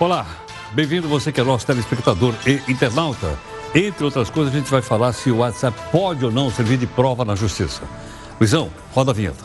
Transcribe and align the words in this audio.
Olá, 0.00 0.26
bem-vindo 0.72 1.06
você 1.06 1.30
que 1.30 1.42
é 1.42 1.44
nosso 1.44 1.66
telespectador 1.66 2.34
e 2.46 2.72
internauta. 2.72 3.38
Entre 3.74 4.02
outras 4.02 4.30
coisas, 4.30 4.50
a 4.54 4.56
gente 4.56 4.70
vai 4.70 4.80
falar 4.80 5.12
se 5.12 5.30
o 5.30 5.36
WhatsApp 5.36 5.78
pode 5.92 6.24
ou 6.24 6.32
não 6.32 6.50
servir 6.50 6.78
de 6.78 6.86
prova 6.86 7.22
na 7.22 7.34
justiça. 7.34 7.82
Luizão, 8.40 8.70
roda 8.94 9.10
a 9.10 9.14
vinheta. 9.14 9.44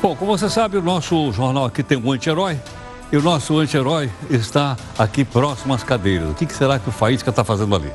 Bom, 0.00 0.14
como 0.14 0.38
você 0.38 0.48
sabe, 0.48 0.76
o 0.76 0.82
nosso 0.82 1.32
jornal 1.32 1.64
aqui 1.64 1.82
tem 1.82 1.98
um 1.98 2.12
anti-herói. 2.12 2.60
E 3.10 3.16
o 3.16 3.22
nosso 3.22 3.58
anti-herói 3.58 4.08
está 4.30 4.76
aqui 4.96 5.24
próximo 5.24 5.74
às 5.74 5.82
cadeiras. 5.82 6.30
O 6.30 6.34
que 6.34 6.46
será 6.54 6.78
que 6.78 6.88
o 6.88 6.92
Faísca 6.92 7.30
está 7.30 7.42
fazendo 7.42 7.74
ali? 7.74 7.90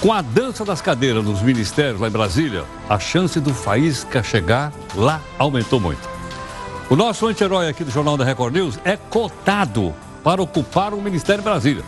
Com 0.00 0.14
a 0.14 0.22
dança 0.22 0.64
das 0.64 0.80
cadeiras 0.80 1.22
nos 1.22 1.42
ministérios 1.42 2.00
lá 2.00 2.08
em 2.08 2.10
Brasília, 2.10 2.64
a 2.88 2.98
chance 2.98 3.38
do 3.38 3.52
Faísca 3.52 4.22
chegar 4.22 4.72
lá 4.94 5.20
aumentou 5.38 5.78
muito. 5.78 6.08
O 6.88 6.96
nosso 6.96 7.26
anti-herói 7.26 7.68
aqui 7.68 7.84
do 7.84 7.90
Jornal 7.90 8.16
da 8.16 8.24
Record 8.24 8.54
News 8.54 8.78
é 8.82 8.96
cotado 8.96 9.94
para 10.24 10.40
ocupar 10.40 10.94
o 10.94 11.02
Ministério 11.02 11.44
Brasília. 11.44 11.84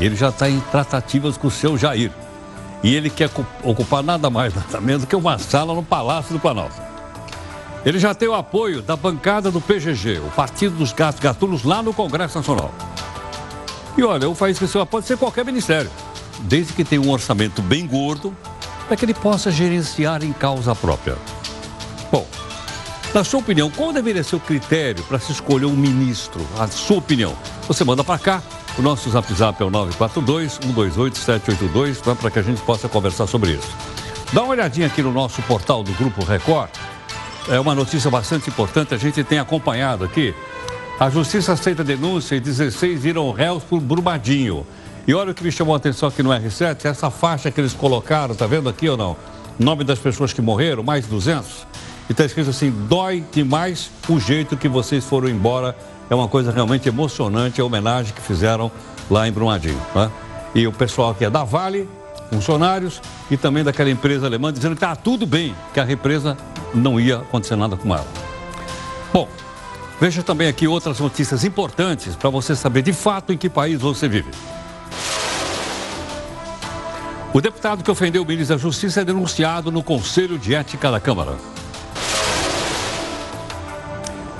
Ele 0.00 0.16
já 0.16 0.30
está 0.30 0.50
em 0.50 0.58
tratativas 0.58 1.36
com 1.36 1.46
o 1.46 1.50
seu 1.50 1.78
Jair. 1.78 2.10
E 2.82 2.92
ele 2.92 3.08
quer 3.08 3.30
ocupar 3.62 4.02
nada 4.02 4.28
mais, 4.28 4.52
nada 4.56 4.80
menos 4.80 5.04
que 5.04 5.14
uma 5.14 5.38
sala 5.38 5.72
no 5.72 5.84
Palácio 5.84 6.32
do 6.34 6.40
Planalto. 6.40 6.74
Ele 7.86 8.00
já 8.00 8.14
tem 8.14 8.28
o 8.28 8.34
apoio 8.34 8.82
da 8.82 8.96
bancada 8.96 9.48
do 9.48 9.60
PGG, 9.60 10.18
o 10.26 10.30
Partido 10.32 10.74
dos 10.74 10.92
Gatos 10.92 11.20
Gatunos, 11.20 11.62
lá 11.62 11.84
no 11.84 11.94
Congresso 11.94 12.36
Nacional. 12.36 12.74
E 13.96 14.02
olha, 14.02 14.28
o 14.28 14.34
Faísca 14.34 14.84
pode 14.84 15.06
ser 15.06 15.16
qualquer 15.16 15.44
ministério 15.44 15.90
desde 16.42 16.72
que 16.72 16.84
tenha 16.84 17.02
um 17.02 17.10
orçamento 17.10 17.60
bem 17.62 17.86
gordo, 17.86 18.36
para 18.86 18.96
que 18.96 19.04
ele 19.04 19.14
possa 19.14 19.50
gerenciar 19.50 20.22
em 20.24 20.32
causa 20.32 20.74
própria. 20.74 21.16
Bom, 22.10 22.26
na 23.14 23.22
sua 23.24 23.40
opinião, 23.40 23.70
qual 23.70 23.92
deveria 23.92 24.22
ser 24.22 24.36
o 24.36 24.40
critério 24.40 25.02
para 25.04 25.18
se 25.18 25.32
escolher 25.32 25.66
um 25.66 25.76
ministro? 25.76 26.40
A 26.58 26.68
sua 26.68 26.98
opinião. 26.98 27.34
Você 27.66 27.82
manda 27.84 28.04
para 28.04 28.18
cá. 28.18 28.42
O 28.78 28.82
nosso 28.82 29.10
zap 29.10 29.34
zap 29.34 29.60
é 29.60 29.66
o 29.66 29.70
942-128-782, 29.70 32.06
né, 32.06 32.16
para 32.20 32.30
que 32.30 32.38
a 32.38 32.42
gente 32.42 32.60
possa 32.62 32.88
conversar 32.88 33.26
sobre 33.26 33.50
isso. 33.52 33.68
Dá 34.32 34.42
uma 34.42 34.52
olhadinha 34.52 34.86
aqui 34.86 35.02
no 35.02 35.12
nosso 35.12 35.42
portal 35.42 35.82
do 35.82 35.92
Grupo 35.92 36.24
Record. 36.24 36.70
É 37.48 37.58
uma 37.58 37.74
notícia 37.74 38.08
bastante 38.08 38.48
importante, 38.48 38.94
a 38.94 38.96
gente 38.96 39.24
tem 39.24 39.40
acompanhado 39.40 40.04
aqui. 40.04 40.32
A 41.00 41.10
justiça 41.10 41.54
aceita 41.54 41.82
denúncia 41.82 42.36
e 42.36 42.40
16 42.40 43.00
viram 43.00 43.32
réus 43.32 43.64
por 43.64 43.80
Brumadinho. 43.80 44.64
E 45.10 45.14
olha 45.14 45.32
o 45.32 45.34
que 45.34 45.42
me 45.42 45.50
chamou 45.50 45.74
a 45.74 45.76
atenção 45.76 46.08
aqui 46.08 46.22
no 46.22 46.30
R7, 46.30 46.84
essa 46.84 47.10
faixa 47.10 47.50
que 47.50 47.60
eles 47.60 47.72
colocaram, 47.72 48.32
tá 48.32 48.46
vendo 48.46 48.68
aqui 48.68 48.88
ou 48.88 48.96
não? 48.96 49.16
Nome 49.58 49.82
das 49.82 49.98
pessoas 49.98 50.32
que 50.32 50.40
morreram, 50.40 50.84
mais 50.84 51.04
200. 51.04 51.66
E 52.08 52.12
está 52.12 52.24
escrito 52.24 52.50
assim, 52.50 52.70
dói 52.70 53.24
demais 53.32 53.90
o 54.08 54.20
jeito 54.20 54.56
que 54.56 54.68
vocês 54.68 55.04
foram 55.04 55.28
embora. 55.28 55.76
É 56.08 56.14
uma 56.14 56.28
coisa 56.28 56.52
realmente 56.52 56.88
emocionante, 56.88 57.60
a 57.60 57.64
homenagem 57.64 58.14
que 58.14 58.20
fizeram 58.20 58.70
lá 59.10 59.26
em 59.26 59.32
Brumadinho. 59.32 59.82
Né? 59.96 60.08
E 60.54 60.64
o 60.68 60.72
pessoal 60.72 61.10
aqui 61.10 61.24
é 61.24 61.30
da 61.30 61.42
Vale, 61.42 61.88
funcionários 62.32 63.02
e 63.28 63.36
também 63.36 63.64
daquela 63.64 63.90
empresa 63.90 64.26
alemã, 64.26 64.52
dizendo 64.52 64.76
que 64.76 64.84
está 64.84 64.94
tudo 64.94 65.26
bem, 65.26 65.56
que 65.74 65.80
a 65.80 65.84
represa 65.84 66.36
não 66.72 67.00
ia 67.00 67.16
acontecer 67.16 67.56
nada 67.56 67.76
com 67.76 67.92
ela. 67.92 68.06
Bom, 69.12 69.26
veja 70.00 70.22
também 70.22 70.46
aqui 70.46 70.68
outras 70.68 71.00
notícias 71.00 71.42
importantes 71.42 72.14
para 72.14 72.30
você 72.30 72.54
saber 72.54 72.82
de 72.82 72.92
fato 72.92 73.32
em 73.32 73.36
que 73.36 73.50
país 73.50 73.80
você 73.80 74.06
vive. 74.06 74.30
O 77.32 77.40
deputado 77.40 77.84
que 77.84 77.90
ofendeu 77.90 78.22
o 78.22 78.26
ministro 78.26 78.56
da 78.56 78.60
Justiça 78.60 79.02
é 79.02 79.04
denunciado 79.04 79.70
no 79.70 79.84
Conselho 79.84 80.36
de 80.36 80.52
Ética 80.52 80.90
da 80.90 80.98
Câmara. 80.98 81.36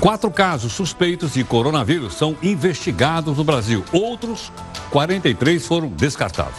Quatro 0.01 0.29
casos 0.29 0.73
suspeitos 0.73 1.35
de 1.35 1.45
coronavírus 1.45 2.15
são 2.15 2.37
investigados 2.43 3.37
no 3.37 3.45
Brasil. 3.45 3.85
Outros 3.93 4.51
43 4.91 5.65
foram 5.65 5.87
descartados. 5.87 6.59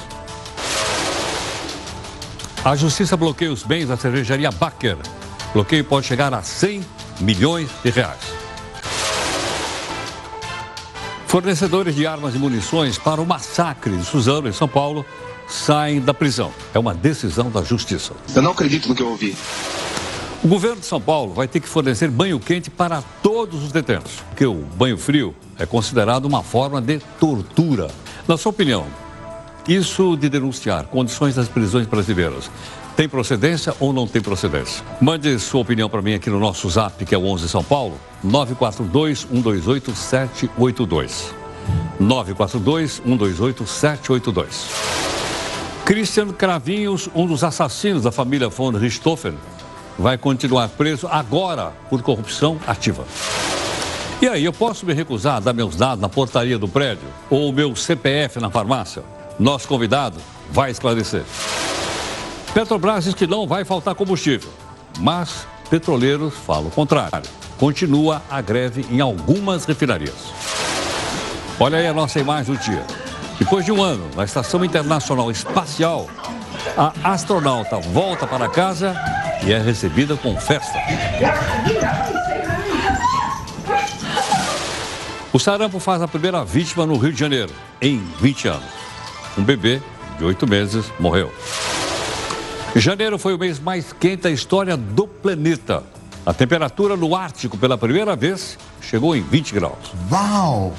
A 2.63 2.77
justiça 2.77 3.17
bloqueia 3.17 3.51
os 3.51 3.63
bens 3.63 3.87
da 3.87 3.97
cervejaria 3.97 4.51
Baker. 4.51 4.97
Bloqueio 5.51 5.83
pode 5.83 6.05
chegar 6.05 6.33
a 6.33 6.41
100 6.41 6.81
milhões 7.19 7.69
de 7.83 7.89
reais. 7.89 8.19
Fornecedores 11.27 11.93
de 11.93 12.07
armas 12.07 12.35
e 12.35 12.37
munições 12.37 12.97
para 12.97 13.19
o 13.19 13.25
massacre 13.25 13.97
de 13.97 14.05
Suzano, 14.05 14.47
em 14.47 14.53
São 14.53 14.67
Paulo, 14.67 15.05
saem 15.51 15.99
da 15.99 16.13
prisão. 16.13 16.51
É 16.73 16.79
uma 16.79 16.93
decisão 16.93 17.49
da 17.49 17.61
Justiça. 17.61 18.13
Eu 18.33 18.41
não 18.41 18.51
acredito 18.51 18.87
no 18.87 18.95
que 18.95 19.03
eu 19.03 19.09
ouvi. 19.09 19.35
O 20.43 20.47
governo 20.47 20.79
de 20.79 20.85
São 20.85 20.99
Paulo 20.99 21.33
vai 21.33 21.47
ter 21.47 21.59
que 21.59 21.67
fornecer 21.67 22.09
banho 22.09 22.39
quente 22.39 22.69
para 22.71 23.03
todos 23.21 23.63
os 23.63 23.71
detentos, 23.71 24.13
porque 24.29 24.45
o 24.45 24.55
banho 24.55 24.97
frio 24.97 25.35
é 25.59 25.65
considerado 25.67 26.25
uma 26.25 26.41
forma 26.41 26.81
de 26.81 26.99
tortura. 27.19 27.89
Na 28.27 28.37
sua 28.37 28.49
opinião, 28.49 28.87
isso 29.67 30.17
de 30.17 30.29
denunciar 30.29 30.85
condições 30.85 31.35
das 31.35 31.47
prisões 31.47 31.85
brasileiras 31.85 32.49
tem 32.95 33.07
procedência 33.07 33.73
ou 33.79 33.93
não 33.93 34.05
tem 34.07 34.21
procedência? 34.21 34.83
Mande 34.99 35.39
sua 35.39 35.61
opinião 35.61 35.89
para 35.89 36.01
mim 36.01 36.13
aqui 36.13 36.29
no 36.29 36.39
nosso 36.39 36.69
zap, 36.69 37.03
que 37.05 37.15
é 37.15 37.17
o 37.17 37.25
11 37.25 37.49
São 37.49 37.63
Paulo, 37.63 37.99
942 38.23 39.27
128 39.95 40.41
Christian 45.85 46.29
Cravinhos, 46.29 47.09
um 47.13 47.25
dos 47.25 47.43
assassinos 47.43 48.03
da 48.03 48.11
família 48.11 48.47
von 48.47 48.69
Richthofen, 48.71 49.37
vai 49.97 50.17
continuar 50.17 50.69
preso 50.69 51.07
agora 51.07 51.73
por 51.89 52.01
corrupção 52.01 52.59
ativa. 52.65 53.05
E 54.21 54.27
aí, 54.27 54.45
eu 54.45 54.53
posso 54.53 54.85
me 54.85 54.93
recusar 54.93 55.37
a 55.37 55.39
dar 55.39 55.53
meus 55.53 55.75
dados 55.75 55.99
na 55.99 56.07
portaria 56.07 56.57
do 56.57 56.67
prédio 56.67 57.07
ou 57.29 57.49
o 57.49 57.53
meu 57.53 57.75
CPF 57.75 58.39
na 58.39 58.51
farmácia? 58.51 59.03
Nosso 59.39 59.67
convidado 59.67 60.19
vai 60.51 60.69
esclarecer. 60.69 61.23
Petrobras 62.53 63.05
diz 63.05 63.15
que 63.15 63.25
não 63.25 63.47
vai 63.47 63.65
faltar 63.65 63.95
combustível, 63.95 64.51
mas 64.99 65.47
petroleiros 65.69 66.35
falam 66.45 66.67
o 66.67 66.71
contrário. 66.71 67.27
Continua 67.57 68.21
a 68.29 68.41
greve 68.41 68.85
em 68.91 69.01
algumas 69.01 69.65
refinarias. 69.65 70.31
Olha 71.59 71.79
aí 71.79 71.87
a 71.87 71.93
nossa 71.93 72.19
imagem 72.19 72.53
do 72.53 72.59
dia. 72.61 73.00
Depois 73.41 73.65
de 73.65 73.71
um 73.71 73.81
ano 73.81 74.07
na 74.15 74.23
Estação 74.23 74.63
Internacional 74.63 75.31
Espacial, 75.31 76.07
a 76.77 76.93
astronauta 77.11 77.77
volta 77.77 78.27
para 78.27 78.47
casa 78.47 78.95
e 79.43 79.51
é 79.51 79.57
recebida 79.57 80.15
com 80.15 80.39
festa. 80.39 80.77
O 85.33 85.39
sarampo 85.39 85.79
faz 85.79 86.03
a 86.03 86.07
primeira 86.07 86.45
vítima 86.45 86.85
no 86.85 86.95
Rio 86.97 87.11
de 87.11 87.19
Janeiro, 87.19 87.51
em 87.81 87.97
20 88.19 88.47
anos. 88.47 88.69
Um 89.35 89.43
bebê 89.43 89.81
de 90.19 90.23
oito 90.23 90.47
meses 90.47 90.85
morreu. 90.99 91.33
Janeiro 92.75 93.17
foi 93.17 93.33
o 93.33 93.39
mês 93.39 93.59
mais 93.59 93.91
quente 93.91 94.21
da 94.21 94.29
história 94.29 94.77
do 94.77 95.07
planeta. 95.07 95.83
A 96.23 96.31
temperatura 96.31 96.95
no 96.95 97.15
Ártico, 97.15 97.57
pela 97.57 97.75
primeira 97.75 98.15
vez, 98.15 98.55
chegou 98.79 99.15
em 99.15 99.23
20 99.23 99.55
graus. 99.55 99.91
Uau! 100.11 100.75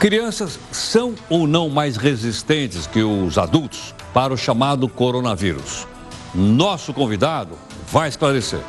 Crianças 0.00 0.58
são 0.72 1.14
ou 1.28 1.46
não 1.46 1.68
mais 1.68 1.98
resistentes 1.98 2.86
que 2.86 3.02
os 3.02 3.36
adultos 3.36 3.94
para 4.14 4.32
o 4.32 4.36
chamado 4.36 4.88
coronavírus? 4.88 5.86
Nosso 6.34 6.94
convidado 6.94 7.54
vai 7.92 8.08
esclarecer. 8.08 8.62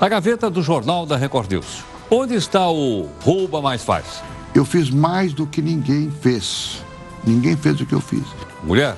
A 0.00 0.08
gaveta 0.08 0.50
do 0.50 0.60
Jornal 0.60 1.06
da 1.06 1.16
Record 1.16 1.52
News. 1.52 1.84
Onde 2.10 2.34
está 2.34 2.68
o 2.68 3.08
rouba 3.22 3.62
mais 3.62 3.84
faz? 3.84 4.24
Eu 4.52 4.64
fiz 4.64 4.90
mais 4.90 5.32
do 5.32 5.46
que 5.46 5.62
ninguém 5.62 6.10
fez. 6.10 6.82
Ninguém 7.24 7.56
fez 7.56 7.80
o 7.80 7.86
que 7.86 7.94
eu 7.94 8.00
fiz. 8.00 8.24
Mulher 8.64 8.96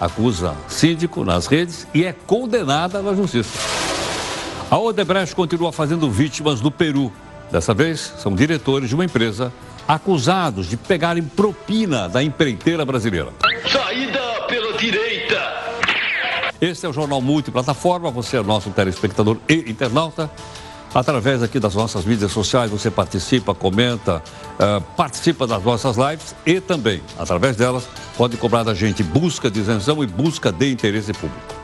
acusa 0.00 0.54
síndico 0.68 1.24
nas 1.24 1.48
redes 1.48 1.84
e 1.92 2.04
é 2.04 2.12
condenada 2.12 3.02
na 3.02 3.12
justiça. 3.12 3.58
A 4.70 4.78
Odebrecht 4.78 5.34
continua 5.34 5.72
fazendo 5.72 6.08
vítimas 6.08 6.60
no 6.60 6.70
Peru. 6.70 7.12
Dessa 7.50 7.74
vez, 7.74 8.14
são 8.18 8.36
diretores 8.36 8.88
de 8.88 8.94
uma 8.94 9.04
empresa 9.04 9.52
acusados 9.88 10.68
de 10.68 10.76
pegarem 10.76 11.22
propina 11.22 12.10
da 12.10 12.22
empreiteira 12.22 12.84
brasileira. 12.84 13.32
Saída 13.72 14.42
pela 14.46 14.76
direita. 14.76 15.40
Este 16.60 16.84
é 16.84 16.88
o 16.88 16.92
Jornal 16.92 17.22
Multiplataforma, 17.22 18.10
você 18.10 18.36
é 18.36 18.42
nosso 18.42 18.68
telespectador 18.70 19.38
e 19.48 19.70
internauta. 19.70 20.30
Através 20.94 21.42
aqui 21.42 21.60
das 21.60 21.74
nossas 21.74 22.04
mídias 22.04 22.32
sociais, 22.32 22.70
você 22.70 22.90
participa, 22.90 23.54
comenta, 23.54 24.22
uh, 24.58 24.80
participa 24.96 25.46
das 25.46 25.62
nossas 25.62 25.96
lives 25.96 26.34
e 26.44 26.60
também, 26.60 27.02
através 27.18 27.56
delas, 27.56 27.86
pode 28.16 28.36
cobrar 28.36 28.64
da 28.64 28.74
gente 28.74 29.02
busca 29.02 29.50
de 29.50 29.60
isenção 29.60 30.02
e 30.02 30.06
busca 30.06 30.50
de 30.50 30.70
interesse 30.70 31.12
público. 31.12 31.57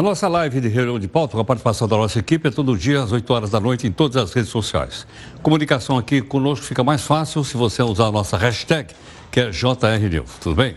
A 0.00 0.02
nossa 0.02 0.26
live 0.28 0.62
de 0.62 0.68
reunião 0.68 0.98
de 0.98 1.06
pauta, 1.06 1.34
com 1.34 1.40
a 1.40 1.44
participação 1.44 1.86
da 1.86 1.94
nossa 1.94 2.18
equipe, 2.18 2.48
é 2.48 2.50
todo 2.50 2.74
dia 2.74 3.02
às 3.02 3.12
8 3.12 3.30
horas 3.34 3.50
da 3.50 3.60
noite 3.60 3.86
em 3.86 3.92
todas 3.92 4.16
as 4.16 4.32
redes 4.32 4.48
sociais. 4.48 5.06
Comunicação 5.42 5.98
aqui 5.98 6.22
conosco 6.22 6.64
fica 6.64 6.82
mais 6.82 7.02
fácil 7.02 7.44
se 7.44 7.54
você 7.54 7.82
usar 7.82 8.06
a 8.06 8.10
nossa 8.10 8.38
hashtag, 8.38 8.94
que 9.30 9.40
é 9.40 9.50
JRNews. 9.50 10.38
Tudo 10.40 10.56
bem? 10.56 10.74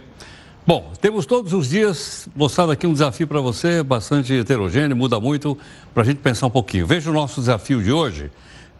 Bom, 0.68 0.92
temos 1.00 1.26
todos 1.26 1.54
os 1.54 1.70
dias 1.70 2.28
mostrado 2.36 2.74
aqui 2.74 2.86
um 2.86 2.92
desafio 2.92 3.26
para 3.26 3.40
você, 3.40 3.82
bastante 3.82 4.34
heterogêneo, 4.34 4.94
muda 4.94 5.22
muito, 5.22 5.58
para 5.94 6.04
a 6.04 6.06
gente 6.06 6.18
pensar 6.18 6.48
um 6.48 6.52
pouquinho. 6.52 6.86
Veja 6.86 7.10
o 7.10 7.14
nosso 7.14 7.40
desafio 7.40 7.82
de 7.82 7.94
hoje, 7.94 8.30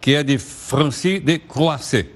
que 0.02 0.14
é 0.14 0.24
de 0.24 0.38
Francis 0.38 1.22
de 1.24 1.40
Croisset. 1.40 2.10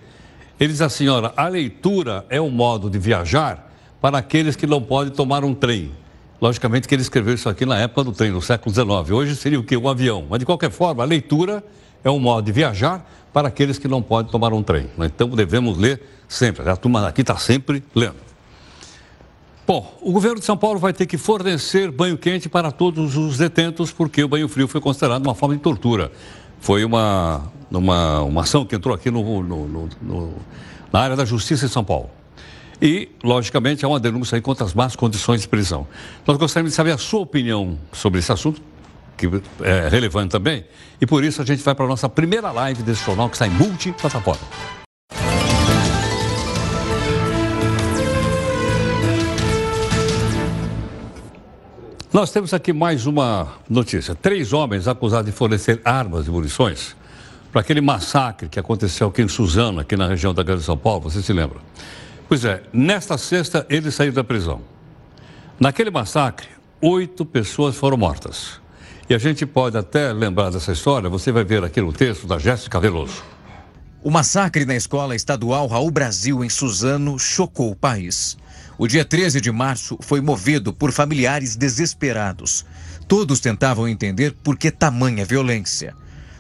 Ele 0.59 0.73
diz 0.73 0.81
assim, 0.81 1.07
olha, 1.07 1.31
a 1.37 1.47
leitura 1.47 2.25
é 2.29 2.41
um 2.41 2.49
modo 2.49 2.89
de 2.89 2.99
viajar 2.99 3.71
para 4.01 4.17
aqueles 4.17 4.57
que 4.57 4.67
não 4.67 4.81
podem 4.81 5.13
tomar 5.13 5.45
um 5.45 5.55
trem. 5.55 5.93
Logicamente 6.39 6.87
que 6.87 6.93
ele 6.93 7.01
escreveu 7.01 7.33
isso 7.33 7.49
aqui 7.49 7.65
na 7.65 7.77
época 7.79 8.03
do 8.03 8.11
trem, 8.11 8.31
no 8.31 8.41
século 8.41 8.73
XIX. 8.73 9.11
Hoje 9.11 9.35
seria 9.35 9.59
o 9.59 9.63
quê? 9.63 9.75
Um 9.75 9.89
avião. 9.89 10.25
Mas, 10.29 10.39
de 10.39 10.45
qualquer 10.45 10.69
forma, 10.69 11.01
a 11.01 11.05
leitura 11.05 11.63
é 12.03 12.11
um 12.11 12.19
modo 12.19 12.45
de 12.45 12.51
viajar 12.51 13.09
para 13.33 13.47
aqueles 13.47 13.79
que 13.79 13.87
não 13.87 14.01
podem 14.01 14.31
tomar 14.31 14.53
um 14.53 14.61
trem. 14.61 14.87
Então, 14.99 15.29
devemos 15.29 15.77
ler 15.77 16.01
sempre. 16.27 16.69
A 16.69 16.75
turma 16.75 17.07
aqui 17.07 17.21
está 17.21 17.37
sempre 17.37 17.83
lendo. 17.95 18.27
Bom, 19.65 19.97
o 20.01 20.13
governo 20.13 20.39
de 20.39 20.45
São 20.45 20.55
Paulo 20.55 20.79
vai 20.79 20.93
ter 20.93 21.05
que 21.05 21.17
fornecer 21.17 21.91
banho 21.91 22.17
quente 22.17 22.47
para 22.47 22.71
todos 22.71 23.17
os 23.17 23.37
detentos, 23.37 23.91
porque 23.91 24.23
o 24.23 24.27
banho 24.27 24.47
frio 24.47 24.67
foi 24.67 24.79
considerado 24.79 25.25
uma 25.25 25.35
forma 25.35 25.55
de 25.55 25.61
tortura. 25.61 26.11
Foi 26.59 26.85
uma, 26.85 27.51
uma, 27.69 28.21
uma 28.21 28.41
ação 28.43 28.63
que 28.63 28.75
entrou 28.75 28.95
aqui 28.95 29.11
no, 29.11 29.43
no, 29.43 29.89
no, 30.01 30.33
na 30.93 30.99
área 30.99 31.15
da 31.15 31.25
justiça 31.25 31.65
em 31.65 31.69
São 31.69 31.83
Paulo. 31.83 32.09
E, 32.81 33.09
logicamente, 33.23 33.83
há 33.83 33.87
uma 33.87 33.99
denúncia 33.99 34.39
contra 34.39 34.63
as 34.63 34.73
más 34.73 34.95
condições 34.95 35.41
de 35.41 35.47
prisão. 35.47 35.87
Nós 36.25 36.37
gostaríamos 36.37 36.73
de 36.73 36.75
saber 36.75 36.91
a 36.91 36.97
sua 36.97 37.21
opinião 37.21 37.77
sobre 37.91 38.19
esse 38.19 38.31
assunto, 38.31 38.61
que 39.17 39.27
é 39.61 39.89
relevante 39.89 40.31
também, 40.31 40.63
e 41.01 41.05
por 41.07 41.23
isso 41.23 41.41
a 41.41 41.45
gente 41.45 41.63
vai 41.63 41.73
para 41.73 41.85
a 41.85 41.87
nossa 41.87 42.07
primeira 42.07 42.51
live 42.51 42.83
desse 42.83 43.03
jornal 43.03 43.29
que 43.29 43.35
está 43.35 43.47
em 43.47 43.51
multiplataforma. 43.51 44.41
Nós 52.13 52.31
temos 52.31 52.53
aqui 52.53 52.71
mais 52.73 53.05
uma 53.05 53.53
notícia. 53.69 54.15
Três 54.15 54.53
homens 54.53 54.87
acusados 54.87 55.25
de 55.25 55.31
fornecer 55.31 55.81
armas 55.83 56.27
e 56.27 56.31
munições 56.31 56.95
para 57.51 57.61
aquele 57.61 57.81
massacre 57.81 58.47
que 58.47 58.59
aconteceu 58.59 59.07
aqui 59.07 59.21
em 59.21 59.27
Suzano, 59.27 59.79
aqui 59.79 59.95
na 59.95 60.07
região 60.07 60.33
da 60.33 60.43
Grande 60.43 60.63
São 60.63 60.77
Paulo, 60.77 61.01
você 61.01 61.21
se 61.21 61.33
lembra? 61.33 61.57
Pois 62.27 62.43
é, 62.43 62.61
nesta 62.73 63.17
sexta 63.17 63.65
eles 63.69 63.95
saíram 63.95 64.15
da 64.15 64.23
prisão. 64.23 64.61
Naquele 65.59 65.89
massacre, 65.89 66.47
oito 66.81 67.25
pessoas 67.25 67.75
foram 67.75 67.97
mortas. 67.97 68.59
E 69.09 69.13
a 69.13 69.17
gente 69.17 69.45
pode 69.45 69.77
até 69.77 70.11
lembrar 70.11 70.49
dessa 70.49 70.73
história, 70.73 71.09
você 71.09 71.31
vai 71.31 71.45
ver 71.45 71.63
aqui 71.63 71.79
no 71.79 71.93
texto 71.93 72.27
da 72.27 72.37
Jéssica 72.37 72.79
Veloso. 72.79 73.23
O 74.03 74.11
massacre 74.11 74.65
na 74.65 74.75
escola 74.75 75.15
estadual 75.15 75.67
Raul 75.67 75.89
Brasil, 75.89 76.43
em 76.43 76.49
Suzano, 76.49 77.17
chocou 77.17 77.71
o 77.71 77.75
país. 77.75 78.37
O 78.77 78.87
dia 78.87 79.03
13 79.03 79.39
de 79.41 79.51
março 79.51 79.97
foi 80.01 80.21
movido 80.21 80.73
por 80.73 80.91
familiares 80.91 81.55
desesperados. 81.55 82.65
Todos 83.07 83.39
tentavam 83.39 83.87
entender 83.87 84.35
por 84.43 84.57
que 84.57 84.69
tamanha 84.69 85.25
violência. 85.25 85.95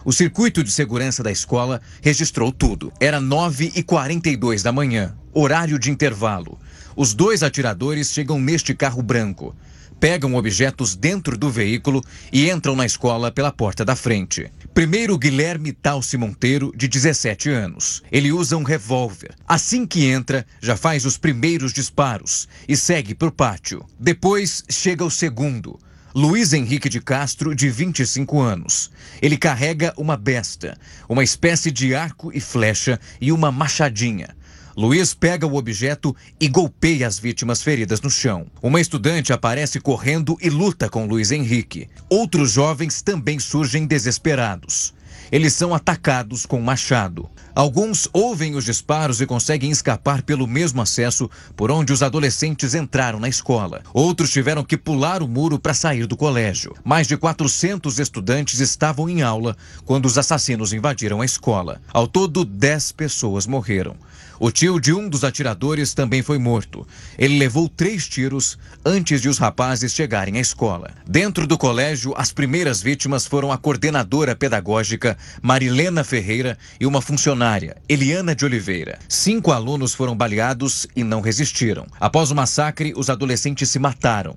O 0.05 0.13
circuito 0.13 0.63
de 0.63 0.71
segurança 0.71 1.23
da 1.23 1.31
escola 1.31 1.81
registrou 2.01 2.51
tudo. 2.51 2.93
Era 2.99 3.19
9h42 3.19 4.61
da 4.61 4.71
manhã, 4.71 5.13
horário 5.39 5.77
de 5.77 5.91
intervalo. 5.91 6.59
Os 6.95 7.13
dois 7.13 7.43
atiradores 7.43 8.11
chegam 8.11 8.39
neste 8.39 8.73
carro 8.73 9.03
branco, 9.03 9.55
pegam 9.99 10.33
objetos 10.35 10.95
dentro 10.95 11.37
do 11.37 11.49
veículo 11.49 12.03
e 12.31 12.49
entram 12.49 12.75
na 12.75 12.85
escola 12.85 13.31
pela 13.31 13.51
porta 13.51 13.85
da 13.85 13.95
frente. 13.95 14.51
Primeiro, 14.73 15.17
Guilherme 15.17 15.71
Talci 15.71 16.17
Monteiro, 16.17 16.71
de 16.75 16.87
17 16.87 17.49
anos. 17.49 18.01
Ele 18.11 18.31
usa 18.31 18.57
um 18.57 18.63
revólver. 18.63 19.35
Assim 19.47 19.85
que 19.85 20.05
entra, 20.05 20.45
já 20.61 20.75
faz 20.75 21.05
os 21.05 21.17
primeiros 21.17 21.71
disparos 21.71 22.47
e 22.67 22.75
segue 22.75 23.13
para 23.13 23.27
o 23.27 23.31
pátio. 23.31 23.85
Depois 23.99 24.63
chega 24.69 25.03
o 25.03 25.11
segundo, 25.11 25.79
Luiz 26.15 26.51
Henrique 26.51 26.89
de 26.89 26.99
Castro, 26.99 27.53
de 27.53 27.69
25 27.69 28.41
anos. 28.41 28.89
Ele 29.21 29.37
carrega 29.37 29.93
uma 29.97 30.17
besta, 30.17 30.75
uma 31.07 31.23
espécie 31.23 31.69
de 31.69 31.93
arco 31.93 32.31
e 32.33 32.39
flecha 32.39 32.99
e 33.21 33.31
uma 33.31 33.51
machadinha. 33.51 34.36
Luiz 34.77 35.11
pega 35.11 35.47
o 35.47 35.55
objeto 35.55 36.15
e 36.39 36.47
golpeia 36.47 37.07
as 37.07 37.17
vítimas 37.17 37.63
feridas 37.63 37.99
no 37.99 38.11
chão. 38.11 38.45
Uma 38.61 38.79
estudante 38.79 39.33
aparece 39.33 39.79
correndo 39.79 40.37
e 40.39 40.51
luta 40.51 40.87
com 40.87 41.07
Luiz 41.07 41.31
Henrique. 41.31 41.89
Outros 42.07 42.51
jovens 42.51 43.01
também 43.01 43.39
surgem 43.39 43.87
desesperados. 43.87 44.93
Eles 45.31 45.53
são 45.53 45.73
atacados 45.73 46.45
com 46.45 46.61
machado. 46.61 47.27
Alguns 47.55 48.07
ouvem 48.13 48.53
os 48.53 48.65
disparos 48.65 49.19
e 49.19 49.25
conseguem 49.25 49.71
escapar 49.71 50.21
pelo 50.21 50.45
mesmo 50.45 50.79
acesso 50.79 51.27
por 51.55 51.71
onde 51.71 51.91
os 51.91 52.03
adolescentes 52.03 52.75
entraram 52.75 53.19
na 53.19 53.27
escola. 53.27 53.81
Outros 53.91 54.29
tiveram 54.29 54.63
que 54.63 54.77
pular 54.77 55.23
o 55.23 55.27
muro 55.27 55.57
para 55.57 55.73
sair 55.73 56.05
do 56.05 56.15
colégio. 56.15 56.75
Mais 56.85 57.07
de 57.07 57.17
400 57.17 57.97
estudantes 57.97 58.59
estavam 58.59 59.09
em 59.09 59.23
aula 59.23 59.57
quando 59.85 60.05
os 60.05 60.19
assassinos 60.19 60.71
invadiram 60.71 61.19
a 61.19 61.25
escola. 61.25 61.81
Ao 61.91 62.07
todo, 62.07 62.45
10 62.45 62.91
pessoas 62.91 63.47
morreram. 63.47 63.95
O 64.39 64.51
tio 64.51 64.79
de 64.79 64.93
um 64.93 65.09
dos 65.09 65.23
atiradores 65.23 65.93
também 65.93 66.21
foi 66.21 66.37
morto. 66.37 66.87
Ele 67.17 67.39
levou 67.39 67.67
três 67.67 68.07
tiros 68.07 68.57
antes 68.85 69.21
de 69.21 69.29
os 69.29 69.37
rapazes 69.37 69.93
chegarem 69.93 70.37
à 70.37 70.41
escola. 70.41 70.91
Dentro 71.07 71.47
do 71.47 71.57
colégio, 71.57 72.13
as 72.15 72.31
primeiras 72.31 72.81
vítimas 72.81 73.25
foram 73.25 73.51
a 73.51 73.57
coordenadora 73.57 74.35
pedagógica 74.35 75.17
Marilena 75.41 76.03
Ferreira 76.03 76.57
e 76.79 76.85
uma 76.85 77.01
funcionária, 77.01 77.77
Eliana 77.89 78.35
de 78.35 78.45
Oliveira. 78.45 78.99
Cinco 79.09 79.51
alunos 79.51 79.95
foram 79.95 80.15
baleados 80.15 80.87
e 80.95 81.03
não 81.03 81.21
resistiram. 81.21 81.87
Após 81.99 82.29
o 82.29 82.35
massacre, 82.35 82.93
os 82.95 83.09
adolescentes 83.09 83.69
se 83.69 83.79
mataram. 83.79 84.35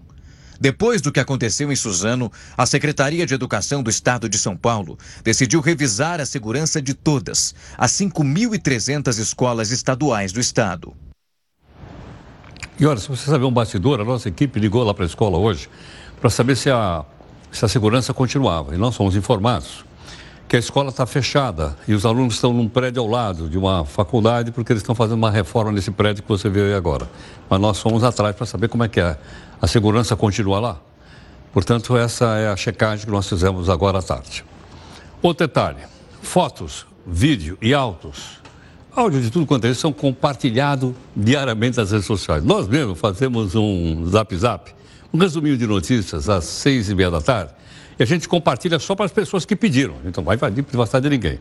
Depois 0.60 1.00
do 1.00 1.10
que 1.10 1.18
aconteceu 1.18 1.72
em 1.72 1.76
Suzano, 1.76 2.30
a 2.54 2.66
Secretaria 2.66 3.24
de 3.24 3.32
Educação 3.32 3.82
do 3.82 3.88
Estado 3.88 4.28
de 4.28 4.36
São 4.36 4.54
Paulo 4.54 4.98
decidiu 5.24 5.60
revisar 5.62 6.20
a 6.20 6.26
segurança 6.26 6.82
de 6.82 6.92
todas 6.92 7.54
as 7.78 7.92
5.300 7.92 9.18
escolas 9.18 9.70
estaduais 9.70 10.32
do 10.32 10.38
estado. 10.38 10.94
E 12.78 12.84
olha, 12.84 13.00
se 13.00 13.08
você 13.08 13.30
saber 13.30 13.46
um 13.46 13.52
bastidor, 13.52 14.02
a 14.02 14.04
nossa 14.04 14.28
equipe 14.28 14.60
ligou 14.60 14.84
lá 14.84 14.92
para 14.92 15.04
a 15.04 15.06
escola 15.06 15.38
hoje 15.38 15.68
para 16.20 16.28
saber 16.28 16.56
se 16.56 16.68
a, 16.68 17.06
se 17.50 17.64
a 17.64 17.68
segurança 17.68 18.12
continuava. 18.12 18.74
E 18.74 18.78
nós 18.78 18.94
fomos 18.94 19.16
informados 19.16 19.84
que 20.46 20.56
a 20.56 20.58
escola 20.58 20.90
está 20.90 21.06
fechada 21.06 21.76
e 21.86 21.94
os 21.94 22.04
alunos 22.04 22.34
estão 22.34 22.52
num 22.52 22.68
prédio 22.68 23.00
ao 23.00 23.08
lado 23.08 23.48
de 23.48 23.56
uma 23.56 23.84
faculdade 23.84 24.50
porque 24.50 24.72
eles 24.72 24.82
estão 24.82 24.96
fazendo 24.96 25.16
uma 25.16 25.30
reforma 25.30 25.70
nesse 25.70 25.92
prédio 25.92 26.24
que 26.24 26.28
você 26.28 26.50
vê 26.50 26.62
aí 26.62 26.74
agora. 26.74 27.08
Mas 27.48 27.60
nós 27.60 27.78
fomos 27.78 28.02
atrás 28.02 28.34
para 28.34 28.44
saber 28.44 28.68
como 28.68 28.82
é 28.82 28.88
que 28.88 29.00
é 29.00 29.16
a 29.60 29.66
segurança 29.66 30.16
continua 30.16 30.58
lá. 30.58 30.80
Portanto, 31.52 31.96
essa 31.96 32.36
é 32.36 32.48
a 32.48 32.56
checagem 32.56 33.04
que 33.04 33.10
nós 33.10 33.28
fizemos 33.28 33.68
agora 33.68 33.98
à 33.98 34.02
tarde. 34.02 34.44
Outro 35.20 35.46
detalhe: 35.46 35.80
fotos, 36.22 36.86
vídeo 37.06 37.58
e 37.60 37.74
autos, 37.74 38.40
áudio 38.94 39.20
de 39.20 39.30
tudo 39.30 39.46
quanto 39.46 39.66
é 39.66 39.70
isso, 39.70 39.80
são 39.80 39.92
compartilhados 39.92 40.94
diariamente 41.14 41.76
nas 41.78 41.90
redes 41.90 42.06
sociais. 42.06 42.44
Nós 42.44 42.68
mesmos 42.68 42.98
fazemos 42.98 43.54
um 43.54 44.06
zap 44.06 44.34
zap, 44.36 44.72
um 45.12 45.18
resuminho 45.18 45.56
de 45.56 45.66
notícias 45.66 46.28
às 46.28 46.44
seis 46.44 46.88
e 46.88 46.94
meia 46.94 47.10
da 47.10 47.20
tarde, 47.20 47.52
e 47.98 48.02
a 48.02 48.06
gente 48.06 48.28
compartilha 48.28 48.78
só 48.78 48.94
para 48.94 49.06
as 49.06 49.12
pessoas 49.12 49.44
que 49.44 49.56
pediram. 49.56 49.96
Então, 50.04 50.22
vai 50.22 50.36
invadir 50.36 50.62
privacidade 50.62 51.02
de 51.02 51.10
ninguém. 51.10 51.40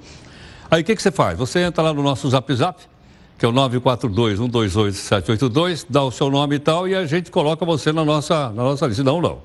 Aí 0.72 0.82
o 0.82 0.86
que, 0.86 0.96
que 0.96 1.02
você 1.02 1.12
faz? 1.12 1.38
Você 1.38 1.60
entra 1.60 1.84
lá 1.84 1.94
no 1.94 2.04
nosso 2.04 2.30
zap 2.30 2.54
zap 2.54 2.82
que 3.40 3.46
é 3.46 3.48
o 3.48 3.54
942-128-782, 3.54 5.86
dá 5.90 6.04
o 6.04 6.12
seu 6.12 6.30
nome 6.30 6.58
e 6.58 6.60
tal, 6.60 6.86
e 6.90 6.94
a 6.94 7.06
gente 7.06 7.32
coloca 7.32 7.66
você 7.66 7.94
na 7.94 8.04
nossa, 8.04 8.50
na 8.50 8.64
nossa 8.64 8.86
lista. 8.86 9.02
Não, 9.02 9.22
não. 9.22 9.40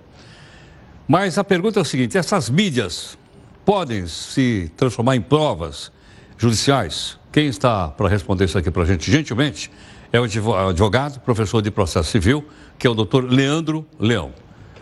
Mas 1.06 1.38
a 1.38 1.44
pergunta 1.44 1.78
é 1.78 1.82
o 1.82 1.84
seguinte: 1.84 2.18
essas 2.18 2.50
mídias 2.50 3.16
podem 3.64 4.08
se 4.08 4.68
transformar 4.76 5.14
em 5.14 5.20
provas 5.20 5.92
judiciais? 6.36 7.20
Quem 7.30 7.46
está 7.46 7.86
para 7.86 8.08
responder 8.08 8.46
isso 8.46 8.58
aqui 8.58 8.68
para 8.68 8.82
a 8.82 8.86
gente, 8.86 9.08
gentilmente, 9.08 9.70
é 10.12 10.18
o 10.18 10.24
advogado, 10.68 11.20
professor 11.20 11.62
de 11.62 11.70
processo 11.70 12.10
civil, 12.10 12.44
que 12.76 12.88
é 12.88 12.90
o 12.90 12.94
doutor 12.94 13.30
Leandro 13.30 13.86
Leão. 13.98 14.32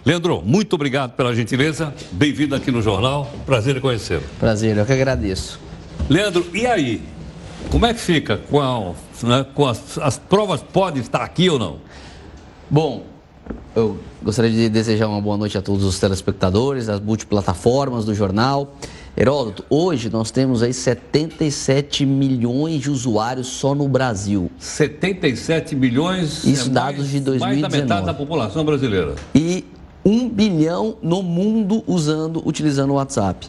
Leandro, 0.06 0.40
muito 0.42 0.72
obrigado 0.72 1.12
pela 1.12 1.34
gentileza. 1.34 1.92
Bem-vindo 2.12 2.54
aqui 2.54 2.70
no 2.70 2.80
jornal. 2.80 3.30
Prazer 3.44 3.76
em 3.76 3.80
conhecê-lo. 3.80 4.24
Prazer, 4.40 4.78
eu 4.78 4.86
que 4.86 4.92
agradeço. 4.92 5.60
Leandro, 6.08 6.46
e 6.54 6.66
aí? 6.66 7.12
Como 7.70 7.86
é 7.86 7.94
que 7.94 8.00
fica 8.00 8.36
com, 8.36 8.60
a, 8.60 8.92
né, 9.22 9.46
com 9.54 9.66
as, 9.66 9.98
as 9.98 10.18
provas 10.18 10.62
podem 10.62 11.00
estar 11.00 11.22
aqui 11.22 11.48
ou 11.48 11.58
não? 11.58 11.78
Bom, 12.68 13.04
eu 13.74 13.98
gostaria 14.22 14.50
de 14.50 14.68
desejar 14.68 15.08
uma 15.08 15.20
boa 15.20 15.36
noite 15.36 15.56
a 15.56 15.62
todos 15.62 15.84
os 15.84 15.98
telespectadores, 15.98 16.88
as 16.88 17.00
multiplataformas 17.00 18.04
do 18.04 18.14
jornal. 18.14 18.74
Heródoto, 19.16 19.64
hoje 19.68 20.08
nós 20.08 20.30
temos 20.30 20.62
aí 20.62 20.72
77 20.72 22.06
milhões 22.06 22.80
de 22.80 22.90
usuários 22.90 23.46
só 23.46 23.74
no 23.74 23.86
Brasil. 23.86 24.50
77 24.58 25.76
milhões? 25.76 26.44
Isso 26.44 26.68
é 26.68 26.72
dados 26.72 26.98
mais, 26.98 27.10
de 27.10 27.20
2019. 27.20 27.40
Mais 27.40 27.60
da 27.60 27.68
metade 27.68 28.06
da 28.06 28.14
população 28.14 28.64
brasileira. 28.64 29.14
E 29.34 29.64
1 30.04 30.28
bilhão 30.30 30.96
no 31.02 31.22
mundo 31.22 31.84
usando, 31.86 32.42
utilizando 32.46 32.90
o 32.90 32.94
WhatsApp, 32.94 33.48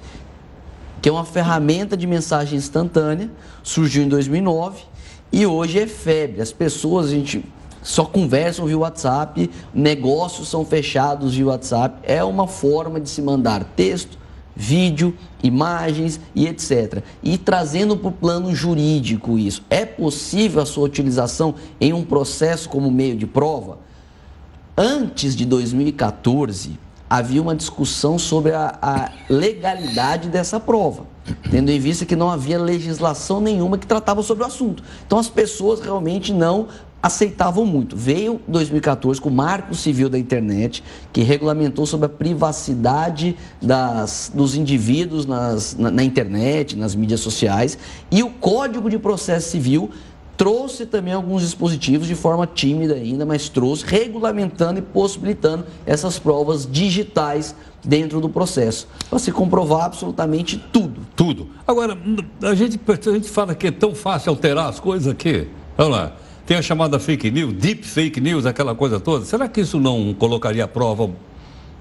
que 1.04 1.10
é 1.10 1.12
uma 1.12 1.26
ferramenta 1.26 1.98
de 1.98 2.08
mensagem 2.08 2.58
instantânea, 2.58 3.30
surgiu 3.62 4.04
em 4.04 4.08
2009 4.08 4.84
e 5.34 5.46
hoje 5.46 5.78
é 5.78 5.86
febre. 5.86 6.42
As 6.42 6.54
pessoas, 6.54 7.08
a 7.08 7.10
gente 7.10 7.44
só 7.82 8.06
conversam 8.06 8.66
via 8.66 8.78
WhatsApp, 8.78 9.52
negócios 9.74 10.48
são 10.48 10.64
fechados 10.64 11.36
via 11.36 11.48
WhatsApp. 11.48 12.00
É 12.04 12.24
uma 12.24 12.48
forma 12.48 13.02
de 13.02 13.10
se 13.10 13.22
mandar 13.22 13.66
texto, 13.76 14.18
vídeo, 14.56 15.14
imagens 15.44 16.22
e 16.34 16.48
etc. 16.48 17.04
E 17.22 17.38
trazendo 17.38 17.98
para 17.98 18.08
o 18.08 18.14
plano 18.14 18.56
jurídico 18.56 19.38
isso. 19.38 19.62
É 19.70 19.86
possível 19.86 20.62
a 20.62 20.66
sua 20.66 20.86
utilização 20.86 21.56
em 21.82 21.92
um 21.92 22.06
processo 22.06 22.70
como 22.70 22.90
meio 22.90 23.18
de 23.18 23.28
prova? 23.28 23.80
Antes 24.78 25.36
de 25.36 25.46
2014, 25.46 26.80
havia 27.18 27.40
uma 27.40 27.56
discussão 27.56 28.18
sobre 28.18 28.54
a, 28.54 28.76
a, 28.82 29.12
legalidade 29.30 30.30
dessa 30.30 30.60
prova, 30.60 31.06
tendo 31.52 31.70
em 31.70 31.80
vista 31.80 32.08
que 32.08 32.16
não 32.16 32.28
havia 32.28 32.58
legislação 32.58 33.40
nenhuma 33.40 33.78
que 33.78 33.86
tratava 33.86 34.24
sobre 34.24 34.44
o 34.44 34.48
assunto. 34.48 34.84
Então 35.06 35.20
as 35.20 35.30
pessoas 35.30 35.80
realmente 35.80 36.34
não 36.34 36.70
aceitavam 37.04 37.68
muito. 37.68 37.96
Veio 37.96 38.42
2014 38.48 39.22
com 39.22 39.30
o 39.30 39.32
Marco 39.32 39.76
Civil 39.76 40.10
da 40.10 40.18
Internet, 40.18 40.84
que 41.12 41.22
regulamentou 41.22 41.86
sobre 41.86 42.08
a 42.08 42.10
privacidade 42.10 43.38
das, 43.62 44.32
dos 44.34 44.56
indivíduos 44.56 45.28
nas, 45.28 45.76
na, 45.76 45.92
na 45.92 46.04
internet, 46.04 46.76
nas 46.76 46.96
mídias 46.96 47.20
sociais, 47.20 47.78
e 48.10 48.24
o 48.24 48.30
Código 48.32 48.90
de 48.90 48.98
Processo 48.98 49.52
Civil 49.52 49.92
trouxe 50.36 50.86
também 50.86 51.14
alguns 51.14 51.42
dispositivos 51.42 52.08
de 52.08 52.16
forma 52.16 52.48
tímida 52.48 52.96
ainda, 52.96 53.26
mas 53.26 53.50
trouxe 53.50 53.86
regulamentando 53.86 54.80
e 54.80 54.82
possibilitando 54.82 55.66
essas 55.86 56.18
provas 56.18 56.68
digitais 56.70 57.56
dentro 57.84 58.22
do 58.22 58.30
processo, 58.30 58.88
para 59.10 59.20
se 59.20 59.32
comprovar 59.32 59.86
absolutamente 59.86 60.58
tudo. 60.72 61.02
Tudo. 61.16 61.50
Agora, 61.68 61.98
a 62.42 62.56
gente, 62.56 62.80
a 62.88 63.14
gente 63.14 63.30
fala 63.30 63.54
que 63.54 63.68
é 63.68 63.72
tão 63.72 63.94
fácil 63.94 64.30
alterar 64.30 64.70
as 64.70 64.80
coisas 64.80 65.08
aqui. 65.08 65.48
Vamos 65.78 65.98
lá. 65.98 66.14
Tem 66.46 66.58
a 66.58 66.62
chamada 66.62 67.00
fake 67.00 67.32
news, 67.32 67.54
deep 67.54 67.86
fake 67.86 68.20
news, 68.20 68.46
aquela 68.46 68.76
coisa 68.76 69.00
toda. 69.00 69.26
Será 69.26 69.48
que 69.48 69.62
isso 69.62 69.80
não 69.80 70.14
colocaria 70.14 70.64
a 70.64 70.68
prova 70.68 71.10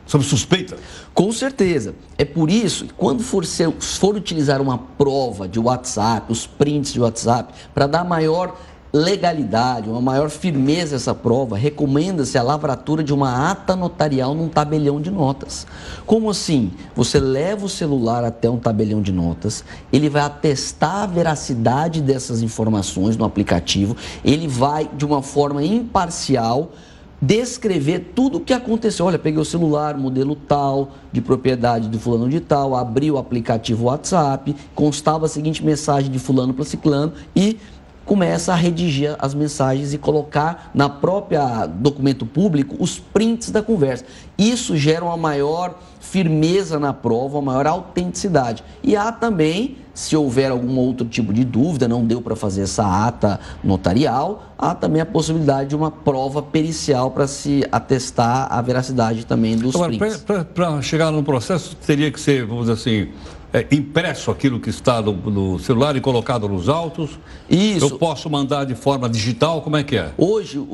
sob 0.07 0.25
suspeita? 0.25 0.77
Com 1.15 1.33
certeza. 1.33 1.95
É 2.19 2.25
por 2.25 2.51
isso 2.51 2.87
que 2.87 2.95
quando 2.95 3.23
for, 3.23 3.45
ser, 3.45 3.71
for 3.81 4.15
utilizar 4.17 4.61
uma 4.61 4.79
prova 4.79 5.49
de 5.49 5.59
WhatsApp, 5.59 6.31
os 6.31 6.47
prints 6.47 6.93
de 6.93 7.01
WhatsApp, 7.01 7.53
para 7.75 7.87
dar 7.87 8.05
maior 8.05 8.57
legalidade, 8.93 9.89
uma 9.89 10.03
maior 10.03 10.29
firmeza 10.29 10.97
essa 10.97 11.15
prova, 11.15 11.57
recomenda-se 11.57 12.37
a 12.37 12.43
lavratura 12.43 13.03
de 13.03 13.13
uma 13.13 13.51
ata 13.51 13.75
notarial 13.75 14.35
num 14.35 14.49
tabelião 14.49 15.01
de 15.01 15.11
notas. 15.11 15.67
Como 16.05 16.29
assim? 16.29 16.73
Você 16.95 17.19
leva 17.19 17.65
o 17.65 17.71
celular 17.71 18.23
até 18.23 18.51
um 18.51 18.59
tabelião 18.59 19.01
de 19.01 19.11
notas, 19.11 19.65
ele 19.91 20.11
vai 20.11 20.23
atestar 20.23 21.05
a 21.05 21.07
veracidade 21.07 22.03
dessas 22.03 22.43
informações 22.43 23.17
no 23.17 23.25
aplicativo, 23.25 23.97
ele 24.23 24.47
vai 24.47 24.91
de 24.95 25.07
uma 25.07 25.23
forma 25.23 25.65
imparcial 25.65 26.73
descrever 27.23 28.11
tudo 28.17 28.39
o 28.39 28.41
que 28.41 28.53
aconteceu. 28.53 29.07
Olha, 29.07 29.19
peguei 29.19 29.41
o 29.41 29.45
celular, 29.45 29.97
modelo 29.97 30.35
tal, 30.35 30.91
de 31.13 31.21
propriedade 31.21 31.89
do 31.89 32.01
fulano 32.01 32.29
de 32.29 32.41
tal, 32.41 32.75
abri 32.75 33.13
o 33.13 33.17
aplicativo 33.17 33.85
WhatsApp, 33.85 34.57
constava 34.75 35.27
a 35.27 35.29
seguinte 35.29 35.65
mensagem 35.65 36.11
de 36.11 36.19
fulano 36.19 36.53
para 36.53 36.65
ciclano 36.65 37.13
e 37.37 37.57
começa 38.05 38.53
a 38.53 38.57
redigir 38.57 39.15
as 39.21 39.33
mensagens 39.33 39.95
e 39.95 39.99
colocar 39.99 40.73
na 40.75 40.89
própria 40.89 41.67
documento 41.67 42.27
público 42.27 42.75
os 42.81 42.99
prints 42.99 43.53
da 43.53 43.63
conversa. 43.63 44.05
Isso 44.37 44.77
gera 44.77 45.05
uma 45.05 45.17
maior 45.17 45.79
firmeza 46.13 46.79
na 46.79 46.93
prova, 46.93 47.39
uma 47.39 47.53
maior 47.53 47.67
autenticidade. 47.67 48.63
E 48.83 48.95
há 48.95 49.11
também, 49.11 49.79
se 49.95 50.15
houver 50.15 50.51
algum 50.51 50.77
outro 50.77 51.07
tipo 51.07 51.33
de 51.33 51.43
dúvida, 51.43 51.89
não 51.89 52.05
deu 52.05 52.21
para 52.21 52.37
fazer 52.37 52.65
essa 52.65 53.07
ata 53.07 53.41
notarial, 53.65 54.53
há 54.59 54.75
também 54.75 55.01
a 55.01 55.07
possibilidade 55.07 55.71
de 55.71 55.75
uma 55.75 55.91
prova 55.91 56.43
pericial 56.43 57.11
para 57.13 57.27
se 57.27 57.67
atestar 57.73 58.47
a 58.51 58.61
veracidade 58.61 59.25
também 59.25 59.57
dos 59.57 59.75
Agora, 59.75 59.97
prints. 59.97 60.23
Para 60.55 60.83
chegar 60.83 61.11
no 61.11 61.23
processo, 61.23 61.75
teria 61.77 62.11
que 62.13 62.21
ser, 62.21 62.45
vamos 62.45 62.67
dizer 62.67 62.75
assim, 62.75 63.09
é, 63.51 63.67
impresso 63.71 64.31
aquilo 64.31 64.61
que 64.61 64.69
está 64.69 65.01
no, 65.01 65.15
no, 65.15 65.59
celular 65.61 65.97
e 65.97 66.01
colocado 66.03 66.47
nos 66.47 66.69
autos? 66.69 67.19
Isso. 67.49 67.87
Eu 67.87 67.99
posso 67.99 68.29
mandar 68.29 68.67
de 68.67 68.75
forma 68.75 69.09
digital? 69.09 69.63
Como 69.63 69.79
é 69.79 69.83
que 69.83 69.97
é? 69.97 70.11
Hoje, 70.19 70.59
o, 70.59 70.65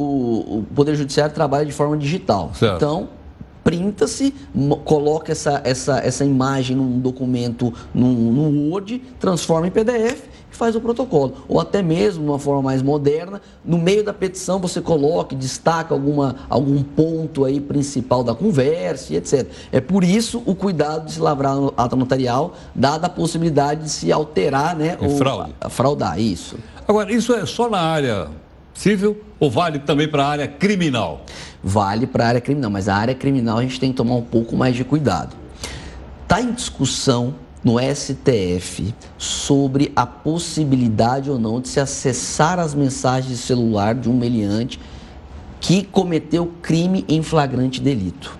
o 0.58 0.66
Poder 0.74 0.96
Judiciário 0.96 1.32
trabalha 1.32 1.64
de 1.64 1.72
forma 1.72 1.96
digital. 1.96 2.50
Certo. 2.54 2.74
Então, 2.74 3.17
printa-se, 3.68 4.34
coloca 4.82 5.30
essa, 5.30 5.60
essa, 5.62 5.98
essa 5.98 6.24
imagem 6.24 6.74
num 6.74 6.98
documento, 6.98 7.70
num, 7.92 8.14
num 8.32 8.70
Word, 8.70 8.98
transforma 9.20 9.66
em 9.66 9.70
PDF 9.70 10.22
e 10.50 10.56
faz 10.56 10.74
o 10.74 10.80
protocolo. 10.80 11.34
Ou 11.46 11.60
até 11.60 11.82
mesmo, 11.82 12.24
de 12.24 12.30
uma 12.30 12.38
forma 12.38 12.62
mais 12.62 12.80
moderna, 12.80 13.42
no 13.62 13.76
meio 13.76 14.02
da 14.02 14.14
petição 14.14 14.58
você 14.58 14.80
coloca, 14.80 15.36
destaca 15.36 15.92
alguma, 15.92 16.36
algum 16.48 16.82
ponto 16.82 17.44
aí 17.44 17.60
principal 17.60 18.24
da 18.24 18.34
conversa 18.34 19.12
e 19.12 19.16
etc. 19.16 19.46
É 19.70 19.82
por 19.82 20.02
isso 20.02 20.42
o 20.46 20.54
cuidado 20.54 21.04
de 21.04 21.12
se 21.12 21.20
lavrar 21.20 21.54
no 21.54 21.74
ato 21.76 21.94
notarial, 21.94 22.54
dada 22.74 23.06
a 23.06 23.10
possibilidade 23.10 23.82
de 23.82 23.90
se 23.90 24.10
alterar, 24.10 24.74
né? 24.74 24.96
É 24.98 25.04
ou, 25.04 25.14
fraude. 25.18 25.54
A, 25.60 25.66
a 25.66 25.68
fraudar, 25.68 26.18
isso. 26.18 26.56
Agora, 26.86 27.12
isso 27.12 27.34
é 27.34 27.44
só 27.44 27.68
na 27.68 27.80
área 27.80 28.28
civil 28.78 29.20
ou 29.40 29.50
vale 29.50 29.80
também 29.80 30.08
para 30.08 30.24
a 30.24 30.28
área 30.28 30.48
criminal? 30.48 31.24
Vale 31.62 32.06
para 32.06 32.24
a 32.24 32.28
área 32.28 32.40
criminal, 32.40 32.70
mas 32.70 32.88
a 32.88 32.94
área 32.94 33.14
criminal 33.14 33.58
a 33.58 33.62
gente 33.62 33.80
tem 33.80 33.90
que 33.90 33.96
tomar 33.96 34.14
um 34.14 34.22
pouco 34.22 34.56
mais 34.56 34.76
de 34.76 34.84
cuidado. 34.84 35.36
Está 36.22 36.40
em 36.40 36.52
discussão 36.52 37.34
no 37.64 37.76
STF 37.80 38.94
sobre 39.18 39.92
a 39.96 40.06
possibilidade 40.06 41.28
ou 41.28 41.38
não 41.38 41.60
de 41.60 41.68
se 41.68 41.80
acessar 41.80 42.60
as 42.60 42.72
mensagens 42.72 43.36
de 43.36 43.42
celular 43.42 43.96
de 43.96 44.08
um 44.08 44.16
meliante 44.16 44.78
que 45.60 45.82
cometeu 45.82 46.52
crime 46.62 47.04
em 47.08 47.20
flagrante 47.20 47.80
delito. 47.80 48.38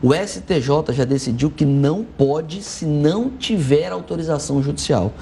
O 0.00 0.14
STJ 0.14 0.92
já 0.92 1.04
decidiu 1.04 1.50
que 1.50 1.64
não 1.64 2.04
pode 2.04 2.62
se 2.62 2.86
não 2.86 3.28
tiver 3.28 3.90
autorização 3.90 4.62
judicial 4.62 5.12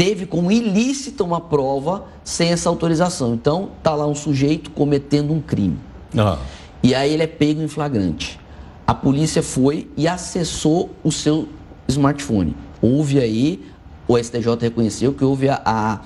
teve 0.00 0.24
como 0.24 0.50
ilícita 0.50 1.22
uma 1.22 1.42
prova 1.42 2.06
sem 2.24 2.52
essa 2.52 2.70
autorização. 2.70 3.34
Então, 3.34 3.72
tá 3.82 3.94
lá 3.94 4.06
um 4.06 4.14
sujeito 4.14 4.70
cometendo 4.70 5.30
um 5.30 5.42
crime. 5.42 5.78
Ah. 6.16 6.38
E 6.82 6.94
aí 6.94 7.12
ele 7.12 7.22
é 7.22 7.26
pego 7.26 7.60
em 7.60 7.68
flagrante. 7.68 8.40
A 8.86 8.94
polícia 8.94 9.42
foi 9.42 9.90
e 9.98 10.08
acessou 10.08 10.88
o 11.04 11.12
seu 11.12 11.50
smartphone. 11.86 12.56
Houve 12.80 13.20
aí, 13.20 13.62
o 14.08 14.16
STJ 14.16 14.56
reconheceu 14.58 15.12
que 15.12 15.22
houve 15.22 15.50
a, 15.50 15.60
a 15.66 16.00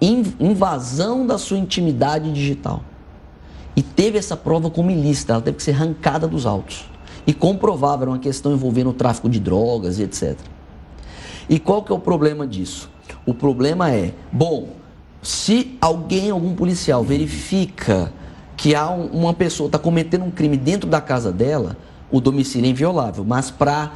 invasão 0.00 1.24
da 1.24 1.38
sua 1.38 1.56
intimidade 1.56 2.32
digital. 2.32 2.82
E 3.76 3.80
teve 3.82 4.18
essa 4.18 4.36
prova 4.36 4.70
como 4.70 4.90
ilícita, 4.90 5.34
ela 5.34 5.42
teve 5.42 5.58
que 5.58 5.62
ser 5.62 5.70
arrancada 5.70 6.26
dos 6.26 6.46
autos. 6.46 6.84
E 7.24 7.32
comprovava, 7.32 8.02
era 8.02 8.10
uma 8.10 8.18
questão 8.18 8.52
envolvendo 8.52 8.90
o 8.90 8.92
tráfico 8.92 9.28
de 9.28 9.38
drogas 9.38 10.00
e 10.00 10.02
etc. 10.02 10.36
E 11.48 11.60
qual 11.60 11.84
que 11.84 11.92
é 11.92 11.94
o 11.94 12.00
problema 12.00 12.44
disso? 12.44 12.95
O 13.26 13.34
problema 13.34 13.90
é, 13.90 14.14
bom, 14.32 14.76
se 15.20 15.76
alguém, 15.80 16.30
algum 16.30 16.54
policial 16.54 17.02
verifica 17.02 18.12
que 18.56 18.74
há 18.74 18.88
um, 18.88 19.06
uma 19.06 19.34
pessoa 19.34 19.66
está 19.66 19.78
cometendo 19.78 20.24
um 20.24 20.30
crime 20.30 20.56
dentro 20.56 20.88
da 20.88 21.00
casa 21.00 21.32
dela, 21.32 21.76
o 22.10 22.20
domicílio 22.20 22.68
é 22.68 22.70
inviolável. 22.70 23.24
Mas 23.24 23.50
para 23.50 23.92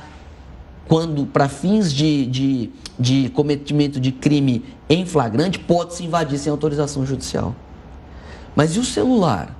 quando 0.88 1.24
para 1.24 1.48
fins 1.48 1.92
de, 1.92 2.26
de, 2.26 2.70
de 2.98 3.28
cometimento 3.28 4.00
de 4.00 4.10
crime 4.10 4.64
em 4.88 5.06
flagrante, 5.06 5.56
pode-se 5.56 6.04
invadir 6.04 6.36
sem 6.36 6.50
autorização 6.50 7.06
judicial. 7.06 7.54
Mas 8.56 8.74
e 8.74 8.80
o 8.80 8.84
celular? 8.84 9.56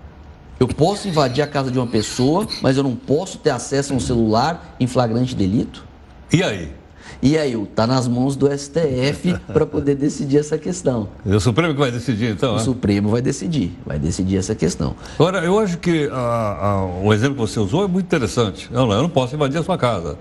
Eu 0.59 0.67
posso 0.67 1.07
invadir 1.07 1.41
a 1.43 1.47
casa 1.47 1.71
de 1.71 1.79
uma 1.79 1.87
pessoa, 1.87 2.49
mas 2.61 2.77
eu 2.77 2.83
não 2.83 2.97
posso 2.97 3.39
ter 3.39 3.51
acesso 3.51 3.93
a 3.93 3.97
um 3.97 4.01
celular 4.01 4.75
em 4.81 4.89
flagrante 4.89 5.37
delito? 5.37 5.87
E 6.33 6.43
aí? 6.43 6.80
E 7.23 7.37
aí, 7.37 7.61
está 7.61 7.87
nas 7.87 8.09
mãos 8.09 8.37
do 8.37 8.47
STF 8.51 9.37
para 9.53 9.67
poder 9.67 9.95
decidir 9.95 10.39
essa 10.39 10.57
questão. 10.57 11.09
É 11.27 11.35
o 11.35 11.41
Supremo 11.41 11.75
que 11.75 11.81
vai 11.81 11.91
decidir, 11.91 12.33
então? 12.33 12.55
O 12.55 12.57
é? 12.57 12.61
Supremo 12.61 13.09
vai 13.11 13.21
decidir, 13.21 13.79
vai 13.85 13.99
decidir 13.99 14.37
essa 14.37 14.55
questão. 14.55 14.95
Agora, 15.15 15.45
eu 15.45 15.59
acho 15.59 15.79
que 15.79 16.09
a, 16.13 16.17
a, 16.17 16.85
o 17.03 17.13
exemplo 17.13 17.35
que 17.35 17.41
você 17.41 17.61
usou 17.61 17.85
é 17.85 17.89
muito 17.89 18.07
interessante. 18.07 18.69
Não, 18.73 18.87
não, 18.87 18.95
eu 18.95 19.03
não 19.03 19.11
posso 19.11 19.35
invadir 19.35 19.59
a 19.59 19.63
sua 19.63 19.77
casa. 19.77 20.19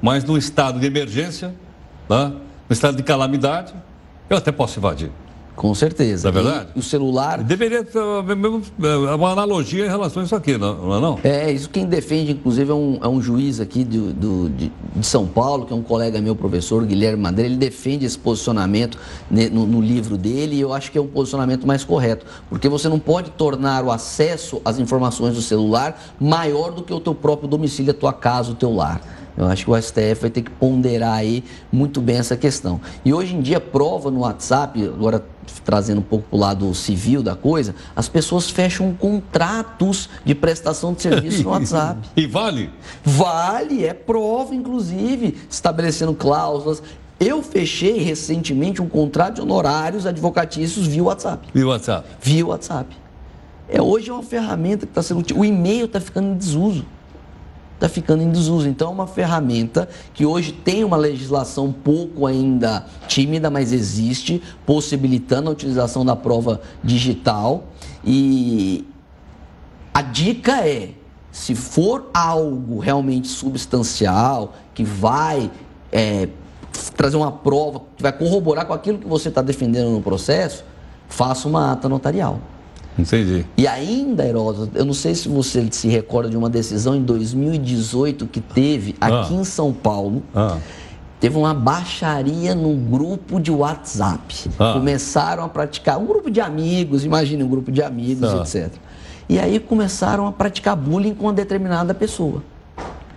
Mas 0.00 0.24
no 0.24 0.36
estado 0.36 0.80
de 0.80 0.86
emergência, 0.86 1.54
né, 2.08 2.32
no 2.68 2.72
estado 2.72 2.96
de 2.96 3.02
calamidade, 3.02 3.72
eu 4.28 4.36
até 4.36 4.50
posso 4.50 4.78
invadir. 4.78 5.10
Com 5.54 5.74
certeza. 5.74 6.30
Não 6.30 6.40
é 6.40 6.42
verdade? 6.42 6.68
E 6.74 6.78
o 6.78 6.82
celular. 6.82 7.42
Deveria 7.42 7.84
ter 7.84 7.98
é, 7.98 9.14
uma 9.14 9.30
analogia 9.30 9.84
em 9.84 9.88
relação 9.88 10.22
a 10.22 10.24
isso 10.24 10.34
aqui, 10.34 10.56
não 10.56 10.96
é? 10.96 11.00
Não? 11.00 11.20
É, 11.22 11.52
isso 11.52 11.68
quem 11.68 11.84
defende, 11.84 12.32
inclusive, 12.32 12.70
é 12.70 12.74
um, 12.74 12.98
é 13.02 13.08
um 13.08 13.20
juiz 13.20 13.60
aqui 13.60 13.84
do, 13.84 14.12
do 14.12 14.48
de, 14.48 14.72
de, 14.96 15.06
São 15.06 15.26
Paulo, 15.26 15.66
que 15.66 15.72
é 15.72 15.76
um 15.76 15.82
colega 15.82 16.20
meu, 16.20 16.34
professor 16.34 16.84
Guilherme 16.84 17.22
Madeira. 17.22 17.50
Ele 17.50 17.58
defende 17.58 18.06
esse 18.06 18.18
posicionamento 18.18 18.98
no, 19.30 19.66
no 19.66 19.80
livro 19.80 20.16
dele 20.16 20.56
e 20.56 20.60
eu 20.60 20.72
acho 20.72 20.90
que 20.90 20.96
é 20.96 21.00
um 21.00 21.06
posicionamento 21.06 21.66
mais 21.66 21.84
correto. 21.84 22.24
Porque 22.48 22.68
você 22.68 22.88
não 22.88 22.98
pode 22.98 23.30
tornar 23.32 23.84
o 23.84 23.90
acesso 23.90 24.60
às 24.64 24.78
informações 24.78 25.34
do 25.34 25.42
celular 25.42 26.00
maior 26.18 26.72
do 26.72 26.82
que 26.82 26.92
o 26.92 27.00
teu 27.00 27.14
próprio 27.14 27.48
domicílio, 27.48 27.90
a 27.90 27.94
tua 27.94 28.12
casa, 28.12 28.52
o 28.52 28.54
teu 28.54 28.72
lar. 28.74 29.00
Eu 29.36 29.46
acho 29.46 29.64
que 29.64 29.70
o 29.70 29.80
STF 29.80 30.20
vai 30.20 30.30
ter 30.30 30.42
que 30.42 30.50
ponderar 30.50 31.14
aí 31.14 31.42
muito 31.70 32.00
bem 32.00 32.16
essa 32.16 32.36
questão. 32.36 32.80
E 33.04 33.14
hoje 33.14 33.34
em 33.34 33.40
dia, 33.40 33.60
prova 33.60 34.10
no 34.10 34.20
WhatsApp, 34.20 34.82
agora 34.84 35.24
trazendo 35.64 35.98
um 35.98 36.04
pouco 36.04 36.28
para 36.28 36.36
o 36.36 36.40
lado 36.40 36.74
civil 36.74 37.22
da 37.22 37.34
coisa, 37.34 37.74
as 37.96 38.08
pessoas 38.08 38.50
fecham 38.50 38.92
contratos 38.94 40.08
de 40.24 40.34
prestação 40.34 40.92
de 40.92 41.02
serviço 41.02 41.42
no 41.42 41.50
WhatsApp. 41.50 42.00
e 42.16 42.26
vale? 42.26 42.70
Vale, 43.04 43.84
é 43.84 43.94
prova, 43.94 44.54
inclusive, 44.54 45.36
estabelecendo 45.50 46.14
cláusulas. 46.14 46.82
Eu 47.18 47.42
fechei 47.42 47.98
recentemente 47.98 48.82
um 48.82 48.88
contrato 48.88 49.36
de 49.36 49.40
honorários 49.42 50.06
advocatícios 50.06 50.86
via 50.86 51.04
WhatsApp. 51.04 51.48
Via 51.54 51.66
WhatsApp. 51.66 52.08
Via 52.20 52.46
WhatsApp. 52.46 52.96
É, 53.68 53.80
hoje 53.80 54.10
é 54.10 54.12
uma 54.12 54.22
ferramenta 54.22 54.86
que 54.86 54.90
está 54.90 55.02
sendo. 55.02 55.24
O 55.36 55.44
e-mail 55.44 55.86
está 55.86 56.00
ficando 56.00 56.28
em 56.28 56.36
desuso 56.36 56.84
está 57.82 57.88
ficando 57.88 58.22
em 58.22 58.30
desuso. 58.30 58.68
Então, 58.68 58.88
é 58.88 58.90
uma 58.92 59.06
ferramenta 59.08 59.88
que 60.14 60.24
hoje 60.24 60.52
tem 60.52 60.84
uma 60.84 60.96
legislação 60.96 61.66
um 61.66 61.72
pouco 61.72 62.26
ainda 62.26 62.86
tímida, 63.08 63.50
mas 63.50 63.72
existe, 63.72 64.40
possibilitando 64.64 65.48
a 65.50 65.52
utilização 65.52 66.04
da 66.04 66.14
prova 66.14 66.60
digital. 66.82 67.64
E 68.04 68.86
a 69.92 70.00
dica 70.00 70.66
é: 70.66 70.90
se 71.32 71.56
for 71.56 72.08
algo 72.14 72.78
realmente 72.78 73.26
substancial, 73.26 74.54
que 74.72 74.84
vai 74.84 75.50
é, 75.90 76.28
trazer 76.96 77.16
uma 77.16 77.32
prova, 77.32 77.82
que 77.96 78.02
vai 78.02 78.12
corroborar 78.12 78.64
com 78.64 78.72
aquilo 78.72 78.98
que 78.98 79.08
você 79.08 79.28
está 79.28 79.42
defendendo 79.42 79.90
no 79.90 80.00
processo, 80.00 80.64
faça 81.08 81.48
uma 81.48 81.72
ata 81.72 81.88
notarial. 81.88 82.38
Entendi. 82.98 83.46
E 83.56 83.66
ainda, 83.66 84.26
Heródoto, 84.26 84.76
eu 84.76 84.84
não 84.84 84.92
sei 84.92 85.14
se 85.14 85.28
você 85.28 85.66
se 85.70 85.88
recorda 85.88 86.28
de 86.28 86.36
uma 86.36 86.50
decisão 86.50 86.94
em 86.94 87.02
2018 87.02 88.26
que 88.26 88.40
teve 88.40 88.94
aqui 89.00 89.34
ah. 89.34 89.40
em 89.40 89.44
São 89.44 89.72
Paulo. 89.72 90.22
Ah. 90.34 90.58
Teve 91.18 91.36
uma 91.38 91.54
baixaria 91.54 92.54
no 92.54 92.74
grupo 92.74 93.40
de 93.40 93.50
WhatsApp. 93.50 94.50
Ah. 94.58 94.72
Começaram 94.74 95.44
a 95.44 95.48
praticar, 95.48 95.98
um 95.98 96.04
grupo 96.04 96.30
de 96.30 96.40
amigos, 96.40 97.04
imagine 97.04 97.42
um 97.42 97.48
grupo 97.48 97.70
de 97.70 97.82
amigos, 97.82 98.28
ah. 98.28 98.42
etc. 98.42 98.72
E 99.28 99.38
aí 99.38 99.58
começaram 99.58 100.26
a 100.26 100.32
praticar 100.32 100.76
bullying 100.76 101.14
com 101.14 101.26
uma 101.26 101.32
determinada 101.32 101.94
pessoa. 101.94 102.42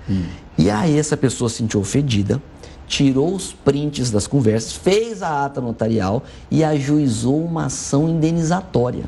Hum. 0.09 0.23
E 0.57 0.69
aí 0.69 0.97
essa 0.97 1.17
pessoa 1.17 1.49
se 1.49 1.57
sentiu 1.57 1.81
ofendida, 1.81 2.41
tirou 2.87 3.33
os 3.33 3.51
prints 3.51 4.11
das 4.11 4.27
conversas, 4.27 4.73
fez 4.73 5.21
a 5.21 5.45
ata 5.45 5.59
notarial 5.59 6.23
e 6.49 6.63
ajuizou 6.63 7.43
uma 7.43 7.65
ação 7.65 8.07
indenizatória. 8.07 9.03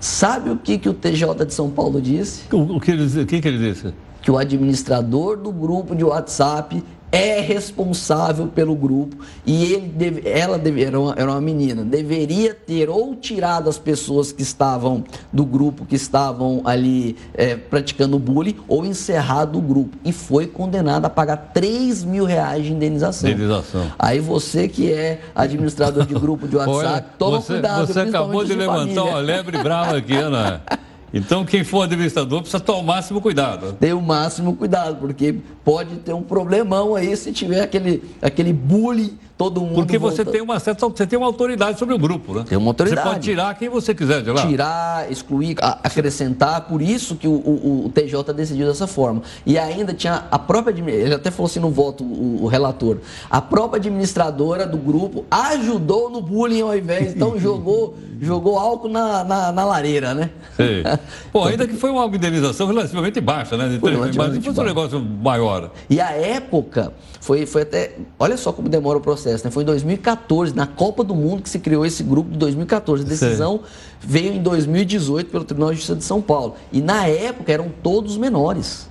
Sabe 0.00 0.48
o 0.48 0.56
que, 0.56 0.78
que 0.78 0.88
o 0.88 0.94
TJ 0.94 1.44
de 1.44 1.52
São 1.52 1.70
Paulo 1.70 2.00
disse? 2.00 2.44
O, 2.50 2.76
o 2.76 2.80
que, 2.80 2.90
ele, 2.90 3.22
o 3.22 3.26
que, 3.26 3.38
que 3.38 3.46
ele 3.46 3.58
disse? 3.58 3.92
Que 4.22 4.30
o 4.30 4.38
administrador 4.38 5.36
do 5.36 5.52
grupo 5.52 5.94
de 5.94 6.02
WhatsApp 6.02 6.82
é 7.12 7.40
responsável 7.40 8.46
pelo 8.46 8.74
grupo 8.74 9.16
e 9.44 9.72
ele 9.72 9.88
deve, 9.88 10.28
ela 10.28 10.58
deve, 10.58 10.84
era, 10.84 10.98
uma, 10.98 11.14
era 11.16 11.30
uma 11.30 11.40
menina, 11.40 11.84
deveria 11.84 12.54
ter 12.54 12.88
ou 12.88 13.16
tirado 13.16 13.68
as 13.68 13.78
pessoas 13.78 14.32
que 14.32 14.42
estavam 14.42 15.04
do 15.32 15.44
grupo, 15.44 15.84
que 15.84 15.96
estavam 15.96 16.62
ali 16.64 17.16
é, 17.34 17.56
praticando 17.56 18.18
bullying, 18.18 18.56
ou 18.68 18.84
encerrado 18.84 19.58
o 19.58 19.62
grupo. 19.62 19.96
E 20.04 20.12
foi 20.12 20.46
condenada 20.46 21.08
a 21.08 21.10
pagar 21.10 21.50
3 21.52 22.04
mil 22.04 22.24
reais 22.24 22.64
de 22.64 22.72
indenização. 22.72 23.30
Indenização. 23.30 23.90
Aí 23.98 24.20
você 24.20 24.68
que 24.68 24.92
é 24.92 25.20
administrador 25.34 26.06
de 26.06 26.14
grupo 26.14 26.46
de 26.46 26.56
WhatsApp, 26.56 26.86
Olha, 26.86 27.04
toma 27.18 27.40
você, 27.40 27.52
cuidado. 27.54 27.86
Você 27.86 28.00
acabou 28.00 28.44
de, 28.44 28.50
de 28.50 28.56
levantar 28.56 28.80
família. 28.80 29.02
uma 29.02 29.18
lebre 29.18 29.58
brava 29.58 29.96
aqui, 29.96 30.14
Ana. 30.14 30.62
Então, 31.12 31.44
quem 31.44 31.64
for 31.64 31.82
administrador 31.82 32.40
precisa 32.40 32.60
tomar 32.60 32.80
o 32.80 32.84
máximo 32.84 33.20
cuidado. 33.20 33.72
Tem 33.74 33.92
o 33.92 34.00
máximo 34.00 34.54
cuidado, 34.54 34.96
porque 34.96 35.36
pode 35.64 35.96
ter 35.96 36.12
um 36.12 36.22
problemão 36.22 36.94
aí 36.94 37.16
se 37.16 37.32
tiver 37.32 37.62
aquele, 37.62 38.02
aquele 38.22 38.52
bullying 38.52 39.18
todo 39.40 39.62
mundo. 39.62 39.74
Porque 39.74 39.96
você 39.96 40.18
volta... 40.18 40.32
tem 40.32 40.42
uma 40.42 40.60
certa, 40.60 40.86
você 40.86 41.06
tem 41.06 41.18
uma 41.18 41.26
autoridade 41.26 41.78
sobre 41.78 41.94
o 41.94 41.98
grupo, 41.98 42.34
né? 42.34 42.44
Tem 42.46 42.58
uma 42.58 42.68
autoridade. 42.68 43.08
Você 43.08 43.14
pode 43.14 43.24
tirar 43.24 43.54
quem 43.58 43.70
você 43.70 43.94
quiser 43.94 44.22
de 44.22 44.30
lá. 44.30 44.46
Tirar, 44.46 45.10
excluir, 45.10 45.56
acrescentar, 45.58 46.60
por 46.68 46.82
isso 46.82 47.16
que 47.16 47.26
o, 47.26 47.32
o, 47.32 47.86
o 47.86 47.88
TJ 47.88 48.34
decidiu 48.34 48.66
dessa 48.66 48.86
forma. 48.86 49.22
E 49.46 49.58
ainda 49.58 49.94
tinha 49.94 50.26
a 50.30 50.38
própria 50.38 50.70
ele 50.90 51.14
até 51.14 51.30
falou 51.30 51.46
assim 51.46 51.58
no 51.58 51.70
voto, 51.70 52.04
o, 52.04 52.44
o 52.44 52.46
relator, 52.46 52.98
a 53.30 53.40
própria 53.40 53.78
administradora 53.78 54.66
do 54.66 54.76
grupo 54.76 55.24
ajudou 55.30 56.10
no 56.10 56.20
bullying 56.20 56.60
ao 56.60 56.76
invés, 56.76 57.14
então 57.14 57.36
jogou, 57.40 57.96
jogou 58.20 58.58
álcool 58.58 58.88
na, 58.88 59.24
na, 59.24 59.52
na 59.52 59.64
lareira, 59.64 60.14
né? 60.14 60.30
Sei. 60.56 60.82
Pô, 61.32 61.44
ainda 61.44 61.66
que 61.66 61.74
foi 61.74 61.90
uma 61.90 62.04
indenização 62.06 62.66
relativamente 62.66 63.20
baixa, 63.20 63.56
né? 63.56 63.78
Foi 63.80 63.96
mas 63.96 64.14
foi 64.44 64.64
um 64.64 64.66
negócio 64.66 65.00
maior. 65.00 65.70
E 65.88 66.00
a 66.00 66.10
época 66.10 66.92
foi, 67.20 67.46
foi 67.46 67.62
até, 67.62 67.96
olha 68.18 68.36
só 68.36 68.52
como 68.52 68.68
demora 68.68 68.98
o 68.98 69.00
processo. 69.00 69.44
Né? 69.44 69.50
Foi 69.50 69.62
em 69.62 69.66
2014, 69.66 70.54
na 70.54 70.66
Copa 70.66 71.02
do 71.02 71.14
Mundo, 71.14 71.42
que 71.42 71.48
se 71.48 71.58
criou 71.58 71.86
esse 71.86 72.02
grupo 72.02 72.30
de 72.30 72.38
2014. 72.38 73.04
A 73.04 73.06
decisão 73.06 73.60
veio 74.00 74.34
em 74.34 74.42
2018 74.42 75.30
pelo 75.30 75.44
Tribunal 75.44 75.70
de 75.70 75.76
Justiça 75.76 75.96
de 75.96 76.04
São 76.04 76.20
Paulo. 76.20 76.56
E 76.70 76.82
na 76.82 77.06
época 77.06 77.52
eram 77.52 77.70
todos 77.82 78.16
menores. 78.18 78.89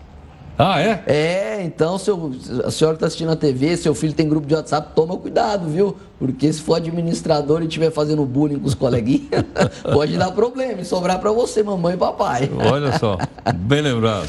Ah, 0.62 0.82
é? 0.82 1.04
É, 1.08 1.64
então 1.64 1.98
seu, 1.98 2.34
a 2.66 2.70
senhora 2.70 2.96
que 2.96 2.98
está 2.98 3.08
assistindo 3.08 3.32
a 3.32 3.36
TV, 3.38 3.78
seu 3.78 3.96
filho 3.96 4.12
tem 4.12 4.28
grupo 4.28 4.46
de 4.46 4.54
WhatsApp, 4.54 4.92
toma 4.94 5.16
cuidado, 5.16 5.70
viu? 5.70 5.96
Porque 6.20 6.52
se 6.52 6.62
for 6.62 6.76
administrador 6.76 7.62
e 7.62 7.66
estiver 7.66 7.90
fazendo 7.92 8.26
bullying 8.26 8.60
com 8.60 8.68
os 8.68 8.76
coleguinhas, 8.76 9.46
pode 9.94 10.18
dar 10.18 10.32
problema 10.32 10.82
e 10.82 10.86
sobrar 10.86 11.18
para 11.18 11.32
você, 11.32 11.64
mamãe 11.64 11.94
e 11.94 11.98
papai. 11.98 12.52
Olha 12.70 13.00
só, 13.00 13.18
bem 13.56 13.80
lembrado. 13.80 14.28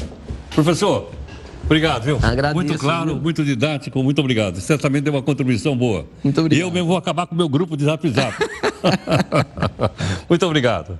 Professor, 0.55 1.09
Obrigado, 1.65 2.03
viu? 2.03 2.19
Agradeço, 2.21 2.55
muito 2.55 2.77
claro, 2.77 3.13
viu? 3.13 3.21
muito 3.21 3.45
didático, 3.45 4.01
muito 4.03 4.19
obrigado. 4.19 4.59
Certamente 4.59 5.03
deu 5.03 5.13
uma 5.13 5.21
contribuição 5.21 5.75
boa. 5.77 6.05
Muito 6.23 6.39
obrigado. 6.41 6.59
E 6.59 6.67
eu 6.67 6.71
mesmo 6.71 6.87
vou 6.87 6.97
acabar 6.97 7.27
com 7.27 7.35
o 7.35 7.37
meu 7.37 7.47
grupo 7.47 7.77
de 7.77 7.85
Zap 7.85 8.09
Zap. 8.09 8.33
muito 10.27 10.45
obrigado. 10.45 10.97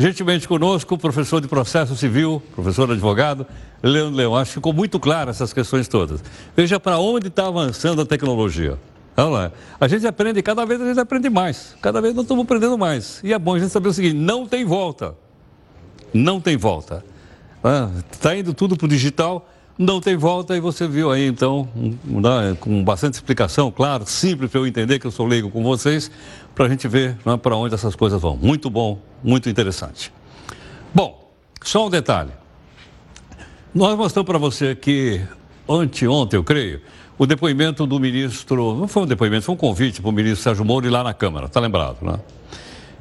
Gentilmente 0.00 0.48
conosco, 0.48 0.96
professor 0.96 1.42
de 1.42 1.46
processo 1.46 1.94
civil, 1.94 2.42
professor 2.54 2.90
advogado, 2.90 3.46
Leandro 3.82 4.16
Leão. 4.16 4.34
Acho 4.34 4.52
que 4.52 4.54
ficou 4.54 4.72
muito 4.72 4.98
claro 4.98 5.28
essas 5.28 5.52
questões 5.52 5.88
todas. 5.88 6.24
Veja 6.56 6.80
para 6.80 6.98
onde 6.98 7.28
está 7.28 7.46
avançando 7.46 8.00
a 8.00 8.06
tecnologia. 8.06 8.78
Olha 9.14 9.28
lá. 9.28 9.52
A 9.78 9.86
gente 9.86 10.06
aprende, 10.06 10.40
cada 10.40 10.64
vez 10.64 10.80
a 10.80 10.86
gente 10.86 10.98
aprende 10.98 11.28
mais. 11.28 11.76
Cada 11.82 12.00
vez 12.00 12.14
nós 12.14 12.24
estamos 12.24 12.44
aprendendo 12.44 12.78
mais. 12.78 13.20
E 13.22 13.34
é 13.34 13.38
bom 13.38 13.56
a 13.56 13.58
gente 13.58 13.72
saber 13.72 13.90
o 13.90 13.92
seguinte: 13.92 14.14
não 14.14 14.46
tem 14.46 14.64
volta. 14.64 15.14
Não 16.14 16.40
tem 16.40 16.56
volta. 16.56 17.04
Está 18.10 18.30
ah, 18.30 18.38
indo 18.38 18.54
tudo 18.54 18.78
para 18.78 18.86
o 18.86 18.88
digital 18.88 19.50
não 19.80 19.98
tem 19.98 20.14
volta 20.14 20.54
e 20.54 20.60
você 20.60 20.86
viu 20.86 21.10
aí 21.10 21.26
então, 21.26 21.66
né, 22.04 22.54
com 22.60 22.84
bastante 22.84 23.14
explicação, 23.14 23.70
claro, 23.70 24.04
simples 24.06 24.50
para 24.50 24.60
eu 24.60 24.66
entender 24.66 24.98
que 24.98 25.06
eu 25.06 25.10
sou 25.10 25.26
leigo 25.26 25.50
com 25.50 25.62
vocês, 25.62 26.10
para 26.54 26.66
a 26.66 26.68
gente 26.68 26.86
ver 26.86 27.16
né, 27.24 27.34
para 27.38 27.56
onde 27.56 27.74
essas 27.74 27.96
coisas 27.96 28.20
vão. 28.20 28.36
Muito 28.36 28.68
bom, 28.68 28.98
muito 29.24 29.48
interessante. 29.48 30.12
Bom, 30.94 31.32
só 31.62 31.86
um 31.86 31.88
detalhe. 31.88 32.30
Nós 33.74 33.96
mostramos 33.96 34.26
para 34.26 34.36
você 34.36 34.74
que 34.74 35.22
anteontem, 35.66 36.36
eu 36.36 36.44
creio, 36.44 36.82
o 37.16 37.24
depoimento 37.24 37.86
do 37.86 37.98
ministro, 37.98 38.76
não 38.76 38.86
foi 38.86 39.04
um 39.04 39.06
depoimento, 39.06 39.46
foi 39.46 39.54
um 39.54 39.58
convite 39.58 40.02
para 40.02 40.10
o 40.10 40.12
ministro 40.12 40.42
Sérgio 40.42 40.62
Moro 40.62 40.86
ir 40.86 40.90
lá 40.90 41.02
na 41.02 41.14
Câmara, 41.14 41.46
está 41.46 41.58
lembrado, 41.58 41.96
né? 42.02 42.20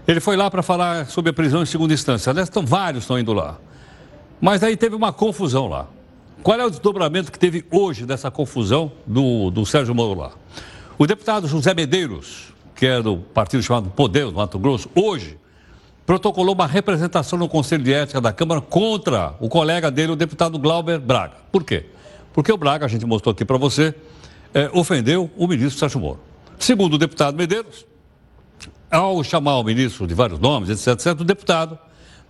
Ele 0.08 0.22
foi 0.22 0.38
lá 0.38 0.50
para 0.50 0.64
falar 0.64 1.08
sobre 1.08 1.32
a 1.32 1.34
prisão 1.34 1.62
em 1.62 1.66
segunda 1.66 1.94
instância. 1.94 2.30
Aliás, 2.30 2.48
estão, 2.48 2.66
vários 2.66 3.04
estão 3.04 3.20
indo 3.20 3.34
lá. 3.34 3.58
Mas 4.40 4.64
aí 4.64 4.78
teve 4.78 4.96
uma 4.96 5.12
confusão 5.12 5.68
lá. 5.68 5.86
Qual 6.42 6.58
é 6.58 6.66
o 6.66 6.70
desdobramento 6.70 7.32
que 7.32 7.38
teve 7.38 7.66
hoje 7.70 8.06
dessa 8.06 8.32
confusão 8.32 8.92
do, 9.06 9.52
do 9.52 9.66
Sérgio 9.66 9.94
Moro 9.94 10.22
lá? 10.22 10.32
O 10.98 11.06
deputado 11.06 11.48
José 11.48 11.74
Medeiros, 11.74 12.54
que 12.76 12.86
é 12.86 13.02
do 13.02 13.18
partido 13.18 13.62
chamado 13.62 13.90
Poder 13.90 14.26
do 14.26 14.34
Mato 14.34 14.58
Grosso, 14.58 14.90
hoje 14.96 15.38
protocolou 16.06 16.56
uma 16.56 16.66
representação 16.66 17.38
no 17.38 17.50
Conselho 17.50 17.84
de 17.84 17.94
Ética 17.94 18.22
da 18.22 18.32
Câmara 18.32 18.62
contra 18.62 19.36
o 19.42 19.50
colega 19.50 19.92
dele, 19.92 20.14
o 20.14 20.16
deputado 20.16 20.58
Glauber 20.58 20.98
Braga. 20.98 21.36
Por 21.52 21.64
quê? 21.64 21.88
Porque 22.34 22.52
o 22.52 22.58
Braga, 22.58 22.86
a 22.86 22.90
gente 22.90 23.06
mostrou 23.06 23.34
aqui 23.34 23.44
para 23.44 23.58
você, 23.58 23.94
é, 24.54 24.70
ofendeu 24.74 25.30
o 25.36 25.46
ministro 25.46 25.78
Sérgio 25.78 26.00
Moro. 26.00 26.20
Segundo 26.58 26.94
o 26.94 26.98
deputado 26.98 27.36
Medeiros, 27.36 27.86
ao 28.90 29.22
chamar 29.26 29.58
o 29.60 29.64
ministro 29.64 30.08
de 30.08 30.14
vários 30.14 30.40
nomes, 30.40 30.70
etc., 30.70 30.94
etc., 30.94 31.20
o 31.20 31.26
deputado 31.26 31.78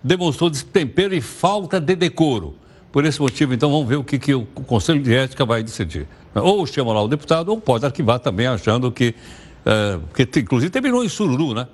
demonstrou 0.02 0.50
destempero 0.50 1.14
e 1.14 1.20
falta 1.20 1.80
de 1.80 1.94
decoro 1.94 2.56
por 2.92 3.04
esse 3.04 3.20
motivo, 3.20 3.54
então, 3.54 3.70
vamos 3.70 3.88
ver 3.88 3.96
o 3.96 4.04
que, 4.04 4.18
que 4.18 4.34
o 4.34 4.44
Conselho 4.44 5.02
de 5.02 5.14
Ética 5.14 5.44
vai 5.44 5.62
decidir. 5.62 6.06
Ou 6.34 6.66
chama 6.66 6.92
lá 6.92 7.02
o 7.02 7.08
deputado, 7.08 7.50
ou 7.50 7.60
pode 7.60 7.84
arquivar 7.84 8.18
também, 8.18 8.46
achando 8.46 8.90
que 8.90 9.14
é, 9.64 9.98
porque 10.12 10.40
inclusive 10.40 10.70
terminou 10.70 11.04
em 11.04 11.08
Sururu, 11.08 11.54
né? 11.54 11.66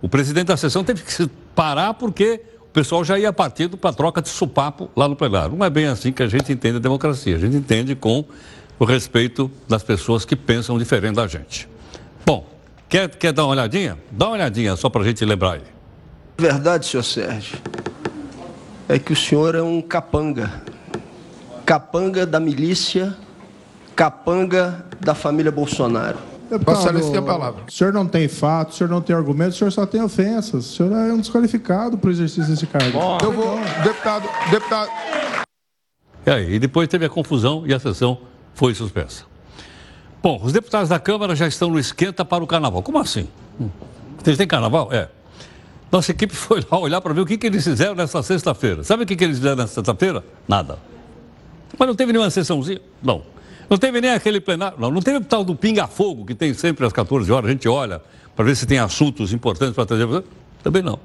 O 0.00 0.08
presidente 0.08 0.46
da 0.46 0.56
sessão 0.56 0.84
teve 0.84 1.02
que 1.02 1.28
parar 1.54 1.94
porque 1.94 2.40
o 2.62 2.72
pessoal 2.72 3.04
já 3.04 3.18
ia 3.18 3.32
partindo 3.32 3.76
para 3.76 3.92
troca 3.92 4.22
de 4.22 4.28
supapo 4.28 4.88
lá 4.94 5.08
no 5.08 5.16
plenário. 5.16 5.56
Não 5.56 5.66
é 5.66 5.70
bem 5.70 5.86
assim 5.86 6.12
que 6.12 6.22
a 6.22 6.28
gente 6.28 6.52
entende 6.52 6.76
a 6.76 6.80
democracia. 6.80 7.34
A 7.34 7.38
gente 7.38 7.56
entende 7.56 7.96
com 7.96 8.24
o 8.78 8.84
respeito 8.84 9.50
das 9.68 9.82
pessoas 9.82 10.24
que 10.24 10.36
pensam 10.36 10.78
diferente 10.78 11.16
da 11.16 11.26
gente. 11.26 11.68
Bom, 12.24 12.46
quer, 12.88 13.08
quer 13.08 13.32
dar 13.32 13.44
uma 13.44 13.52
olhadinha? 13.52 13.98
Dá 14.12 14.26
uma 14.26 14.34
olhadinha 14.34 14.76
só 14.76 14.88
para 14.88 15.02
a 15.02 15.04
gente 15.04 15.24
lembrar 15.24 15.54
aí. 15.54 15.62
Verdade, 16.38 16.86
senhor 16.86 17.02
Sérgio, 17.02 17.58
é 18.88 18.98
que 18.98 19.12
o 19.12 19.16
senhor 19.16 19.54
é 19.54 19.62
um 19.62 19.82
capanga. 19.82 20.62
Capanga 21.66 22.24
da 22.24 22.40
milícia, 22.40 23.14
capanga 23.94 24.86
da 24.98 25.14
família 25.14 25.52
Bolsonaro. 25.52 26.16
Deputado, 26.50 26.94
Passa 26.94 27.18
a 27.18 27.22
palavra. 27.22 27.62
O 27.68 27.70
senhor 27.70 27.92
não 27.92 28.06
tem 28.06 28.26
fato, 28.26 28.70
o 28.70 28.74
senhor 28.74 28.88
não 28.88 29.02
tem 29.02 29.14
argumentos, 29.14 29.56
o 29.56 29.58
senhor 29.58 29.70
só 29.70 29.84
tem 29.84 30.02
ofensas. 30.02 30.70
O 30.70 30.76
senhor 30.76 30.92
é 30.92 31.12
um 31.12 31.20
desqualificado 31.20 31.98
para 31.98 32.08
o 32.08 32.10
exercício 32.10 32.50
desse 32.50 32.66
cargo. 32.66 32.98
Bom, 32.98 33.18
eu 33.22 33.32
vou, 33.32 33.58
deputado, 33.84 34.26
deputado. 34.50 34.90
E 36.24 36.30
aí, 36.30 36.54
e 36.54 36.58
depois 36.58 36.88
teve 36.88 37.04
a 37.04 37.10
confusão 37.10 37.64
e 37.66 37.74
a 37.74 37.78
sessão 37.78 38.18
foi 38.54 38.74
suspensa. 38.74 39.24
Bom, 40.22 40.40
os 40.42 40.52
deputados 40.52 40.88
da 40.88 40.98
Câmara 40.98 41.36
já 41.36 41.46
estão 41.46 41.68
no 41.68 41.78
esquenta 41.78 42.24
para 42.24 42.42
o 42.42 42.46
carnaval. 42.46 42.82
Como 42.82 42.98
assim? 42.98 43.28
Vocês 44.22 44.38
têm 44.38 44.46
carnaval? 44.46 44.88
É. 44.90 45.08
Nossa 45.90 46.10
equipe 46.12 46.34
foi 46.36 46.64
lá 46.70 46.78
olhar 46.78 47.00
para 47.00 47.12
ver 47.12 47.20
o 47.20 47.26
que, 47.26 47.36
que 47.36 47.46
eles 47.46 47.64
fizeram 47.64 47.94
nessa 47.94 48.22
sexta-feira. 48.22 48.84
Sabe 48.84 49.04
o 49.04 49.06
que, 49.06 49.16
que 49.16 49.24
eles 49.24 49.38
fizeram 49.38 49.56
nessa 49.56 49.74
sexta-feira? 49.74 50.24
Nada. 50.46 50.78
Mas 51.78 51.88
não 51.88 51.94
teve 51.94 52.12
nenhuma 52.12 52.30
sessãozinha? 52.30 52.80
Não. 53.02 53.22
Não 53.68 53.76
teve 53.76 54.00
nem 54.00 54.12
aquele 54.12 54.40
plenário, 54.40 54.78
não, 54.80 54.90
não 54.90 55.02
teve 55.02 55.18
o 55.18 55.20
tal 55.20 55.44
do 55.44 55.54
pinga-fogo 55.54 56.24
que 56.24 56.34
tem 56.34 56.54
sempre 56.54 56.86
às 56.86 56.92
14 56.92 57.30
horas, 57.30 57.50
a 57.50 57.52
gente 57.52 57.68
olha 57.68 58.00
para 58.34 58.44
ver 58.44 58.56
se 58.56 58.66
tem 58.66 58.78
assuntos 58.78 59.32
importantes 59.32 59.74
para 59.74 59.84
trazer. 59.84 60.24
Também 60.62 60.82
não. 60.82 60.98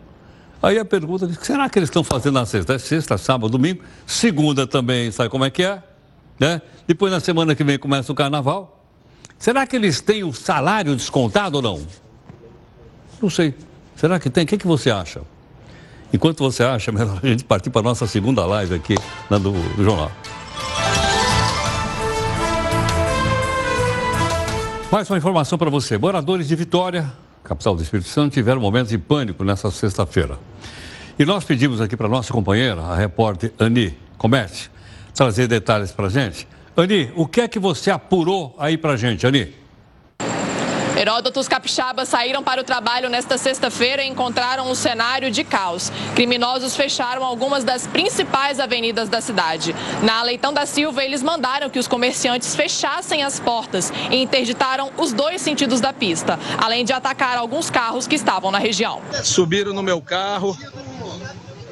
Aí 0.62 0.80
a 0.80 0.86
pergunta 0.86 1.26
é: 1.26 1.44
será 1.44 1.70
que 1.70 1.78
eles 1.78 1.90
estão 1.90 2.04
fazendo 2.04 2.36
na 2.36 2.46
sexta? 2.46 2.76
É 2.76 2.80
sexta, 2.80 3.18
sábado, 3.18 3.50
domingo. 3.52 3.84
Segunda 4.06 4.66
também, 4.66 5.12
sabe 5.12 5.30
como 5.30 5.44
é 5.44 5.50
que 5.50 5.64
é? 5.64 5.84
Né? 6.40 6.62
Depois 6.88 7.12
na 7.12 7.20
semana 7.20 7.54
que 7.54 7.64
vem 7.64 7.78
começa 7.78 8.12
o 8.12 8.16
carnaval. 8.16 8.86
Será 9.38 9.68
que 9.68 9.76
eles 9.76 10.00
têm 10.00 10.24
o 10.24 10.32
salário 10.32 10.96
descontado 10.96 11.58
ou 11.58 11.62
não? 11.62 11.82
Não 13.22 13.30
sei. 13.30 13.54
Será 13.96 14.20
que 14.20 14.30
tem? 14.30 14.44
O 14.44 14.48
que, 14.48 14.58
que 14.58 14.68
você 14.68 14.92
acha? 14.92 15.22
Enquanto 16.12 16.40
você 16.40 16.64
acha, 16.64 16.92
melhor 16.94 17.20
a 17.22 17.28
gente 17.28 17.44
partir 17.44 17.70
para 17.70 17.82
a 17.82 17.84
nossa 17.84 18.06
segunda 18.08 18.46
live 18.46 18.76
aqui 18.76 18.96
na 19.30 19.38
do, 19.38 19.52
do 19.52 19.84
jornal. 19.84 20.12
Mais 24.92 25.10
uma 25.10 25.18
informação 25.18 25.58
para 25.58 25.72
você. 25.72 25.98
Moradores 25.98 26.48
de 26.48 26.56
Vitória, 26.56 27.12
capital 27.44 27.76
do 27.76 27.82
Espírito 27.82 28.08
Santo, 28.10 28.34
tiveram 28.34 28.62
momentos 28.62 28.90
de 28.90 28.98
pânico 29.00 29.44
nessa 29.44 29.72
sexta-feira. 29.72 30.38
E 31.18 31.26
nós 31.26 31.44
pedimos 31.44 31.82
aqui 31.82 31.98
para 31.98 32.08
nossa 32.08 32.32
companheira, 32.32 32.82
a 32.82 32.96
repórter 32.96 33.52
Ani 33.58 33.98
Comete, 34.18 34.70
trazer 35.16 35.48
detalhes 35.48 35.92
para 35.92 36.06
a 36.06 36.10
gente. 36.10 36.48
Ani, 36.78 37.12
o 37.16 37.28
que 37.28 37.42
é 37.42 37.48
que 37.48 37.58
você 37.58 37.90
apurou 37.90 38.56
aí 38.60 38.78
para 38.78 38.94
a 38.94 38.98
gente, 38.98 39.26
Ani? 39.26 39.63
Heródotos 40.96 41.48
capixabas 41.48 42.08
saíram 42.08 42.44
para 42.44 42.62
o 42.62 42.64
trabalho 42.64 43.10
nesta 43.10 43.36
sexta-feira 43.36 44.04
e 44.04 44.08
encontraram 44.08 44.70
um 44.70 44.76
cenário 44.76 45.32
de 45.32 45.44
caos. 45.44 45.92
Criminosos 46.16 46.76
fecharam 46.76 47.24
algumas 47.24 47.64
das 47.64 47.88
principais 47.88 48.60
avenidas 48.60 49.10
da 49.10 49.20
cidade. 49.20 49.76
Na 50.04 50.22
Leitão 50.22 50.54
da 50.54 50.68
Silva, 50.68 51.04
eles 51.04 51.24
mandaram 51.24 51.68
que 51.68 51.80
os 51.80 51.88
comerciantes 51.88 52.56
fechassem 52.56 53.24
as 53.24 53.40
portas 53.40 53.92
e 54.12 54.22
interditaram 54.22 54.92
os 54.96 55.12
dois 55.12 55.42
sentidos 55.42 55.82
da 55.82 55.92
pista, 55.92 56.40
além 56.60 56.86
de 56.86 56.94
atacar 56.94 57.38
alguns 57.38 57.72
carros 57.72 58.06
que 58.06 58.16
estavam 58.16 58.52
na 58.52 58.60
região. 58.60 59.02
Subiram 59.24 59.74
no 59.74 59.82
meu 59.82 60.00
carro, 60.00 60.56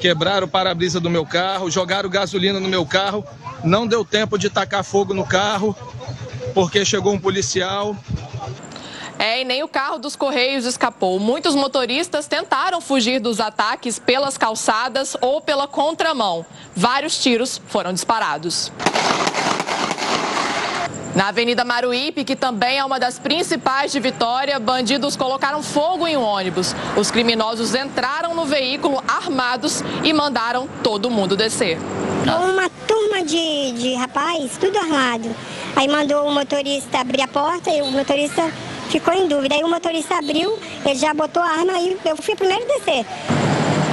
quebraram 0.00 0.48
o 0.48 0.50
para-brisa 0.50 0.98
do 0.98 1.08
meu 1.08 1.24
carro, 1.24 1.70
jogaram 1.70 2.10
gasolina 2.10 2.58
no 2.58 2.68
meu 2.68 2.84
carro. 2.84 3.24
Não 3.62 3.86
deu 3.86 4.04
tempo 4.04 4.36
de 4.36 4.50
tacar 4.50 4.82
fogo 4.82 5.14
no 5.14 5.24
carro, 5.24 5.76
porque 6.52 6.84
chegou 6.84 7.12
um 7.12 7.20
policial 7.20 7.96
é, 9.22 9.42
e 9.42 9.44
nem 9.44 9.62
o 9.62 9.68
carro 9.68 10.00
dos 10.00 10.16
Correios 10.16 10.64
escapou. 10.64 11.20
Muitos 11.20 11.54
motoristas 11.54 12.26
tentaram 12.26 12.80
fugir 12.80 13.20
dos 13.20 13.38
ataques 13.38 13.96
pelas 13.96 14.36
calçadas 14.36 15.16
ou 15.20 15.40
pela 15.40 15.68
contramão. 15.68 16.44
Vários 16.74 17.22
tiros 17.22 17.62
foram 17.68 17.92
disparados. 17.92 18.72
Na 21.14 21.28
Avenida 21.28 21.64
Maruípe, 21.64 22.24
que 22.24 22.34
também 22.34 22.78
é 22.78 22.84
uma 22.84 22.98
das 22.98 23.20
principais 23.20 23.92
de 23.92 24.00
Vitória, 24.00 24.58
bandidos 24.58 25.14
colocaram 25.14 25.62
fogo 25.62 26.04
em 26.08 26.16
um 26.16 26.22
ônibus. 26.22 26.74
Os 26.96 27.12
criminosos 27.12 27.76
entraram 27.76 28.34
no 28.34 28.44
veículo 28.44 29.00
armados 29.06 29.84
e 30.02 30.12
mandaram 30.12 30.68
todo 30.82 31.08
mundo 31.08 31.36
descer. 31.36 31.78
Uma 32.24 32.68
turma 32.88 33.22
de, 33.24 33.70
de 33.72 33.94
rapaz, 33.94 34.56
tudo 34.58 34.76
armado. 34.78 35.32
Aí 35.76 35.86
mandou 35.86 36.26
o 36.26 36.32
motorista 36.32 36.98
abrir 36.98 37.22
a 37.22 37.28
porta 37.28 37.70
e 37.70 37.82
o 37.82 37.86
motorista 37.86 38.50
ficou 38.92 39.14
em 39.14 39.26
dúvida. 39.26 39.54
Aí 39.54 39.64
o 39.64 39.68
motorista 39.68 40.16
abriu, 40.18 40.58
ele 40.84 40.94
já 40.94 41.14
botou 41.14 41.42
a 41.42 41.46
arma 41.46 41.78
e 41.78 41.96
eu 42.04 42.16
fui 42.16 42.36
primeiro 42.36 42.66
descer. 42.66 43.06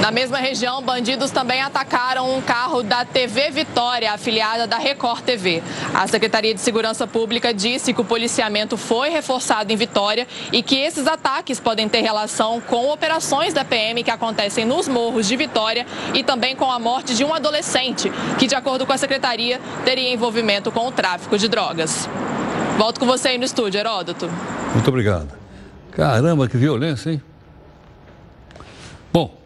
Na 0.01 0.11
mesma 0.11 0.37
região, 0.37 0.81
bandidos 0.81 1.29
também 1.29 1.61
atacaram 1.61 2.37
um 2.37 2.41
carro 2.41 2.81
da 2.81 3.03
TV 3.03 3.51
Vitória, 3.51 4.13
afiliada 4.13 4.65
da 4.65 4.77
Record 4.77 5.21
TV. 5.23 5.61
A 5.93 6.07
Secretaria 6.07 6.53
de 6.53 6.61
Segurança 6.61 7.05
Pública 7.05 7.53
disse 7.53 7.93
que 7.93 7.99
o 7.99 8.05
policiamento 8.05 8.77
foi 8.77 9.09
reforçado 9.09 9.73
em 9.73 9.75
Vitória 9.75 10.25
e 10.53 10.63
que 10.63 10.77
esses 10.77 11.05
ataques 11.05 11.59
podem 11.59 11.89
ter 11.89 11.99
relação 11.99 12.61
com 12.61 12.89
operações 12.89 13.53
da 13.53 13.65
PM 13.65 14.01
que 14.01 14.11
acontecem 14.11 14.63
nos 14.63 14.87
morros 14.87 15.27
de 15.27 15.35
Vitória 15.35 15.85
e 16.13 16.23
também 16.23 16.55
com 16.55 16.71
a 16.71 16.79
morte 16.79 17.13
de 17.13 17.25
um 17.25 17.33
adolescente 17.33 18.09
que, 18.37 18.47
de 18.47 18.55
acordo 18.55 18.85
com 18.85 18.93
a 18.93 18.97
Secretaria, 18.97 19.59
teria 19.83 20.13
envolvimento 20.13 20.71
com 20.71 20.87
o 20.87 20.91
tráfico 20.91 21.37
de 21.37 21.49
drogas. 21.49 22.07
Volto 22.79 22.97
com 22.97 23.05
você 23.05 23.27
aí 23.27 23.37
no 23.37 23.43
estúdio, 23.43 23.77
Heródoto. 23.77 24.29
Muito 24.73 24.87
obrigado. 24.87 25.27
Caramba, 25.91 26.47
que 26.47 26.55
violência, 26.55 27.11
hein? 27.11 27.21
Bom, 29.11 29.37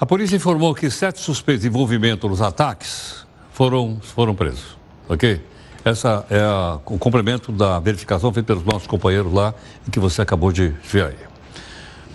a 0.00 0.06
polícia 0.06 0.34
informou 0.34 0.74
que 0.74 0.88
sete 0.88 1.20
suspeitos 1.20 1.60
de 1.60 1.68
envolvimento 1.68 2.26
nos 2.26 2.40
ataques 2.40 3.26
foram, 3.52 3.98
foram 4.00 4.34
presos, 4.34 4.78
ok? 5.06 5.44
Essa 5.84 6.24
é 6.30 6.40
a, 6.40 6.78
o 6.86 6.98
complemento 6.98 7.52
da 7.52 7.78
verificação 7.78 8.32
feita 8.32 8.46
pelos 8.46 8.64
nossos 8.64 8.88
companheiros 8.88 9.30
lá, 9.30 9.52
que 9.92 10.00
você 10.00 10.22
acabou 10.22 10.50
de 10.50 10.68
ver 10.90 11.04
aí. 11.04 11.16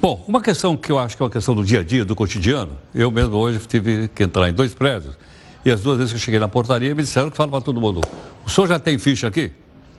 Bom, 0.02 0.26
uma 0.28 0.42
questão 0.42 0.76
que 0.76 0.92
eu 0.92 0.98
acho 0.98 1.16
que 1.16 1.22
é 1.22 1.26
uma 1.26 1.32
questão 1.32 1.54
do 1.54 1.64
dia 1.64 1.82
a 1.82 1.84
dia, 1.84 2.04
do 2.04 2.16
cotidiano, 2.16 2.76
eu 2.96 3.12
mesmo 3.12 3.36
hoje 3.36 3.60
tive 3.68 4.08
que 4.08 4.24
entrar 4.24 4.50
em 4.50 4.54
dois 4.54 4.74
prédios 4.74 5.16
e 5.64 5.70
as 5.70 5.82
duas 5.82 6.00
vezes 6.00 6.12
que 6.12 6.18
eu 6.18 6.22
cheguei 6.22 6.40
na 6.40 6.48
portaria 6.48 6.96
me 6.96 7.04
disseram 7.04 7.30
que 7.30 7.38
fala 7.38 7.52
para 7.52 7.62
todo 7.62 7.80
mundo: 7.80 8.02
o 8.44 8.50
senhor 8.50 8.66
já 8.66 8.80
tem 8.80 8.98
ficha 8.98 9.28
aqui? 9.28 9.52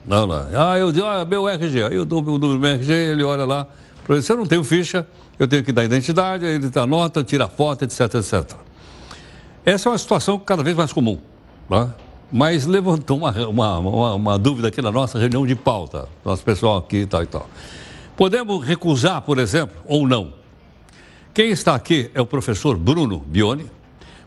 Não, 0.05 0.25
não. 0.25 0.47
Ah, 0.55 0.77
eu 0.77 0.91
digo, 0.91 1.05
ah, 1.05 1.23
meu 1.25 1.47
RG. 1.47 1.83
Aí 1.83 1.95
eu 1.95 2.05
dou 2.05 2.19
o 2.19 2.37
número 2.37 2.53
do 2.53 2.59
meu 2.59 2.71
RG, 2.71 2.91
ele 2.91 3.23
olha 3.23 3.45
lá. 3.45 3.67
Se 4.21 4.31
eu 4.31 4.37
não 4.37 4.45
tenho 4.45 4.63
ficha, 4.63 5.07
eu 5.37 5.47
tenho 5.47 5.63
que 5.63 5.71
dar 5.71 5.83
identidade, 5.83 6.45
ele 6.45 6.69
dá 6.69 6.85
nota, 6.85 7.23
tira 7.23 7.47
foto, 7.47 7.83
etc, 7.83 8.01
etc. 8.15 8.55
Essa 9.65 9.89
é 9.89 9.91
uma 9.91 9.97
situação 9.97 10.39
cada 10.39 10.63
vez 10.63 10.75
mais 10.75 10.91
comum. 10.91 11.19
Né? 11.69 11.89
Mas 12.31 12.65
levantou 12.65 13.17
uma, 13.17 13.31
uma, 13.47 13.79
uma, 13.79 14.13
uma, 14.15 14.39
dúvida 14.39 14.69
aqui 14.69 14.81
na 14.81 14.91
nossa 14.91 15.19
reunião 15.19 15.45
de 15.45 15.55
pauta, 15.55 16.07
nosso 16.25 16.43
pessoal 16.43 16.77
aqui 16.77 16.97
e 16.97 17.05
tal 17.05 17.23
e 17.23 17.27
tal. 17.27 17.47
Podemos 18.17 18.65
recusar, 18.65 19.21
por 19.21 19.37
exemplo, 19.37 19.75
ou 19.85 20.07
não? 20.07 20.33
Quem 21.33 21.49
está 21.49 21.75
aqui 21.75 22.11
é 22.13 22.21
o 22.21 22.25
professor 22.25 22.77
Bruno 22.77 23.19
Bione, 23.19 23.69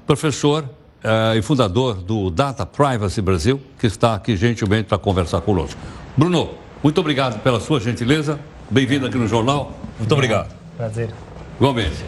professor 0.06 0.68
uh, 1.04 1.36
e 1.36 1.42
fundador 1.42 1.94
do 1.94 2.30
Data 2.30 2.64
Privacy 2.64 3.20
Brasil, 3.20 3.60
que 3.78 3.86
está 3.86 4.14
aqui 4.14 4.36
gentilmente 4.36 4.88
para 4.88 4.98
conversar 4.98 5.40
conosco. 5.42 5.78
Bruno, 6.16 6.50
muito 6.82 7.00
obrigado 7.00 7.40
pela 7.42 7.60
sua 7.60 7.78
gentileza. 7.78 8.40
Bem-vindo 8.70 9.06
aqui 9.06 9.18
no 9.18 9.28
jornal. 9.28 9.72
Muito 9.98 10.12
obrigado. 10.12 10.54
Prazer. 10.76 11.10
Igualmente. 11.58 12.04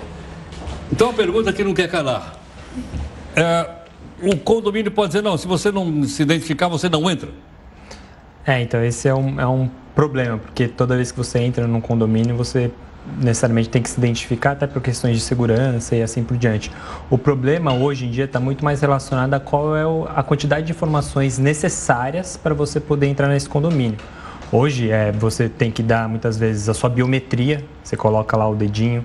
Então 0.90 1.10
a 1.10 1.12
pergunta 1.12 1.52
que 1.52 1.62
não 1.62 1.74
quer 1.74 1.90
calar. 1.90 2.34
É, 3.34 3.68
o 4.22 4.36
condomínio 4.36 4.90
pode 4.90 5.08
dizer, 5.08 5.22
não, 5.22 5.36
se 5.36 5.46
você 5.46 5.70
não 5.70 6.02
se 6.04 6.22
identificar, 6.22 6.68
você 6.68 6.88
não 6.88 7.08
entra. 7.10 7.28
É, 8.46 8.62
então 8.62 8.82
esse 8.82 9.08
é 9.08 9.14
um, 9.14 9.40
é 9.40 9.46
um 9.46 9.68
problema, 9.94 10.38
porque 10.38 10.68
toda 10.68 10.96
vez 10.96 11.10
que 11.10 11.18
você 11.18 11.40
entra 11.40 11.66
num 11.66 11.80
condomínio, 11.80 12.36
você 12.36 12.70
necessariamente 13.18 13.68
tem 13.68 13.82
que 13.82 13.88
se 13.88 13.98
identificar 13.98 14.52
até 14.52 14.66
por 14.66 14.82
questões 14.82 15.16
de 15.16 15.22
segurança 15.22 15.94
e 15.94 16.02
assim 16.02 16.22
por 16.22 16.36
diante. 16.36 16.70
O 17.10 17.16
problema 17.16 17.72
hoje 17.72 18.06
em 18.06 18.10
dia 18.10 18.24
está 18.24 18.40
muito 18.40 18.64
mais 18.64 18.80
relacionado 18.80 19.34
a 19.34 19.40
qual 19.40 19.76
é 19.76 19.84
a 20.14 20.22
quantidade 20.22 20.66
de 20.66 20.72
informações 20.72 21.38
necessárias 21.38 22.36
para 22.36 22.54
você 22.54 22.80
poder 22.80 23.06
entrar 23.06 23.28
nesse 23.28 23.48
condomínio. 23.48 23.98
Hoje 24.52 24.90
é, 24.90 25.10
você 25.12 25.48
tem 25.48 25.70
que 25.70 25.82
dar 25.82 26.08
muitas 26.08 26.36
vezes 26.38 26.68
a 26.68 26.74
sua 26.74 26.88
biometria, 26.88 27.64
você 27.82 27.96
coloca 27.96 28.36
lá 28.36 28.48
o 28.48 28.54
dedinho, 28.54 29.04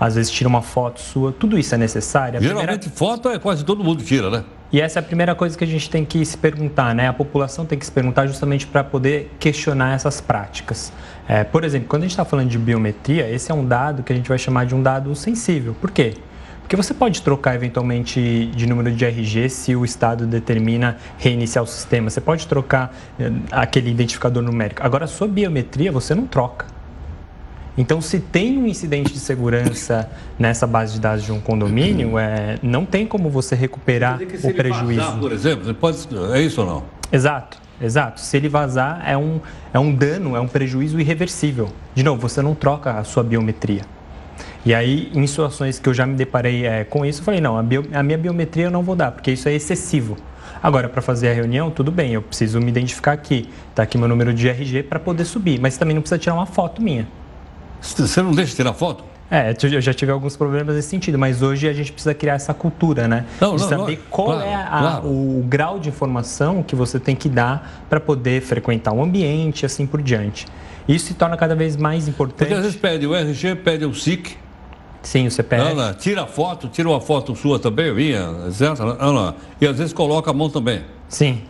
às 0.00 0.14
vezes 0.14 0.30
tira 0.30 0.48
uma 0.48 0.62
foto 0.62 1.00
sua, 1.00 1.32
tudo 1.32 1.58
isso 1.58 1.74
é 1.74 1.78
necessário. 1.78 2.38
A 2.38 2.42
Geralmente 2.42 2.88
primeira... 2.88 2.96
foto 2.96 3.28
é 3.28 3.38
quase 3.38 3.64
todo 3.64 3.84
mundo 3.84 4.02
tira, 4.02 4.30
né? 4.30 4.44
E 4.72 4.80
essa 4.80 4.98
é 4.98 5.00
a 5.00 5.02
primeira 5.02 5.34
coisa 5.34 5.58
que 5.58 5.64
a 5.64 5.66
gente 5.66 5.90
tem 5.90 6.04
que 6.04 6.24
se 6.24 6.38
perguntar, 6.38 6.94
né? 6.94 7.08
A 7.08 7.12
população 7.12 7.66
tem 7.66 7.76
que 7.76 7.84
se 7.84 7.90
perguntar 7.90 8.28
justamente 8.28 8.68
para 8.68 8.84
poder 8.84 9.32
questionar 9.40 9.94
essas 9.94 10.20
práticas. 10.20 10.92
É, 11.26 11.42
por 11.42 11.64
exemplo, 11.64 11.88
quando 11.88 12.02
a 12.02 12.06
gente 12.06 12.12
está 12.12 12.24
falando 12.24 12.48
de 12.48 12.58
biometria, 12.58 13.28
esse 13.28 13.50
é 13.50 13.54
um 13.54 13.66
dado 13.66 14.04
que 14.04 14.12
a 14.12 14.16
gente 14.16 14.28
vai 14.28 14.38
chamar 14.38 14.66
de 14.66 14.74
um 14.74 14.82
dado 14.82 15.12
sensível. 15.16 15.74
Por 15.80 15.90
quê? 15.90 16.14
Porque 16.60 16.76
você 16.76 16.94
pode 16.94 17.20
trocar 17.22 17.56
eventualmente 17.56 18.46
de 18.54 18.64
número 18.64 18.92
de 18.92 19.04
RG 19.04 19.48
se 19.48 19.74
o 19.74 19.84
Estado 19.84 20.24
determina 20.24 20.98
reiniciar 21.18 21.64
o 21.64 21.66
sistema. 21.66 22.08
Você 22.08 22.20
pode 22.20 22.46
trocar 22.46 22.94
eh, 23.18 23.28
aquele 23.50 23.90
identificador 23.90 24.40
numérico. 24.40 24.80
Agora, 24.84 25.04
a 25.04 25.08
sua 25.08 25.26
biometria 25.26 25.90
você 25.90 26.14
não 26.14 26.28
troca. 26.28 26.66
Então, 27.78 28.00
se 28.00 28.18
tem 28.18 28.58
um 28.58 28.66
incidente 28.66 29.12
de 29.12 29.18
segurança 29.18 30.10
nessa 30.38 30.66
base 30.66 30.94
de 30.94 31.00
dados 31.00 31.24
de 31.24 31.32
um 31.32 31.40
condomínio, 31.40 32.18
é, 32.18 32.58
não 32.62 32.84
tem 32.84 33.06
como 33.06 33.30
você 33.30 33.54
recuperar 33.54 34.20
o 34.42 34.54
prejuízo. 34.54 35.00
Vazar, 35.00 35.18
por 35.18 35.32
exemplo, 35.32 35.74
pode, 35.74 35.98
é 36.34 36.40
isso 36.40 36.60
ou 36.60 36.66
não? 36.66 36.82
Exato, 37.12 37.58
exato. 37.80 38.20
Se 38.20 38.36
ele 38.36 38.48
vazar, 38.48 39.02
é 39.06 39.16
um, 39.16 39.40
é 39.72 39.78
um 39.78 39.94
dano, 39.94 40.36
é 40.36 40.40
um 40.40 40.48
prejuízo 40.48 41.00
irreversível. 41.00 41.70
De 41.94 42.02
novo, 42.02 42.20
você 42.20 42.42
não 42.42 42.54
troca 42.54 42.92
a 42.92 43.04
sua 43.04 43.22
biometria. 43.22 43.82
E 44.64 44.74
aí, 44.74 45.10
em 45.14 45.26
situações 45.26 45.78
que 45.78 45.88
eu 45.88 45.94
já 45.94 46.04
me 46.04 46.14
deparei 46.14 46.66
é, 46.66 46.84
com 46.84 47.04
isso, 47.06 47.20
eu 47.20 47.24
falei, 47.24 47.40
não, 47.40 47.56
a, 47.56 47.62
bio, 47.62 47.84
a 47.92 48.02
minha 48.02 48.18
biometria 48.18 48.64
eu 48.64 48.70
não 48.70 48.82
vou 48.82 48.94
dar, 48.94 49.10
porque 49.10 49.30
isso 49.30 49.48
é 49.48 49.54
excessivo. 49.54 50.16
Agora, 50.62 50.88
para 50.88 51.00
fazer 51.00 51.30
a 51.30 51.32
reunião, 51.32 51.70
tudo 51.70 51.90
bem, 51.90 52.12
eu 52.12 52.20
preciso 52.20 52.60
me 52.60 52.68
identificar 52.68 53.12
aqui. 53.12 53.48
Está 53.70 53.84
aqui 53.84 53.96
meu 53.96 54.08
número 54.08 54.34
de 54.34 54.46
RG 54.48 54.82
para 54.82 54.98
poder 54.98 55.24
subir, 55.24 55.58
mas 55.58 55.78
também 55.78 55.94
não 55.94 56.02
precisa 56.02 56.18
tirar 56.18 56.34
uma 56.34 56.44
foto 56.44 56.82
minha. 56.82 57.08
Você 57.80 58.22
não 58.22 58.32
deixa 58.32 58.54
tirar 58.54 58.72
foto? 58.72 59.04
É, 59.30 59.54
eu 59.62 59.80
já 59.80 59.94
tive 59.94 60.10
alguns 60.10 60.36
problemas 60.36 60.74
nesse 60.74 60.88
sentido, 60.88 61.16
mas 61.16 61.40
hoje 61.40 61.68
a 61.68 61.72
gente 61.72 61.92
precisa 61.92 62.12
criar 62.12 62.34
essa 62.34 62.52
cultura, 62.52 63.06
né? 63.06 63.24
Não, 63.40 63.54
de 63.54 63.62
não, 63.62 63.68
saber 63.68 63.96
não, 63.96 64.04
qual 64.10 64.26
claro, 64.28 64.42
é 64.42 64.54
a, 64.54 64.66
claro. 64.66 65.06
o 65.06 65.44
grau 65.46 65.78
de 65.78 65.88
informação 65.88 66.64
que 66.64 66.74
você 66.74 66.98
tem 66.98 67.14
que 67.14 67.28
dar 67.28 67.84
para 67.88 68.00
poder 68.00 68.42
frequentar 68.42 68.92
o 68.92 69.00
ambiente 69.00 69.62
e 69.62 69.66
assim 69.66 69.86
por 69.86 70.02
diante. 70.02 70.48
Isso 70.88 71.06
se 71.06 71.14
torna 71.14 71.36
cada 71.36 71.54
vez 71.54 71.76
mais 71.76 72.08
importante. 72.08 72.38
Porque 72.38 72.54
às 72.54 72.62
vezes 72.62 72.76
pede 72.76 73.06
o 73.06 73.14
RG, 73.14 73.54
pede 73.56 73.84
o 73.84 73.94
SIC. 73.94 74.36
Sim, 75.00 75.28
o 75.28 75.30
CPF. 75.30 75.72
Ana, 75.72 75.94
tira 75.94 76.24
a 76.24 76.26
foto, 76.26 76.68
tira 76.68 76.88
uma 76.88 77.00
foto 77.00 77.36
sua 77.36 77.58
também, 77.60 77.94
minha, 77.94 78.50
certo? 78.50 78.82
Ana, 78.82 79.36
e 79.60 79.66
às 79.66 79.78
vezes 79.78 79.92
coloca 79.92 80.30
a 80.30 80.34
mão 80.34 80.50
também. 80.50 80.82
Sim. 81.08 81.42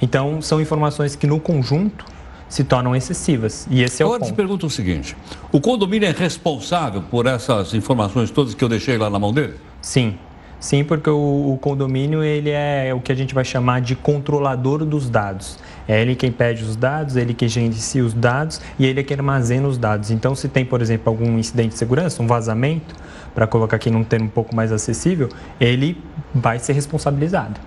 Então, 0.00 0.40
são 0.40 0.60
informações 0.60 1.16
que 1.16 1.26
no 1.26 1.40
conjunto 1.40 2.04
se 2.48 2.64
tornam 2.64 2.94
excessivas. 2.94 3.66
E 3.70 3.82
esse 3.82 4.02
é 4.02 4.06
Agora 4.06 4.18
o 4.18 4.20
ponto. 4.20 4.28
Agora 4.28 4.32
te 4.32 4.36
pergunto 4.36 4.66
o 4.66 4.70
seguinte: 4.70 5.16
o 5.52 5.60
condomínio 5.60 6.08
é 6.08 6.12
responsável 6.12 7.02
por 7.02 7.26
essas 7.26 7.74
informações 7.74 8.30
todas 8.30 8.54
que 8.54 8.62
eu 8.62 8.68
deixei 8.68 8.96
lá 8.98 9.10
na 9.10 9.18
mão 9.18 9.32
dele? 9.32 9.54
Sim. 9.80 10.18
Sim, 10.58 10.84
porque 10.84 11.10
o, 11.10 11.52
o, 11.52 11.58
condomínio 11.60 12.24
ele 12.24 12.48
é 12.50 12.92
o 12.94 12.98
que 12.98 13.12
a 13.12 13.14
gente 13.14 13.34
vai 13.34 13.44
chamar 13.44 13.82
de 13.82 13.94
controlador 13.94 14.86
dos 14.86 15.08
dados. 15.08 15.58
É 15.86 16.00
ele 16.00 16.16
quem 16.16 16.32
pede 16.32 16.64
os 16.64 16.74
dados, 16.74 17.14
ele 17.14 17.34
quem 17.34 17.46
gerencia 17.46 18.02
os 18.02 18.14
dados 18.14 18.60
e 18.78 18.86
ele 18.86 19.00
é 19.00 19.02
quem 19.02 19.16
armazena 19.16 19.68
os 19.68 19.76
dados. 19.76 20.10
Então, 20.10 20.34
se 20.34 20.48
tem, 20.48 20.64
por 20.64 20.80
exemplo, 20.80 21.10
algum 21.10 21.38
incidente 21.38 21.70
de 21.70 21.78
segurança, 21.78 22.22
um 22.22 22.26
vazamento, 22.26 22.94
para 23.34 23.46
colocar 23.46 23.76
aqui 23.76 23.90
num 23.90 24.02
termo 24.02 24.26
um 24.26 24.30
pouco 24.30 24.56
mais 24.56 24.72
acessível, 24.72 25.28
ele 25.60 26.02
vai 26.34 26.58
ser 26.58 26.72
responsabilizado. 26.72 27.60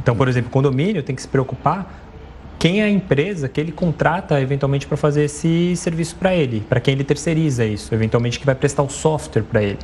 Então, 0.00 0.14
por 0.14 0.28
exemplo, 0.28 0.48
o 0.48 0.52
condomínio 0.52 1.02
tem 1.02 1.14
que 1.14 1.20
se 1.20 1.28
preocupar 1.28 1.99
quem 2.60 2.82
é 2.82 2.84
a 2.84 2.90
empresa 2.90 3.48
que 3.48 3.58
ele 3.58 3.72
contrata 3.72 4.38
eventualmente 4.38 4.86
para 4.86 4.98
fazer 4.98 5.24
esse 5.24 5.74
serviço 5.76 6.14
para 6.16 6.36
ele, 6.36 6.60
para 6.60 6.78
quem 6.78 6.92
ele 6.92 7.02
terceiriza 7.02 7.64
isso, 7.64 7.94
eventualmente 7.94 8.38
que 8.38 8.44
vai 8.44 8.54
prestar 8.54 8.82
o 8.82 8.90
software 8.90 9.42
para 9.42 9.62
ele. 9.62 9.78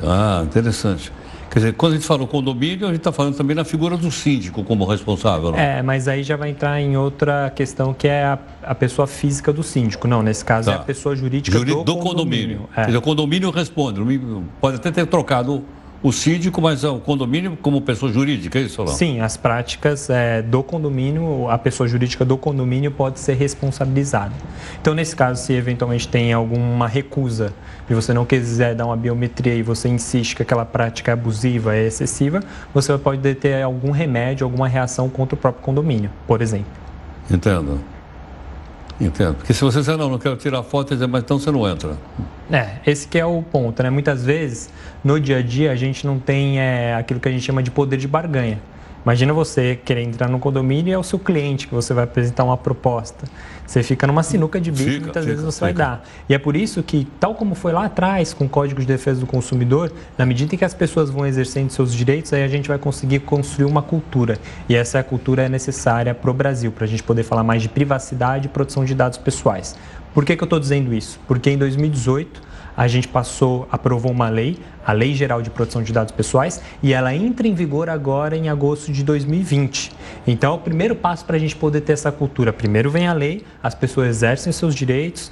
Ah, 0.00 0.40
interessante. 0.44 1.12
Quer 1.50 1.58
dizer, 1.58 1.72
quando 1.72 1.94
a 1.94 1.96
gente 1.96 2.06
fala 2.06 2.24
condomínio, 2.28 2.86
a 2.86 2.90
gente 2.90 2.98
está 2.98 3.10
falando 3.10 3.36
também 3.36 3.56
na 3.56 3.64
figura 3.64 3.96
do 3.96 4.08
síndico 4.08 4.62
como 4.62 4.84
responsável. 4.84 5.50
Não? 5.50 5.58
É, 5.58 5.82
mas 5.82 6.06
aí 6.06 6.22
já 6.22 6.36
vai 6.36 6.50
entrar 6.50 6.80
em 6.80 6.96
outra 6.96 7.50
questão 7.50 7.92
que 7.92 8.06
é 8.06 8.22
a, 8.22 8.38
a 8.62 8.74
pessoa 8.74 9.08
física 9.08 9.52
do 9.52 9.64
síndico. 9.64 10.06
Não, 10.06 10.22
nesse 10.22 10.44
caso 10.44 10.70
tá. 10.70 10.76
é 10.76 10.76
a 10.76 10.82
pessoa 10.84 11.16
jurídica 11.16 11.58
Juri 11.58 11.72
do, 11.72 11.82
do 11.82 11.96
condomínio. 11.96 12.58
condomínio. 12.58 12.68
É. 12.70 12.74
Quer 12.82 12.86
dizer, 12.86 12.98
o 12.98 13.02
condomínio 13.02 13.50
responde. 13.50 14.00
Pode 14.60 14.76
até 14.76 14.92
ter 14.92 15.06
trocado 15.08 15.64
o 16.02 16.12
síndico, 16.12 16.62
mas 16.62 16.82
o 16.82 16.98
condomínio 16.98 17.58
como 17.60 17.80
pessoa 17.82 18.10
jurídica, 18.10 18.58
é 18.58 18.62
isso, 18.62 18.76
Solão? 18.76 18.92
Sim, 18.92 19.20
as 19.20 19.36
práticas 19.36 20.08
é, 20.08 20.40
do 20.40 20.62
condomínio, 20.62 21.48
a 21.50 21.58
pessoa 21.58 21.86
jurídica 21.86 22.24
do 22.24 22.38
condomínio 22.38 22.90
pode 22.90 23.20
ser 23.20 23.34
responsabilizada. 23.34 24.32
Então, 24.80 24.94
nesse 24.94 25.14
caso, 25.14 25.42
se 25.42 25.52
eventualmente 25.52 26.08
tem 26.08 26.32
alguma 26.32 26.88
recusa 26.88 27.52
e 27.88 27.94
você 27.94 28.14
não 28.14 28.24
quiser 28.24 28.74
dar 28.74 28.86
uma 28.86 28.96
biometria 28.96 29.54
e 29.54 29.62
você 29.62 29.88
insiste 29.88 30.34
que 30.34 30.42
aquela 30.42 30.64
prática 30.64 31.10
é 31.10 31.14
abusiva, 31.14 31.76
é 31.76 31.86
excessiva, 31.86 32.42
você 32.72 32.96
pode 32.96 33.34
ter 33.34 33.62
algum 33.62 33.90
remédio, 33.90 34.44
alguma 34.44 34.68
reação 34.68 35.08
contra 35.08 35.34
o 35.34 35.38
próprio 35.38 35.62
condomínio, 35.62 36.10
por 36.26 36.40
exemplo. 36.40 36.70
Entendo. 37.30 37.78
Entendo. 39.00 39.36
Porque 39.36 39.54
se 39.54 39.62
você 39.62 39.78
disser, 39.78 39.96
não, 39.96 40.10
não 40.10 40.18
quero 40.18 40.36
tirar 40.36 40.62
foto, 40.62 40.92
dizer, 40.92 41.06
mas 41.06 41.22
então 41.22 41.38
você 41.38 41.50
não 41.50 41.66
entra. 41.66 41.96
É, 42.50 42.76
esse 42.86 43.08
que 43.08 43.18
é 43.18 43.24
o 43.24 43.42
ponto, 43.42 43.82
né? 43.82 43.88
Muitas 43.88 44.24
vezes, 44.24 44.68
no 45.02 45.18
dia 45.18 45.38
a 45.38 45.42
dia, 45.42 45.72
a 45.72 45.76
gente 45.76 46.06
não 46.06 46.18
tem 46.18 46.60
é, 46.60 46.94
aquilo 46.94 47.18
que 47.18 47.28
a 47.28 47.32
gente 47.32 47.42
chama 47.42 47.62
de 47.62 47.70
poder 47.70 47.96
de 47.96 48.06
barganha. 48.06 48.60
Imagina 49.04 49.32
você 49.32 49.78
querer 49.82 50.02
entrar 50.02 50.28
no 50.28 50.38
condomínio 50.38 50.90
e 50.90 50.92
é 50.92 50.98
o 50.98 51.02
seu 51.02 51.18
cliente 51.18 51.66
que 51.66 51.74
você 51.74 51.94
vai 51.94 52.04
apresentar 52.04 52.44
uma 52.44 52.56
proposta. 52.56 53.26
Você 53.66 53.82
fica 53.82 54.06
numa 54.06 54.22
sinuca 54.22 54.60
de 54.60 54.70
bico, 54.70 55.04
muitas 55.04 55.06
fica, 55.06 55.20
vezes 55.22 55.44
você 55.44 55.66
fica. 55.66 55.66
vai 55.66 55.72
dar. 55.72 56.04
E 56.28 56.34
é 56.34 56.38
por 56.38 56.56
isso 56.56 56.82
que, 56.82 57.06
tal 57.18 57.34
como 57.34 57.54
foi 57.54 57.72
lá 57.72 57.86
atrás 57.86 58.34
com 58.34 58.44
o 58.44 58.48
Código 58.48 58.80
de 58.80 58.86
Defesa 58.86 59.20
do 59.20 59.26
Consumidor, 59.26 59.92
na 60.18 60.26
medida 60.26 60.54
em 60.54 60.58
que 60.58 60.64
as 60.64 60.74
pessoas 60.74 61.08
vão 61.08 61.26
exercendo 61.26 61.70
seus 61.70 61.94
direitos, 61.94 62.32
aí 62.32 62.42
a 62.42 62.48
gente 62.48 62.68
vai 62.68 62.78
conseguir 62.78 63.20
construir 63.20 63.66
uma 63.66 63.80
cultura. 63.80 64.38
E 64.68 64.74
essa 64.74 65.02
cultura 65.02 65.44
é 65.44 65.48
necessária 65.48 66.14
para 66.14 66.30
o 66.30 66.34
Brasil, 66.34 66.72
para 66.72 66.84
a 66.84 66.88
gente 66.88 67.02
poder 67.02 67.22
falar 67.22 67.44
mais 67.44 67.62
de 67.62 67.68
privacidade 67.68 68.46
e 68.46 68.48
proteção 68.48 68.84
de 68.84 68.94
dados 68.94 69.18
pessoais. 69.18 69.76
Por 70.12 70.24
que, 70.24 70.36
que 70.36 70.42
eu 70.42 70.46
estou 70.46 70.58
dizendo 70.58 70.92
isso? 70.92 71.20
Porque 71.26 71.48
em 71.48 71.56
2018 71.56 72.49
a 72.76 72.88
gente 72.88 73.08
passou, 73.08 73.68
aprovou 73.70 74.12
uma 74.12 74.28
lei, 74.28 74.58
a 74.86 74.92
Lei 74.92 75.14
Geral 75.14 75.42
de 75.42 75.50
Proteção 75.50 75.82
de 75.82 75.92
Dados 75.92 76.12
Pessoais, 76.12 76.60
e 76.82 76.92
ela 76.92 77.14
entra 77.14 77.46
em 77.46 77.54
vigor 77.54 77.88
agora 77.88 78.36
em 78.36 78.48
agosto 78.48 78.92
de 78.92 79.04
2020. 79.04 79.92
Então, 80.26 80.52
é 80.52 80.56
o 80.56 80.58
primeiro 80.58 80.94
passo 80.94 81.24
para 81.24 81.36
a 81.36 81.38
gente 81.38 81.56
poder 81.56 81.82
ter 81.82 81.92
essa 81.92 82.10
cultura. 82.10 82.52
Primeiro 82.52 82.90
vem 82.90 83.06
a 83.06 83.12
lei, 83.12 83.44
as 83.62 83.74
pessoas 83.74 84.08
exercem 84.08 84.52
seus 84.52 84.74
direitos, 84.74 85.30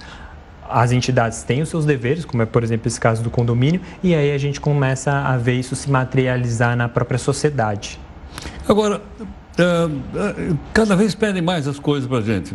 as 0.69 0.93
entidades 0.93 1.43
têm 1.43 1.63
os 1.63 1.69
seus 1.69 1.85
deveres, 1.85 2.25
como 2.25 2.43
é, 2.43 2.47
por 2.47 2.63
exemplo, 2.63 2.87
esse 2.87 3.01
caso 3.01 3.23
do 3.23 3.31
condomínio, 3.31 3.81
e 4.03 4.15
aí 4.15 4.33
a 4.33 4.39
gente 4.39 4.61
começa 4.61 5.11
a 5.11 5.37
ver 5.37 5.55
isso 5.55 5.75
se 5.75 5.91
materializar 5.91 6.77
na 6.77 6.89
própria 6.89 7.19
sociedade. 7.19 7.99
Agora, 8.69 9.01
uh, 9.59 10.59
cada 10.75 10.95
vez 10.95 11.15
pedem 11.15 11.41
mais 11.41 11.67
as 11.67 11.79
coisas 11.79 12.09
para 12.09 12.19
a 12.19 12.23
gente. 12.23 12.55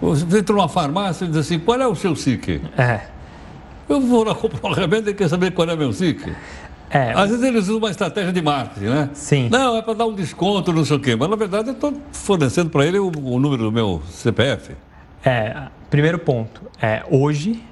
Você 0.00 0.38
entra 0.38 0.54
numa 0.54 0.68
farmácia 0.68 1.24
e 1.24 1.28
diz 1.28 1.38
assim, 1.38 1.58
qual 1.58 1.80
é 1.80 1.86
o 1.86 1.94
seu 1.94 2.14
SIC? 2.14 2.60
É. 2.76 3.15
Eu 3.88 4.00
vou 4.00 4.24
lá 4.24 4.34
comprar 4.34 4.68
um 4.68 4.72
remédio 4.72 5.10
e 5.10 5.14
quer 5.14 5.28
saber 5.28 5.52
qual 5.52 5.68
é 5.68 5.76
meu 5.76 5.92
SIC. 5.92 6.34
É, 6.90 7.12
Às 7.12 7.30
vezes 7.30 7.44
eles 7.44 7.64
usam 7.64 7.78
uma 7.78 7.90
estratégia 7.90 8.32
de 8.32 8.40
marketing, 8.40 8.86
né? 8.86 9.10
Sim. 9.12 9.48
Não, 9.50 9.76
é 9.76 9.82
para 9.82 9.94
dar 9.94 10.06
um 10.06 10.14
desconto, 10.14 10.72
não 10.72 10.84
sei 10.84 10.96
o 10.96 11.00
quê. 11.00 11.16
Mas 11.16 11.28
na 11.28 11.36
verdade 11.36 11.68
eu 11.68 11.74
estou 11.74 11.92
fornecendo 12.12 12.70
para 12.70 12.86
ele 12.86 12.98
o, 12.98 13.06
o, 13.08 13.38
número 13.38 13.64
do 13.64 13.72
meu 13.72 14.02
CPF. 14.08 14.74
É, 15.24 15.62
primeiro 15.90 16.18
ponto. 16.18 16.62
É, 16.80 17.02
hoje 17.10 17.62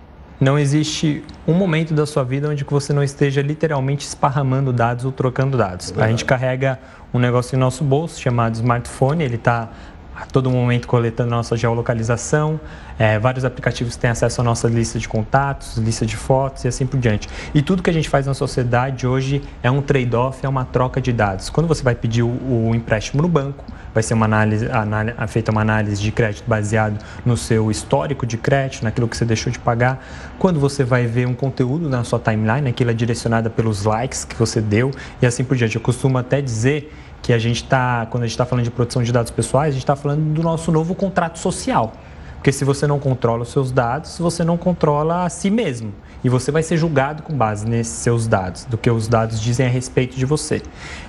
não 0.41 0.59
existe 0.59 1.23
um 1.47 1.55
momento 1.55 1.95
da 1.95 2.05
sua 2.07 2.25
vida 2.25 2.49
onde 2.49 2.65
você 2.65 2.93
não 2.93 3.03
esteja 3.03 3.41
literalmente 3.41 4.05
esparramando 4.05 4.73
dados 4.73 5.05
ou 5.05 5.13
trocando 5.13 5.57
dados. 5.57 5.95
É 5.97 6.03
a 6.03 6.09
gente 6.09 6.25
carrega 6.25 6.79
um 7.13 7.19
negócio 7.19 7.55
em 7.55 7.59
nosso 7.59 7.85
bolso 7.85 8.21
chamado 8.21 8.55
smartphone, 8.55 9.23
ele 9.23 9.37
está 9.37 9.71
a 10.15 10.27
todo 10.27 10.51
momento 10.51 10.87
coletando 10.87 11.31
nossa 11.31 11.57
geolocalização. 11.57 12.61
É, 12.99 13.19
vários 13.19 13.45
aplicativos 13.45 13.97
têm 13.97 14.11
acesso 14.11 14.41
à 14.41 14.45
nossa 14.45 14.69
lista 14.69 14.99
de 14.99 15.09
contatos, 15.09 15.77
lista 15.77 16.07
de 16.07 16.17
fotos 16.17 16.65
e 16.65 16.69
assim 16.69 16.87
por 16.87 17.01
diante. 17.01 17.29
E 17.53 17.61
tudo 17.61 17.83
que 17.83 17.91
a 17.91 17.93
gente 17.93 18.09
faz 18.09 18.27
na 18.27 18.35
sociedade 18.35 19.07
hoje 19.07 19.43
é 19.63 19.71
um 19.71 19.83
trade-off, 19.83 20.45
é 20.45 20.49
uma 20.49 20.65
troca 20.65 21.01
de 21.01 21.13
dados. 21.13 21.51
Quando 21.51 21.67
você 21.67 21.83
vai 21.83 21.95
pedir 21.95 22.23
o, 22.23 22.29
o 22.29 22.75
empréstimo 22.75 23.21
no 23.21 23.29
banco, 23.29 23.65
vai 23.93 24.03
ser 24.03 24.15
uma 24.15 24.27
análise, 24.27 24.71
análise, 24.71 25.17
feita 25.29 25.51
uma 25.53 25.61
análise 25.61 26.03
de 26.03 26.11
crédito 26.11 26.45
baseado 26.47 27.03
no 27.25 27.37
seu 27.37 27.71
histórico 27.71 28.27
de 28.27 28.37
crédito, 28.37 28.83
naquilo 28.83 29.09
que 29.09 29.17
você 29.17 29.25
deixou 29.25 29.53
de 29.53 29.59
pagar. 29.59 30.05
Quando 30.39 30.59
você 30.59 30.85
vai 30.85 31.07
ver 31.07 31.27
um 31.27 31.35
conteúdo 31.35 31.89
na 31.89 32.03
sua 32.05 32.19
timeline, 32.19 32.69
aquilo 32.69 32.91
é 32.91 32.95
direcionado 32.95 33.51
pelos 33.51 33.85
likes 33.85 34.25
que 34.25 34.37
você 34.37 34.61
deu 34.61 34.91
e 35.23 35.27
assim 35.27 35.45
por 35.45 35.57
diante. 35.57 35.77
Eu 35.77 35.83
costumo 35.83 36.19
até 36.19 36.41
dizer 36.41 36.93
que 37.25 37.33
a 37.33 37.39
gente 37.39 37.65
está, 37.65 38.07
quando 38.11 38.25
a 38.25 38.27
gente 38.27 38.35
está 38.35 38.45
falando 38.45 38.65
de 38.65 38.71
proteção 38.71 39.03
de 39.03 39.11
dados 39.11 39.31
pessoais, 39.31 39.71
a 39.71 39.73
gente 39.73 39.83
está 39.83 39.97
falando 39.97 40.35
do 40.35 40.43
nosso 40.43 40.71
novo 40.71 40.95
contrato 40.95 41.39
social. 41.39 41.95
Porque 42.35 42.53
se 42.53 42.67
você 42.67 42.87
não 42.87 42.99
controla 42.99 43.45
os 43.45 43.49
seus 43.49 43.73
dados, 43.73 44.19
você 44.19 44.45
não 44.45 44.59
controla 44.59 45.25
a 45.25 45.31
si 45.31 45.49
mesmo. 45.49 45.95
E 46.23 46.29
você 46.29 46.53
vai 46.53 46.63
ser 46.63 46.77
julgado 46.77 47.23
com 47.23 47.33
base 47.35 47.67
nesses 47.67 47.95
seus 47.95 48.27
dados, 48.27 48.67
do 48.67 48.77
que 48.77 48.91
os 48.91 49.09
dados 49.09 49.41
dizem 49.41 49.65
a 49.65 49.71
respeito 49.71 50.15
de 50.15 50.27
você. 50.27 50.61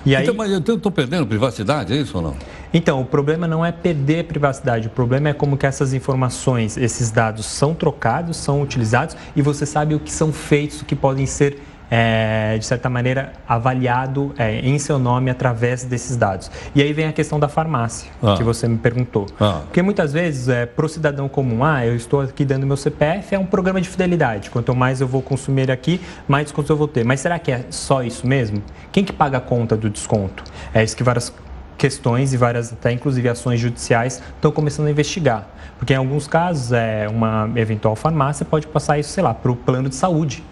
E 0.06 0.16
aí... 0.16 0.22
Então, 0.22 0.34
mas 0.34 0.50
eu 0.50 0.58
estou 0.58 0.90
perdendo 0.90 1.26
privacidade, 1.26 1.92
é 1.92 1.96
isso 1.96 2.16
ou 2.16 2.22
não? 2.22 2.34
Então, 2.72 2.98
o 3.02 3.04
problema 3.04 3.46
não 3.46 3.64
é 3.64 3.70
perder 3.70 4.24
privacidade, 4.24 4.86
o 4.86 4.90
problema 4.90 5.28
é 5.28 5.34
como 5.34 5.58
que 5.58 5.66
essas 5.66 5.92
informações, 5.92 6.78
esses 6.78 7.10
dados 7.10 7.44
são 7.44 7.74
trocados, 7.74 8.38
são 8.38 8.62
utilizados 8.62 9.14
e 9.36 9.42
você 9.42 9.66
sabe 9.66 9.94
o 9.94 10.00
que 10.00 10.10
são 10.10 10.32
feitos, 10.32 10.80
o 10.80 10.86
que 10.86 10.96
podem 10.96 11.26
ser 11.26 11.60
é, 11.90 12.56
de 12.58 12.64
certa 12.64 12.88
maneira, 12.88 13.32
avaliado 13.48 14.34
é, 14.38 14.60
em 14.60 14.78
seu 14.78 14.98
nome 14.98 15.30
através 15.30 15.84
desses 15.84 16.16
dados. 16.16 16.50
E 16.74 16.82
aí 16.82 16.92
vem 16.92 17.06
a 17.06 17.12
questão 17.12 17.38
da 17.38 17.48
farmácia, 17.48 18.10
ah. 18.22 18.34
que 18.36 18.42
você 18.42 18.66
me 18.66 18.78
perguntou. 18.78 19.26
Ah. 19.40 19.60
Porque 19.64 19.82
muitas 19.82 20.12
vezes, 20.12 20.48
é, 20.48 20.66
para 20.66 20.84
o 20.84 20.88
cidadão 20.88 21.28
comum, 21.28 21.64
ah, 21.64 21.84
eu 21.86 21.94
estou 21.94 22.20
aqui 22.20 22.44
dando 22.44 22.66
meu 22.66 22.76
CPF, 22.76 23.34
é 23.34 23.38
um 23.38 23.46
programa 23.46 23.80
de 23.80 23.88
fidelidade. 23.88 24.50
Quanto 24.50 24.74
mais 24.74 25.00
eu 25.00 25.06
vou 25.06 25.22
consumir 25.22 25.70
aqui, 25.70 26.00
mais 26.26 26.46
desconto 26.46 26.72
eu 26.72 26.76
vou 26.76 26.88
ter. 26.88 27.04
Mas 27.04 27.20
será 27.20 27.38
que 27.38 27.52
é 27.52 27.64
só 27.70 28.02
isso 28.02 28.26
mesmo? 28.26 28.62
Quem 28.92 29.04
que 29.04 29.12
paga 29.12 29.38
a 29.38 29.40
conta 29.40 29.76
do 29.76 29.88
desconto? 29.88 30.44
É 30.74 30.82
isso 30.82 30.96
que 30.96 31.02
várias 31.02 31.32
questões 31.76 32.32
e 32.32 32.36
várias, 32.36 32.72
até 32.72 32.90
inclusive 32.90 33.28
ações 33.28 33.60
judiciais, 33.60 34.22
estão 34.34 34.50
começando 34.50 34.86
a 34.86 34.90
investigar. 34.90 35.46
Porque 35.78 35.92
em 35.92 35.96
alguns 35.96 36.26
casos, 36.26 36.72
é, 36.72 37.06
uma 37.08 37.50
eventual 37.54 37.94
farmácia 37.94 38.46
pode 38.46 38.66
passar 38.66 38.98
isso, 38.98 39.10
sei 39.10 39.22
lá, 39.22 39.34
para 39.34 39.52
o 39.52 39.56
plano 39.56 39.88
de 39.88 39.94
saúde. 39.94 40.42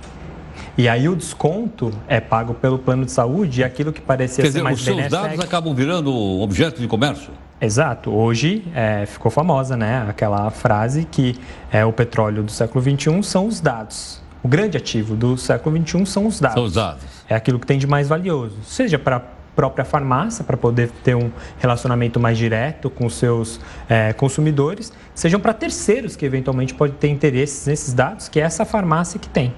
E 0.77 0.88
aí 0.88 1.09
o 1.09 1.17
desconto 1.17 1.90
é 2.09 2.21
pago 2.21 2.55
pelo 2.55 2.79
plano 2.79 3.05
de 3.05 3.11
saúde 3.11 3.61
e 3.61 3.64
aquilo 3.64 3.93
que 3.93 4.01
parecia 4.01 4.43
Quer 4.43 4.49
ser 4.51 4.59
dizer, 4.59 4.62
mais 4.62 4.79
os 4.79 4.85
seus 4.85 5.09
dados 5.09 5.40
acabam 5.40 5.75
virando 5.75 6.12
objeto 6.14 6.81
de 6.81 6.87
comércio? 6.87 7.31
Exato. 7.61 8.11
Hoje 8.11 8.64
é, 8.75 9.07
ficou 9.07 9.31
famosa 9.31 9.77
né, 9.77 10.05
aquela 10.09 10.51
frase 10.51 11.05
que 11.05 11.38
é, 11.73 11.85
o 11.85 11.93
petróleo 11.93 12.43
do 12.43 12.51
século 12.51 12.83
XXI 12.83 13.23
são 13.23 13.47
os 13.47 13.61
dados. 13.61 14.23
O 14.43 14.49
grande 14.49 14.77
ativo 14.77 15.17
do 15.17 15.38
século 15.38 15.77
XXI 15.77 16.05
são 16.05 16.27
os 16.27 16.38
dados. 16.38 16.55
São 16.55 16.64
os 16.64 16.75
dados. 16.75 17.03
É 17.29 17.35
aquilo 17.35 17.59
que 17.59 17.67
tem 17.67 17.79
de 17.79 17.87
mais 17.87 18.09
valioso. 18.09 18.57
Seja 18.62 18.99
para 18.99 19.23
própria 19.55 19.85
farmácia 19.85 20.45
para 20.45 20.57
poder 20.57 20.90
ter 21.03 21.14
um 21.14 21.31
relacionamento 21.59 22.19
mais 22.19 22.37
direto 22.37 22.90
com 22.90 23.07
os 23.07 23.14
seus 23.14 23.61
é, 23.88 24.12
consumidores, 24.12 24.93
sejam 25.14 25.40
para 25.40 25.55
terceiros 25.55 26.17
que 26.17 26.27
eventualmente 26.27 26.75
podem 26.75 26.97
ter 26.97 27.09
interesses 27.09 27.67
nesses 27.67 27.95
dados, 27.95 28.29
que 28.29 28.40
é 28.40 28.43
essa 28.43 28.64
farmácia 28.64 29.19
que 29.19 29.29
tem. 29.29 29.55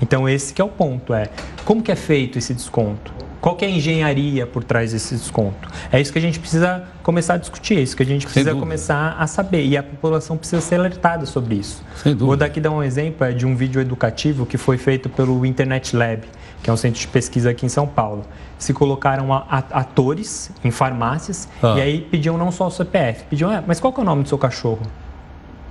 Então 0.00 0.28
esse 0.28 0.52
que 0.52 0.60
é 0.60 0.64
o 0.64 0.68
ponto, 0.68 1.14
é 1.14 1.30
como 1.64 1.82
que 1.82 1.90
é 1.90 1.96
feito 1.96 2.38
esse 2.38 2.52
desconto? 2.54 3.16
Qual 3.40 3.54
que 3.54 3.64
é 3.64 3.68
a 3.68 3.70
engenharia 3.70 4.44
por 4.44 4.64
trás 4.64 4.90
desse 4.90 5.14
desconto? 5.14 5.68
É 5.92 6.00
isso 6.00 6.12
que 6.12 6.18
a 6.18 6.22
gente 6.22 6.40
precisa 6.40 6.82
começar 7.02 7.34
a 7.34 7.36
discutir, 7.36 7.78
é 7.78 7.80
isso 7.80 7.96
que 7.96 8.02
a 8.02 8.06
gente 8.06 8.26
precisa 8.26 8.54
começar 8.56 9.14
a 9.18 9.26
saber. 9.28 9.64
E 9.64 9.76
a 9.76 9.84
população 9.84 10.36
precisa 10.36 10.60
ser 10.60 10.80
alertada 10.80 11.24
sobre 11.26 11.54
isso. 11.54 11.80
Vou 12.18 12.36
daqui 12.36 12.60
dar 12.60 12.72
um 12.72 12.82
exemplo 12.82 13.24
é 13.24 13.32
de 13.32 13.46
um 13.46 13.54
vídeo 13.54 13.80
educativo 13.80 14.44
que 14.46 14.58
foi 14.58 14.78
feito 14.78 15.08
pelo 15.08 15.46
Internet 15.46 15.94
Lab, 15.94 16.22
que 16.60 16.68
é 16.68 16.72
um 16.72 16.76
centro 16.76 17.00
de 17.00 17.06
pesquisa 17.06 17.50
aqui 17.50 17.64
em 17.64 17.68
São 17.68 17.86
Paulo. 17.86 18.24
Se 18.58 18.72
colocaram 18.72 19.32
atores 19.32 20.50
em 20.64 20.72
farmácias 20.72 21.48
ah. 21.62 21.76
e 21.78 21.82
aí 21.82 22.00
pediam 22.00 22.36
não 22.36 22.50
só 22.50 22.66
o 22.66 22.70
CPF, 22.70 23.26
pediam, 23.30 23.48
ah, 23.48 23.62
mas 23.64 23.78
qual 23.78 23.94
é 23.96 24.00
o 24.00 24.04
nome 24.04 24.24
do 24.24 24.28
seu 24.28 24.38
cachorro? 24.38 24.82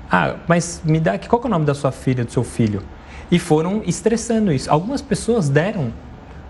Ah, 0.09 0.35
mas 0.47 0.81
me 0.85 0.99
dá 0.99 1.13
aqui, 1.13 1.27
qual 1.27 1.41
que 1.41 1.47
é 1.47 1.49
o 1.49 1.51
nome 1.51 1.65
da 1.65 1.73
sua 1.73 1.91
filha, 1.91 2.23
do 2.23 2.31
seu 2.31 2.43
filho? 2.45 2.81
E 3.31 3.39
foram 3.39 3.81
estressando 3.85 4.51
isso. 4.51 4.69
Algumas 4.71 5.01
pessoas 5.01 5.49
deram 5.49 5.91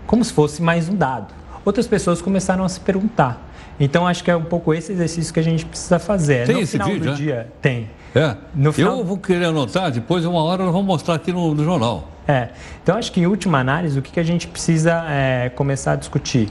como 0.06 0.24
se 0.24 0.32
fosse 0.32 0.62
mais 0.62 0.88
um 0.88 0.94
dado. 0.94 1.34
Outras 1.64 1.86
pessoas 1.86 2.22
começaram 2.22 2.64
a 2.64 2.68
se 2.68 2.80
perguntar. 2.80 3.42
Então 3.78 4.06
acho 4.06 4.24
que 4.24 4.30
é 4.30 4.36
um 4.36 4.44
pouco 4.44 4.72
esse 4.72 4.92
exercício 4.92 5.32
que 5.34 5.40
a 5.40 5.42
gente 5.42 5.64
precisa 5.64 5.98
fazer. 5.98 6.46
Tem 6.46 6.56
no 6.56 6.62
esse 6.62 6.72
final 6.72 6.88
vídeo, 6.88 7.04
do 7.04 7.10
é? 7.10 7.14
dia 7.14 7.48
tem. 7.60 7.90
É. 8.14 8.36
Final... 8.72 8.98
Eu 8.98 9.04
vou 9.04 9.18
querer 9.18 9.46
anotar, 9.46 9.90
depois 9.90 10.24
uma 10.24 10.42
hora 10.42 10.64
nós 10.64 10.72
vamos 10.72 10.86
mostrar 10.86 11.14
aqui 11.14 11.32
no, 11.32 11.54
no 11.54 11.64
jornal. 11.64 12.08
É. 12.26 12.48
Então 12.82 12.96
acho 12.96 13.12
que 13.12 13.20
em 13.20 13.26
última 13.26 13.58
análise 13.58 13.98
o 13.98 14.02
que, 14.02 14.12
que 14.12 14.20
a 14.20 14.24
gente 14.24 14.46
precisa 14.46 15.04
é, 15.08 15.50
começar 15.50 15.92
a 15.92 15.96
discutir? 15.96 16.48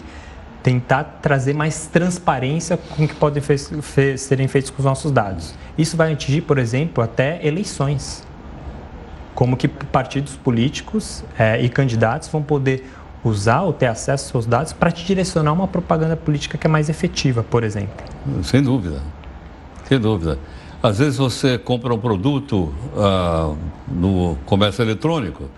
Tentar 0.62 1.20
trazer 1.22 1.54
mais 1.54 1.88
transparência 1.88 2.78
com 2.78 3.06
o 3.06 3.08
que 3.08 3.16
podem 3.16 3.42
fe 3.42 3.58
fe 3.58 4.18
serem 4.18 4.48
feitos 4.48 4.70
com 4.70 4.80
os 4.80 4.86
nossos 4.86 5.12
dados. 5.12 5.54
Isso 5.78 5.96
vai 5.96 6.14
atingir, 6.14 6.42
por 6.42 6.58
exemplo, 6.58 7.04
até 7.04 7.46
eleições 7.46 8.25
como 9.36 9.58
que 9.58 9.68
partidos 9.68 10.36
políticos 10.36 11.24
é, 11.38 11.62
e 11.62 11.68
candidatos 11.68 12.30
vão 12.30 12.42
poder 12.42 12.90
usar 13.24 13.62
ou 13.62 13.74
ter 13.74 13.88
acesso 13.88 14.24
aos 14.24 14.32
seus 14.32 14.46
dados 14.46 14.72
para 14.72 14.92
te 14.92 15.06
direcionar 15.06 15.52
uma 15.52 15.68
propaganda 15.68 16.16
política 16.16 16.58
que 16.58 16.66
é 16.66 16.70
mais 16.70 16.90
efetiva, 16.90 17.44
por 17.44 17.64
exemplo. 17.64 18.06
Sem 18.44 18.64
dúvida, 18.64 19.02
sem 19.88 20.00
dúvida. 20.00 20.40
Às 20.82 21.00
vezes 21.00 21.18
você 21.18 21.58
compra 21.58 21.94
um 21.94 21.98
produto 21.98 22.74
ah, 22.96 23.54
no 23.88 24.38
comércio 24.46 24.84
eletrônico, 24.84 25.50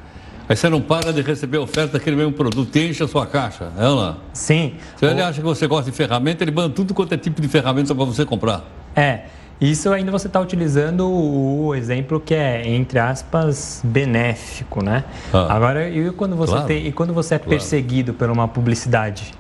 aí 0.48 0.56
você 0.56 0.70
não 0.70 0.82
para 0.82 1.12
de 1.12 1.22
receber 1.22 1.58
oferta 1.58 1.98
daquele 1.98 2.16
mesmo 2.16 2.32
produto, 2.32 2.74
enche 2.78 3.04
a 3.04 3.08
sua 3.08 3.28
caixa, 3.28 3.70
é 3.78 3.88
ou 3.88 4.02
não? 4.02 4.18
Sim. 4.34 4.76
Se 4.96 5.06
ele 5.06 5.22
acha 5.22 5.42
que 5.42 5.46
você 5.46 5.68
gosta 5.68 5.92
de 5.92 5.96
ferramenta, 5.96 6.44
ele 6.44 6.52
manda 6.52 6.74
tudo 6.74 6.94
quanto 6.94 7.14
é 7.14 7.18
tipo 7.18 7.42
de 7.42 7.48
ferramenta 7.50 7.94
para 7.94 8.06
você 8.06 8.26
comprar. 8.26 8.64
É. 8.96 9.26
Isso 9.60 9.92
ainda 9.92 10.12
você 10.12 10.28
está 10.28 10.40
utilizando 10.40 11.10
o 11.10 11.74
exemplo 11.74 12.20
que 12.20 12.36
é, 12.36 12.68
entre 12.68 13.00
aspas, 13.00 13.82
benéfico, 13.84 14.84
né? 14.84 15.04
Ah, 15.34 15.48
Agora, 15.56 15.90
e 15.90 16.12
quando 16.12 16.36
você, 16.36 16.52
claro, 16.52 16.68
tem, 16.68 16.86
e 16.86 16.92
quando 16.92 17.12
você 17.12 17.36
é 17.36 17.40
claro. 17.40 17.50
perseguido 17.50 18.14
por 18.14 18.30
uma 18.30 18.48
publicidade? 18.48 19.34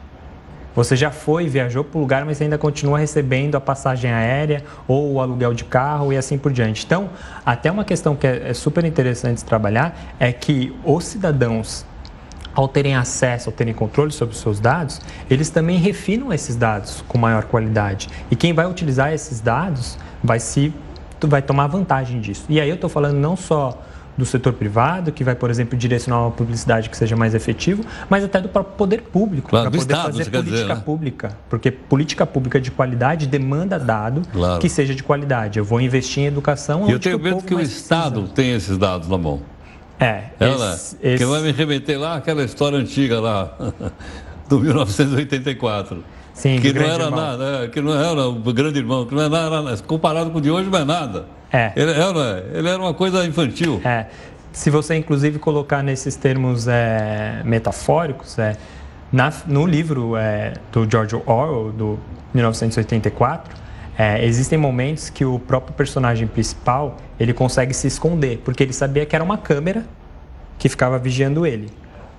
Você 0.75 0.95
já 0.95 1.09
foi, 1.09 1.47
viajou 1.47 1.83
para 1.83 1.97
o 1.97 2.01
lugar, 2.01 2.25
mas 2.25 2.39
ainda 2.41 2.57
continua 2.57 2.99
recebendo 2.99 3.55
a 3.55 3.61
passagem 3.61 4.11
aérea 4.11 4.63
ou 4.87 5.13
o 5.13 5.21
aluguel 5.21 5.53
de 5.53 5.63
carro 5.63 6.13
e 6.13 6.17
assim 6.17 6.37
por 6.37 6.51
diante. 6.51 6.85
Então, 6.85 7.09
até 7.45 7.71
uma 7.71 7.83
questão 7.83 8.15
que 8.15 8.27
é, 8.27 8.49
é 8.49 8.53
super 8.53 8.85
interessante 8.85 9.43
trabalhar 9.43 10.15
é 10.19 10.31
que 10.31 10.75
os 10.83 11.03
cidadãos 11.03 11.83
ao 12.57 12.67
terem 12.67 12.95
acesso, 12.95 13.49
ao 13.49 13.53
terem 13.53 13.71
controle 13.71 14.11
sobre 14.11 14.33
os 14.33 14.41
seus 14.41 14.59
dados, 14.59 14.99
eles 15.29 15.51
também 15.51 15.77
refinam 15.77 16.33
esses 16.33 16.55
dados 16.55 17.03
com 17.07 17.15
maior 17.15 17.43
qualidade. 17.43 18.09
E 18.31 18.35
quem 18.35 18.51
vai 18.51 18.65
utilizar 18.65 19.13
esses 19.13 19.39
dados 19.39 19.95
vai 20.23 20.39
se 20.39 20.73
vai 21.21 21.41
tomar 21.41 21.67
vantagem 21.67 22.19
disso. 22.19 22.45
E 22.49 22.59
aí 22.59 22.67
eu 22.67 22.73
estou 22.73 22.89
falando 22.89 23.15
não 23.15 23.35
só 23.35 23.79
do 24.17 24.25
setor 24.25 24.53
privado, 24.53 25.11
que 25.11 25.23
vai, 25.23 25.35
por 25.35 25.51
exemplo, 25.51 25.77
direcionar 25.77 26.21
uma 26.21 26.31
publicidade 26.31 26.89
que 26.89 26.97
seja 26.97 27.15
mais 27.15 27.35
efetivo, 27.35 27.83
mas 28.09 28.23
até 28.23 28.41
do 28.41 28.49
próprio 28.49 28.75
poder 28.75 29.03
público, 29.03 29.49
claro, 29.49 29.69
para 29.69 29.79
poder 29.79 29.93
Estado, 29.93 30.11
fazer 30.17 30.31
política 30.31 30.43
dizer, 30.43 30.65
né? 30.65 30.81
pública. 30.83 31.37
Porque 31.47 31.69
política 31.69 32.25
pública 32.25 32.59
de 32.59 32.71
qualidade 32.71 33.27
demanda 33.27 33.77
dado 33.77 34.23
claro. 34.33 34.59
que 34.59 34.67
seja 34.67 34.95
de 34.95 35.03
qualidade. 35.03 35.59
Eu 35.59 35.65
vou 35.65 35.79
investir 35.79 36.23
em 36.23 36.25
educação. 36.25 36.89
E 36.89 36.91
eu 36.91 36.99
tenho 36.99 37.19
medo 37.19 37.37
que 37.37 37.43
o, 37.43 37.47
que 37.47 37.55
o 37.55 37.59
Estado 37.59 38.21
precisa. 38.21 38.33
tenha 38.33 38.55
esses 38.57 38.77
dados 38.79 39.07
na 39.07 39.17
mão. 39.19 39.41
É. 39.99 40.23
Ela, 40.39 40.73
esse, 40.73 40.97
esse... 41.01 41.17
Que 41.17 41.25
vai 41.25 41.41
me 41.41 41.51
remeter 41.51 41.99
lá 41.99 42.15
àquela 42.15 42.43
história 42.43 42.77
antiga 42.77 43.19
lá, 43.19 43.55
do 44.47 44.59
1984. 44.59 46.03
Sim, 46.33 46.59
que 46.61 46.71
não 46.71 46.83
era 46.83 47.05
irmão. 47.05 47.19
nada, 47.19 47.63
é, 47.63 47.67
que 47.67 47.81
não 47.81 47.93
era 47.93 48.27
o 48.27 48.53
grande 48.53 48.77
irmão, 48.77 49.07
que 49.07 49.15
não 49.15 49.23
é 49.23 49.29
nada, 49.29 49.75
comparado 49.87 50.29
com 50.29 50.37
o 50.37 50.41
de 50.41 50.51
hoje 50.51 50.69
não 50.69 50.79
é 50.79 50.85
nada. 50.85 51.25
É. 51.51 51.71
Ele 51.75 51.91
era, 51.91 52.45
ele 52.53 52.69
era 52.69 52.79
uma 52.79 52.93
coisa 52.93 53.25
infantil. 53.25 53.81
É. 53.83 54.05
Se 54.51 54.69
você 54.69 54.95
inclusive 54.95 55.39
colocar 55.39 55.81
nesses 55.81 56.15
termos 56.15 56.67
é, 56.67 57.41
metafóricos, 57.43 58.37
é, 58.37 58.55
na, 59.11 59.33
no 59.47 59.65
livro 59.65 60.15
é, 60.15 60.53
do 60.71 60.89
George 60.89 61.15
Orwell, 61.15 61.71
do 61.71 61.99
1984, 62.33 63.55
é, 63.97 64.23
existem 64.23 64.59
momentos 64.59 65.09
que 65.09 65.25
o 65.25 65.39
próprio 65.39 65.73
personagem 65.73 66.27
principal 66.27 66.97
ele 67.19 67.33
consegue 67.33 67.73
se 67.73 67.87
esconder, 67.87 68.41
porque 68.45 68.61
ele 68.61 68.73
sabia 68.73 69.05
que 69.05 69.15
era 69.15 69.23
uma 69.23 69.37
câmera 69.37 69.83
que 70.59 70.69
ficava 70.69 70.99
vigiando 70.99 71.45
ele. 71.45 71.69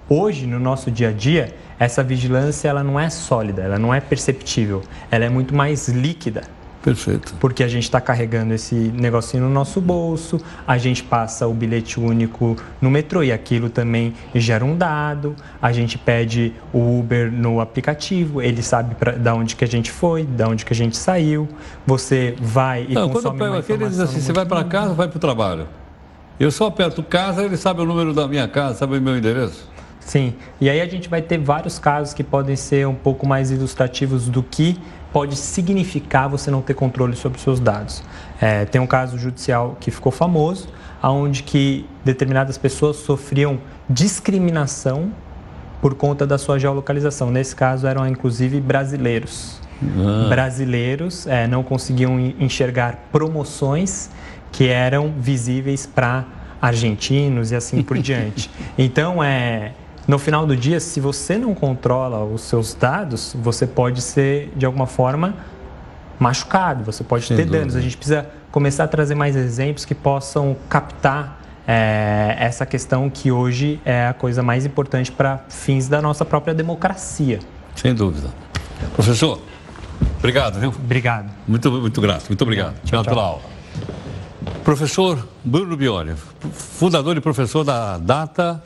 Hoje, 0.09 0.47
no 0.47 0.59
nosso 0.59 0.91
dia 0.91 1.11
a 1.11 1.13
dia, 1.13 1.55
essa 1.79 2.03
vigilância 2.03 2.69
ela 2.69 2.83
não 2.83 2.99
é 2.99 3.09
sólida, 3.09 3.63
ela 3.63 3.79
não 3.79 3.95
é 3.95 4.01
perceptível, 4.01 4.83
ela 5.11 5.25
é 5.25 5.29
muito 5.29 5.55
mais 5.55 5.87
líquida. 5.89 6.43
Perfeito. 6.83 7.35
Porque 7.41 7.65
a 7.65 7.69
gente 7.69 7.85
está 7.85 8.01
carregando 8.01 8.55
esse 8.55 8.75
negocinho 8.75 9.43
no 9.43 9.51
nosso 9.51 9.81
bolso, 9.81 10.41
a 10.67 10.79
gente 10.79 11.03
passa 11.03 11.47
o 11.47 11.53
bilhete 11.53 11.99
único 11.99 12.57
no 12.81 12.91
metrô 12.91 13.23
e 13.23 13.33
aquilo 13.33 13.69
também 13.69 14.15
gera 14.35 14.65
um 14.65 14.77
dado, 14.77 15.35
a 15.61 15.73
gente 15.73 15.99
pede 15.99 16.53
o 16.73 17.01
Uber 17.01 17.33
no 17.33 17.61
aplicativo, 17.61 18.41
ele 18.41 18.63
sabe 18.63 18.95
pra, 18.95 19.13
da 19.13 19.35
onde 19.35 19.57
que 19.57 19.65
a 19.65 19.69
gente 19.69 19.91
foi, 19.91 20.25
da 20.25 20.49
onde 20.49 20.65
que 20.65 20.73
a 20.73 20.77
gente 20.77 20.97
saiu, 20.97 21.49
você 21.85 22.37
vai 22.41 22.87
e 22.89 22.95
não, 22.95 23.09
consome 23.09 23.39
quando 23.39 23.41
eu 23.41 23.47
pego 23.47 23.59
aquele, 23.59 23.83
ele 23.83 23.91
diz 23.91 24.01
assim, 24.01 24.21
você 24.21 24.33
vai 24.33 24.47
para 24.47 24.63
casa 24.65 24.91
ou 24.91 24.95
vai 24.95 25.09
para 25.09 25.17
o 25.17 25.21
trabalho? 25.21 25.67
Eu 26.39 26.53
só 26.53 26.69
aperto 26.69 27.03
casa, 27.03 27.43
ele 27.43 27.57
sabe 27.57 27.81
o 27.81 27.85
número 27.85 28.15
da 28.15 28.29
minha 28.29 28.47
casa, 28.47 28.79
sabe 28.79 28.97
o 28.97 29.01
meu 29.01 29.17
endereço. 29.17 29.69
Sim, 30.09 30.33
e 30.59 30.71
aí 30.71 30.81
a 30.81 30.87
gente 30.87 31.07
vai 31.07 31.21
ter 31.21 31.37
vários 31.37 31.79
casos 31.79 32.15
que 32.15 32.25
podem 32.25 32.57
ser 32.57 32.87
um 32.87 32.95
pouco 32.95 33.27
mais 33.27 33.51
ilustrativos 33.51 34.27
do 34.27 34.43
que 34.43 34.79
pode 35.13 35.37
significar 35.37 36.29
você 36.29 36.51
não 36.51 36.61
ter 36.61 36.75
controle 36.75 37.17
sobre 37.17 37.39
os 37.39 37.45
seus 37.45 37.61
dados. 37.61 38.03
É, 38.41 38.65
tem 38.65 38.81
um 38.81 38.87
caso 38.87 39.19
judicial 39.19 39.77
que 39.81 39.91
ficou 39.91 40.13
famoso, 40.13 40.69
onde 41.03 41.43
que 41.43 41.87
determinadas 42.05 42.59
pessoas 42.59 42.97
sofriam 42.97 43.59
discriminação 43.89 45.13
por 45.81 45.95
conta 45.95 46.27
da 46.27 46.37
sua 46.39 46.59
geolocalização. 46.59 47.31
Nesse 47.31 47.55
caso 47.55 47.87
eram 47.87 48.07
inclusive 48.07 48.61
brasileiros. 48.61 49.61
Ah. 49.83 50.29
Brasileiros 50.29 51.27
é, 51.27 51.47
não 51.47 51.63
conseguiam 51.63 52.19
enxergar 52.39 53.09
promoções 53.13 54.11
que 54.51 54.69
eram 54.69 55.15
visíveis 55.17 55.87
para 55.87 56.25
argentinos 56.61 57.53
e 57.53 57.57
assim 57.57 57.83
por 57.83 57.97
diante. 58.03 58.51
Então 58.77 59.23
é 59.23 59.73
no 60.09 60.19
final 60.19 60.47
do 60.47 60.57
dia, 60.57 60.81
se 60.81 61.01
você 61.01 61.37
não 61.37 61.55
controla 61.55 62.25
os 62.25 62.41
seus 62.41 62.73
dados, 62.73 63.37
você 63.39 63.67
pode 63.67 64.01
ser, 64.01 64.51
de 64.57 64.65
alguma 64.65 64.87
forma, 64.87 65.35
machucado, 66.19 66.83
você 66.83 67.05
pode 67.05 67.27
Sem 67.27 67.37
ter 67.37 67.45
dúvida. 67.45 67.59
danos. 67.59 67.77
A 67.77 67.81
gente 67.83 67.95
precisa 67.95 68.27
começar 68.51 68.85
a 68.85 68.89
trazer 68.89 69.15
mais 69.15 69.37
exemplos 69.37 69.85
que 69.85 69.95
possam 69.95 70.57
captar 70.67 71.43
é, 71.67 72.35
essa 72.39 72.65
questão 72.65 73.11
que 73.11 73.31
hoje 73.31 73.79
é 73.85 74.07
a 74.07 74.15
coisa 74.15 74.43
mais 74.43 74.65
importante 74.65 75.13
para 75.13 75.45
fins 75.51 75.89
da 75.89 76.01
nossa 76.01 76.25
própria 76.25 76.55
democracia. 76.55 77.41
Sem 77.77 77.95
dúvida. 77.95 78.29
Professor, 78.95 79.39
obrigado, 80.19 80.59
viu? 80.59 80.71
Obrigado. 80.71 81.31
Muito, 81.47 81.71
muito 81.71 82.01
grato. 82.01 82.29
Muito 82.29 82.41
obrigado. 82.41 82.77
Tchau, 82.83 83.03
tchau. 83.03 83.13
pela 83.13 83.23
aula. 83.23 83.43
Professor 84.65 85.29
Bruno 85.45 85.77
Bione, 85.77 86.15
fundador 86.51 87.15
e 87.19 87.21
professor 87.21 87.63
da 87.63 87.99
Data 87.99 88.63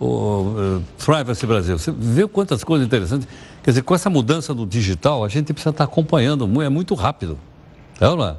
o, 0.00 0.06
uh, 0.06 0.84
Privacy 1.04 1.46
Brasil. 1.46 1.78
Você 1.78 1.90
vê 1.90 2.26
quantas 2.26 2.62
coisas 2.62 2.86
interessantes. 2.86 3.28
Quer 3.62 3.70
dizer, 3.72 3.82
com 3.82 3.94
essa 3.94 4.08
mudança 4.08 4.54
do 4.54 4.64
digital, 4.64 5.24
a 5.24 5.28
gente 5.28 5.52
precisa 5.52 5.70
estar 5.70 5.84
acompanhando, 5.84 6.44
é 6.62 6.68
muito 6.68 6.94
rápido. 6.94 7.38
É 8.00 8.08
ou 8.08 8.16
não 8.16 8.26
é? 8.26 8.36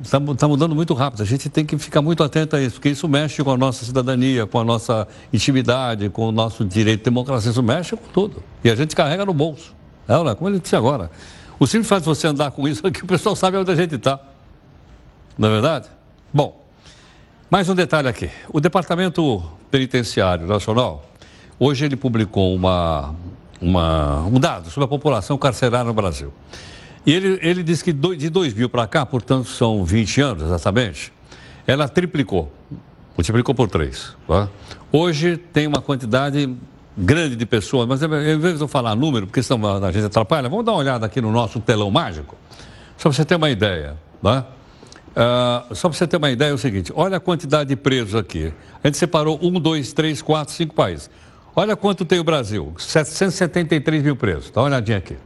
Está, 0.00 0.18
está 0.18 0.46
mudando 0.46 0.74
muito 0.74 0.94
rápido. 0.94 1.22
A 1.22 1.26
gente 1.26 1.48
tem 1.48 1.64
que 1.64 1.76
ficar 1.78 2.02
muito 2.02 2.22
atento 2.22 2.54
a 2.54 2.60
isso, 2.60 2.74
porque 2.74 2.88
isso 2.88 3.08
mexe 3.08 3.42
com 3.42 3.50
a 3.50 3.56
nossa 3.56 3.84
cidadania, 3.84 4.46
com 4.46 4.60
a 4.60 4.64
nossa 4.64 5.08
intimidade, 5.32 6.08
com 6.08 6.28
o 6.28 6.32
nosso 6.32 6.64
direito 6.64 6.98
de 6.98 7.04
democracia. 7.04 7.50
Isso 7.50 7.62
mexe 7.62 7.96
com 7.96 8.06
tudo. 8.12 8.42
E 8.62 8.70
a 8.70 8.76
gente 8.76 8.94
carrega 8.94 9.24
no 9.24 9.34
bolso. 9.34 9.74
É 10.06 10.12
não 10.12 10.28
é? 10.28 10.34
Como 10.34 10.48
ele 10.48 10.60
disse 10.60 10.76
agora. 10.76 11.10
O 11.58 11.66
simples 11.66 11.88
faz 11.88 12.04
você 12.04 12.26
andar 12.28 12.50
com 12.52 12.68
isso 12.68 12.86
aqui, 12.86 13.02
o 13.02 13.06
pessoal 13.06 13.34
sabe 13.34 13.56
onde 13.56 13.70
a 13.70 13.74
gente 13.74 13.96
está. 13.96 14.20
Não 15.36 15.48
é 15.48 15.52
verdade? 15.52 15.88
Bom, 16.32 16.64
mais 17.50 17.68
um 17.68 17.74
detalhe 17.74 18.08
aqui. 18.08 18.30
O 18.52 18.60
Departamento 18.60 19.44
Penitenciário 19.70 20.46
Nacional, 20.46 21.04
hoje 21.58 21.84
ele 21.84 21.96
publicou 21.96 22.54
uma, 22.54 23.14
uma, 23.60 24.22
um 24.26 24.38
dado 24.38 24.70
sobre 24.70 24.84
a 24.84 24.88
população 24.88 25.36
carcerária 25.36 25.86
no 25.86 25.94
Brasil. 25.94 26.32
E 27.06 27.12
ele, 27.12 27.38
ele 27.42 27.62
disse 27.62 27.84
que 27.84 27.92
de 27.92 28.28
2000 28.28 28.68
para 28.68 28.86
cá, 28.86 29.06
portanto 29.06 29.48
são 29.48 29.84
20 29.84 30.20
anos 30.20 30.42
exatamente, 30.44 31.12
ela 31.66 31.88
triplicou, 31.88 32.52
multiplicou 33.16 33.54
por 33.54 33.68
três. 33.68 34.16
Tá? 34.26 34.48
Hoje 34.92 35.36
tem 35.36 35.66
uma 35.66 35.80
quantidade 35.80 36.54
grande 36.96 37.36
de 37.36 37.46
pessoas, 37.46 37.86
mas 37.86 38.02
em 38.02 38.38
vez 38.38 38.56
de 38.56 38.64
eu 38.64 38.68
falar 38.68 38.94
número, 38.96 39.26
porque 39.26 39.42
senão 39.42 39.84
a 39.84 39.92
gente 39.92 40.06
atrapalha, 40.06 40.48
vamos 40.48 40.64
dar 40.64 40.72
uma 40.72 40.78
olhada 40.78 41.06
aqui 41.06 41.20
no 41.20 41.30
nosso 41.30 41.60
telão 41.60 41.90
mágico, 41.90 42.36
só 42.96 43.08
para 43.08 43.12
você 43.12 43.24
ter 43.24 43.36
uma 43.36 43.50
ideia. 43.50 43.96
Tá? 44.22 44.46
Uh, 45.18 45.74
só 45.74 45.88
para 45.88 45.98
você 45.98 46.06
ter 46.06 46.16
uma 46.16 46.30
ideia, 46.30 46.50
é 46.50 46.54
o 46.54 46.58
seguinte: 46.58 46.92
olha 46.94 47.16
a 47.16 47.20
quantidade 47.20 47.70
de 47.70 47.74
presos 47.74 48.14
aqui. 48.14 48.52
A 48.84 48.86
gente 48.86 48.98
separou 48.98 49.36
um, 49.42 49.58
dois, 49.58 49.92
três, 49.92 50.22
quatro, 50.22 50.54
cinco 50.54 50.76
países. 50.76 51.10
Olha 51.56 51.74
quanto 51.74 52.04
tem 52.04 52.20
o 52.20 52.24
Brasil: 52.24 52.72
773 52.78 54.04
mil 54.04 54.14
presos. 54.14 54.52
Dá 54.52 54.60
uma 54.60 54.68
olhadinha 54.68 54.98
aqui. 54.98 55.16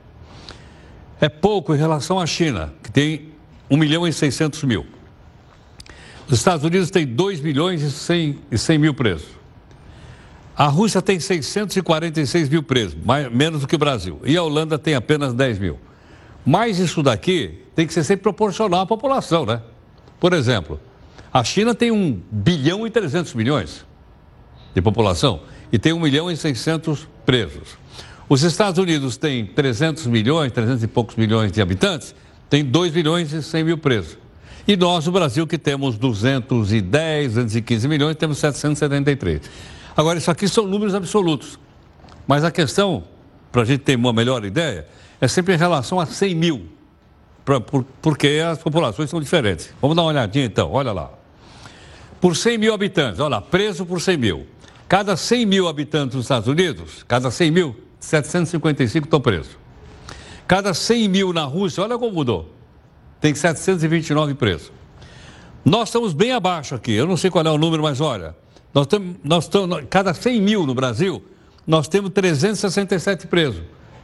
É 1.21 1.29
pouco 1.29 1.75
em 1.75 1.79
relação 1.79 2.19
à 2.19 2.25
China, 2.25 2.73
que 2.83 2.91
tem 2.91 3.33
1 3.71 3.77
milhão 3.77 4.09
e 4.09 4.13
600 4.15 4.65
mil. 4.65 4.87
Os 6.27 6.39
Estados 6.39 6.65
Unidos 6.65 6.91
têm 6.91 7.07
2 7.07 7.41
milhões 7.41 7.83
e 7.83 7.91
100, 7.91 8.39
e 8.51 8.57
100 8.57 8.79
mil 8.79 8.95
presos. 8.95 9.29
A 10.57 10.69
Rússia 10.69 11.03
tem 11.03 11.21
646 11.21 12.49
mil 12.49 12.63
presos, 12.63 12.97
mais, 13.05 13.31
menos 13.31 13.61
do 13.61 13.67
que 13.67 13.75
o 13.75 13.79
Brasil. 13.79 14.21
E 14.25 14.39
a 14.39 14.43
Holanda 14.43 14.79
tem 14.79 14.95
apenas 14.95 15.35
10 15.35 15.59
mil. 15.59 15.79
Mas 16.47 16.79
isso 16.79 17.03
daqui 17.03 17.63
tem 17.75 17.87
que 17.87 17.93
ser 17.93 18.05
sempre 18.05 18.23
proporcional 18.23 18.81
à 18.81 18.87
população, 18.87 19.45
né? 19.45 19.61
Por 20.23 20.33
exemplo, 20.35 20.79
a 21.33 21.43
China 21.43 21.75
tem 21.75 21.91
1 21.91 22.23
bilhão 22.31 22.87
e 22.87 22.91
300 22.91 23.35
milhões 23.35 23.85
de 24.73 24.81
população 24.81 25.41
e 25.73 25.81
tem 25.81 25.93
1 25.93 25.99
milhão 25.99 26.31
e 26.31 26.37
600 26.37 27.09
presos. 27.27 27.77
Os 28.29 28.45
Estados 28.45 28.79
Unidos 28.79 29.17
têm 29.17 29.45
300 29.45 30.07
milhões, 30.07 30.53
300 30.53 30.81
e 30.85 30.87
poucos 30.87 31.17
milhões 31.17 31.51
de 31.51 31.61
habitantes, 31.61 32.15
tem 32.49 32.65
2 32.65 32.95
milhões 32.95 33.33
e 33.33 33.43
100 33.43 33.65
mil 33.65 33.79
presos. 33.79 34.17
E 34.69 34.77
nós, 34.77 35.09
o 35.09 35.11
Brasil, 35.11 35.45
que 35.45 35.59
temos 35.59 35.99
210, 35.99 37.35
215 37.35 37.89
milhões, 37.89 38.15
temos 38.15 38.39
773. 38.39 39.41
Agora, 39.97 40.19
isso 40.21 40.31
aqui 40.31 40.47
são 40.47 40.69
números 40.69 40.95
absolutos. 40.95 41.59
Mas 42.29 42.45
a 42.45 42.51
questão, 42.53 43.03
para 43.51 43.63
a 43.63 43.65
gente 43.65 43.81
ter 43.81 43.97
uma 43.97 44.13
melhor 44.13 44.45
ideia, 44.45 44.87
é 45.21 45.27
sempre 45.27 45.53
em 45.53 45.59
relação 45.59 45.99
a 45.99 46.07
100 46.07 46.35
mil 46.37 46.69
pra, 47.45 47.61
por, 47.61 47.85
porque 48.01 48.43
as 48.47 48.59
populações 48.59 49.11
são 49.11 49.21
diferentes. 49.21 49.73
Vamos 49.81 49.97
dar 49.97 50.03
uma 50.03 50.09
olhadinha 50.11 50.45
então, 50.45 50.71
olha 50.73 50.93
lá. 50.93 51.11
Por 52.21 52.37
100 52.37 52.59
mil 52.59 52.75
habitantes, 52.75 53.21
olha 53.21 53.37
lá, 53.37 53.41
preso 53.41 53.85
por 53.85 54.01
100 54.01 54.17
mil. 54.17 54.47
Cada 54.89 55.17
100 55.17 55.47
mil 55.47 55.69
habitantes 55.69 56.15
dos 56.17 56.25
Estados 56.25 56.49
Unidos, 56.49 57.03
cada 57.09 57.31
100 57.31 57.51
mil, 57.51 57.77
755 57.99 59.07
estão 59.07 59.21
presos. 59.21 59.57
Cada 60.47 60.75
100 60.75 61.09
mil 61.09 61.33
na 61.33 61.45
Rússia, 61.45 61.83
olha 61.83 61.99
como 61.99 62.13
mudou. 62.13 62.53
Tem 63.21 63.35
729 63.35 64.35
presos. 64.35 64.71
Nós 65.65 65.89
estamos 65.89 66.13
bem 66.13 66.33
abaixo 66.33 66.75
aqui, 66.75 66.93
eu 66.93 67.07
não 67.07 67.17
sei 67.17 67.31
qual 67.31 67.45
é 67.45 67.51
o 67.51 67.57
número, 67.57 67.83
mas 67.83 68.01
olha, 68.01 68.35
nós 68.75 68.87
temos, 68.87 69.17
nós 69.23 69.45
estamos, 69.45 69.85
cada 69.89 70.13
100 70.13 70.41
mil 70.41 70.67
no 70.67 70.75
Brasil, 70.75 71.25
nós 71.67 71.89
temos 71.89 72.11
367 72.11 73.27
presos. 73.29 73.63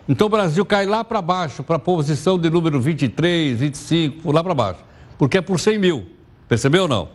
Então 0.09 0.27
o 0.27 0.31
Brasil 0.31 0.65
cai 0.65 0.87
lá 0.87 1.05
para 1.05 1.21
baixo, 1.21 1.63
para 1.63 1.77
a 1.77 1.79
posição 1.79 2.39
de 2.39 2.49
número 2.49 2.81
23, 2.81 3.59
25, 3.59 4.23
por 4.23 4.35
lá 4.35 4.43
para 4.43 4.55
baixo. 4.55 4.81
Porque 5.19 5.37
é 5.37 5.41
por 5.43 5.61
100 5.61 5.79
mil. 5.79 6.07
Percebeu 6.49 6.83
ou 6.83 6.89
não? 6.89 7.09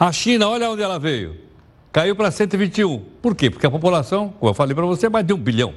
A 0.00 0.10
China, 0.10 0.48
olha 0.48 0.70
onde 0.70 0.80
ela 0.80 0.98
veio. 0.98 1.36
Caiu 1.92 2.16
para 2.16 2.30
121. 2.30 2.98
Por 3.20 3.34
quê? 3.34 3.50
Porque 3.50 3.66
a 3.66 3.70
população, 3.70 4.32
como 4.38 4.50
eu 4.50 4.54
falei 4.54 4.74
para 4.74 4.86
você, 4.86 5.06
é 5.06 5.08
mais 5.10 5.26
de 5.26 5.34
um 5.34 5.38
bilhão. 5.38 5.74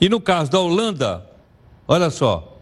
E 0.00 0.08
no 0.08 0.20
caso 0.20 0.50
da 0.50 0.60
Holanda, 0.60 1.26
olha 1.88 2.10
só. 2.10 2.58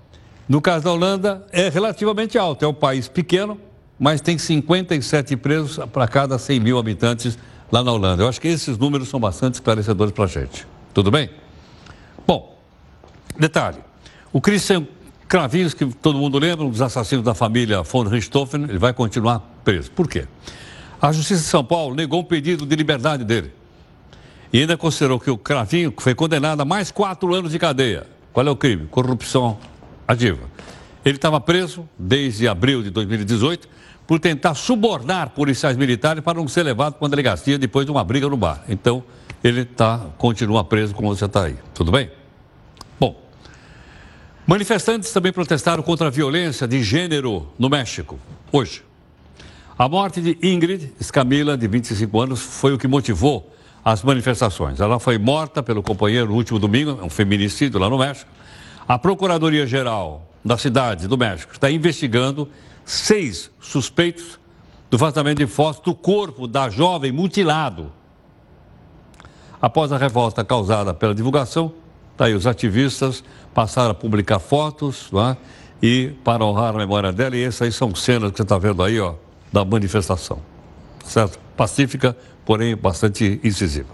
No 0.49 0.63
caso 0.63 0.85
da 0.85 0.93
Holanda, 0.93 1.47
é 1.53 1.69
relativamente 1.69 2.39
alto. 2.39 2.65
É 2.65 2.69
um 2.69 2.73
país 2.73 3.07
pequeno, 3.07 3.61
mas 3.99 4.23
tem 4.23 4.39
57 4.39 5.37
presos 5.37 5.79
para 5.93 6.09
cada 6.09 6.39
100 6.39 6.61
mil 6.61 6.79
habitantes 6.79 7.39
lá 7.71 7.85
na 7.85 7.93
Holanda. 7.93 8.23
Eu 8.23 8.29
acho 8.29 8.41
que 8.41 8.49
esses 8.49 8.79
números 8.79 9.09
são 9.09 9.21
bastante 9.21 9.55
esclarecedores 9.55 10.13
para 10.13 10.25
a 10.25 10.29
gente. 10.29 10.67
Tudo 10.95 11.11
bem? 11.11 11.29
Detalhe: 13.39 13.79
o 14.33 14.41
Christian 14.41 14.87
Cravinhos, 15.29 15.75
que 15.75 15.85
todo 15.87 16.19
mundo 16.19 16.39
lembra, 16.39 16.65
um 16.65 16.71
dos 16.71 16.81
assassinos 16.81 17.25
da 17.25 17.35
família 17.35 17.83
von 17.83 18.05
Richthofen, 18.05 18.65
ele 18.65 18.79
vai 18.79 18.95
continuar 18.95 19.41
preso. 19.63 19.91
Por 19.91 20.09
quê? 20.09 20.27
A 21.01 21.13
Justiça 21.13 21.43
de 21.43 21.47
São 21.47 21.63
Paulo 21.63 21.95
negou 21.95 22.21
um 22.21 22.25
pedido 22.25 22.67
de 22.67 22.75
liberdade 22.75 23.25
dele. 23.25 23.53
E 24.53 24.61
ainda 24.61 24.77
considerou 24.77 25.21
que 25.21 25.31
o 25.31 25.37
Cravinho 25.37 25.93
foi 25.99 26.15
condenado 26.15 26.63
a 26.63 26.65
mais 26.65 26.91
quatro 26.91 27.35
anos 27.35 27.53
de 27.53 27.59
cadeia. 27.59 28.07
Qual 28.33 28.47
é 28.47 28.51
o 28.51 28.57
crime? 28.57 28.87
Corrupção 28.87 29.59
ativa. 30.07 30.41
Ele 31.05 31.17
estava 31.17 31.39
preso 31.41 31.87
desde 31.99 32.49
abril 32.49 32.83
de 32.83 32.91
2018 32.91 33.69
por 34.07 34.19
tentar 34.19 34.55
subornar 34.55 35.31
policiais 35.31 35.77
militares 35.77 36.25
para 36.25 36.39
não 36.39 36.49
ser 36.49 36.63
levado 36.63 36.95
para 36.95 37.05
uma 37.05 37.11
delegacia 37.11 37.59
depois 37.59 37.85
de 37.85 37.93
uma 37.93 38.03
briga 38.03 38.27
no 38.27 38.37
bar. 38.37 38.65
Então, 38.67 39.05
ele 39.45 39.67
tá, 39.67 40.07
continua 40.17 40.65
preso 40.65 40.95
como 40.95 41.15
você 41.15 41.27
está 41.27 41.45
aí. 41.45 41.57
Tudo 41.75 41.93
bem? 41.93 42.18
Manifestantes 44.49 45.13
também 45.13 45.31
protestaram 45.31 45.83
contra 45.83 46.07
a 46.07 46.11
violência 46.11 46.67
de 46.67 46.83
gênero 46.83 47.47
no 47.59 47.69
México, 47.69 48.19
hoje. 48.51 48.83
A 49.79 49.87
morte 49.87 50.23
de 50.23 50.39
Ingrid 50.43 50.91
Escamila, 50.99 51.55
de 51.55 51.69
25 51.69 52.19
anos, 52.19 52.41
foi 52.41 52.73
o 52.73 52.79
que 52.79 52.89
motivou 52.89 53.53
as 53.85 54.03
manifestações. 54.03 54.81
Ela 54.81 54.99
foi 54.99 55.19
morta 55.19 55.63
pelo 55.63 55.83
companheiro 55.83 56.29
no 56.29 56.35
último 56.35 56.59
domingo, 56.59 56.99
é 56.99 57.05
um 57.05 57.11
feminicídio 57.11 57.79
lá 57.79 57.91
no 57.91 57.99
México. 57.99 58.31
A 58.89 58.99
Procuradoria-Geral 58.99 60.27
da 60.43 60.57
cidade 60.57 61.07
do 61.07 61.19
México 61.19 61.53
está 61.53 61.71
investigando 61.71 62.49
seis 62.87 63.51
suspeitos 63.61 64.41
do 64.89 64.97
vazamento 64.97 65.45
de 65.45 65.47
fotos 65.47 65.83
do 65.83 65.95
corpo 65.95 66.49
da 66.49 66.71
jovem 66.71 67.13
mutilado. 67.13 67.93
Após 69.61 69.93
a 69.93 69.99
revolta 69.99 70.43
causada 70.43 70.95
pela 70.95 71.15
divulgação, 71.15 71.71
tá 72.17 72.25
os 72.29 72.47
ativistas 72.47 73.23
passaram 73.59 73.91
a 73.91 73.95
publicar 73.95 74.39
fotos 74.39 75.11
é? 75.13 75.37
e 75.83 76.13
para 76.23 76.45
honrar 76.45 76.77
a 76.77 76.79
memória 76.79 77.11
dela. 77.11 77.37
E 77.37 77.43
essas 77.43 77.63
aí 77.63 77.73
são 77.73 77.93
cenas 77.93 78.31
que 78.31 78.37
você 78.37 78.45
está 78.45 78.57
vendo 78.57 78.81
aí, 78.85 79.01
ó, 79.01 79.15
da 79.53 79.65
manifestação. 79.65 80.39
Certo? 81.05 81.41
Pacífica, 81.57 82.17
porém 82.47 82.77
bastante 82.77 83.41
incisiva. 83.43 83.89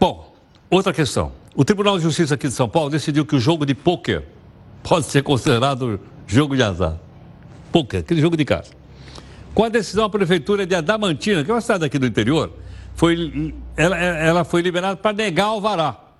Bom, 0.00 0.34
outra 0.70 0.90
questão. 0.94 1.32
O 1.54 1.66
Tribunal 1.66 1.98
de 1.98 2.04
Justiça 2.04 2.34
aqui 2.34 2.48
de 2.48 2.54
São 2.54 2.66
Paulo 2.66 2.88
decidiu 2.88 3.26
que 3.26 3.36
o 3.36 3.38
jogo 3.38 3.66
de 3.66 3.74
pôquer 3.74 4.24
pode 4.82 5.04
ser 5.04 5.22
considerado 5.22 6.00
jogo 6.26 6.56
de 6.56 6.62
azar. 6.62 6.96
Pôquer, 7.70 8.00
aquele 8.00 8.22
jogo 8.22 8.38
de 8.38 8.44
casa. 8.46 8.70
Com 9.52 9.64
a 9.64 9.68
decisão, 9.68 10.06
a 10.06 10.08
Prefeitura 10.08 10.64
de 10.64 10.74
Adamantina, 10.74 11.44
que 11.44 11.50
é 11.50 11.54
uma 11.54 11.60
cidade 11.60 11.84
aqui 11.84 11.98
do 11.98 12.06
interior, 12.06 12.54
foi, 12.94 13.54
ela, 13.76 13.98
ela 13.98 14.44
foi 14.44 14.62
liberada 14.62 14.96
para 14.96 15.12
negar 15.12 15.52
o 15.52 15.60
vará 15.60 16.11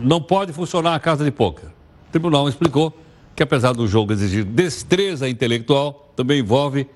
não 0.00 0.20
pode 0.20 0.52
funcionar 0.52 0.94
a 0.94 1.00
casa 1.00 1.24
de 1.24 1.30
pôquer. 1.30 1.68
O 1.68 2.12
tribunal 2.12 2.48
explicou 2.48 2.96
que, 3.34 3.42
apesar 3.42 3.72
do 3.72 3.86
jogo 3.86 4.12
exigir 4.12 4.44
destreza 4.44 5.28
intelectual, 5.28 6.12
também 6.16 6.40
envolve 6.40 6.86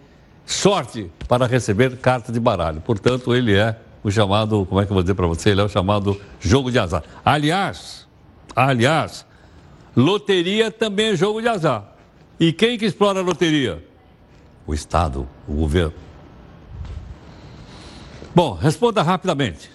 sorte 0.46 1.10
para 1.26 1.46
receber 1.46 1.96
cartas 1.98 2.32
de 2.32 2.40
baralho. 2.40 2.80
Portanto, 2.80 3.34
ele 3.34 3.54
é 3.54 3.76
o 4.02 4.10
chamado, 4.10 4.64
como 4.66 4.80
é 4.80 4.86
que 4.86 4.92
eu 4.92 4.94
vou 4.94 5.02
dizer 5.02 5.14
para 5.14 5.26
você? 5.26 5.50
Ele 5.50 5.60
é 5.60 5.64
o 5.64 5.68
chamado 5.68 6.20
jogo 6.40 6.70
de 6.70 6.78
azar. 6.78 7.02
Aliás, 7.24 8.06
aliás, 8.54 9.26
loteria 9.96 10.70
também 10.70 11.08
é 11.08 11.16
jogo 11.16 11.40
de 11.40 11.48
azar. 11.48 11.92
E 12.38 12.52
quem 12.52 12.78
que 12.78 12.86
explora 12.86 13.20
a 13.20 13.22
loteria? 13.22 13.88
o 14.68 14.74
Estado, 14.74 15.26
o 15.48 15.54
governo. 15.54 15.94
Bom, 18.34 18.52
responda 18.52 19.02
rapidamente. 19.02 19.70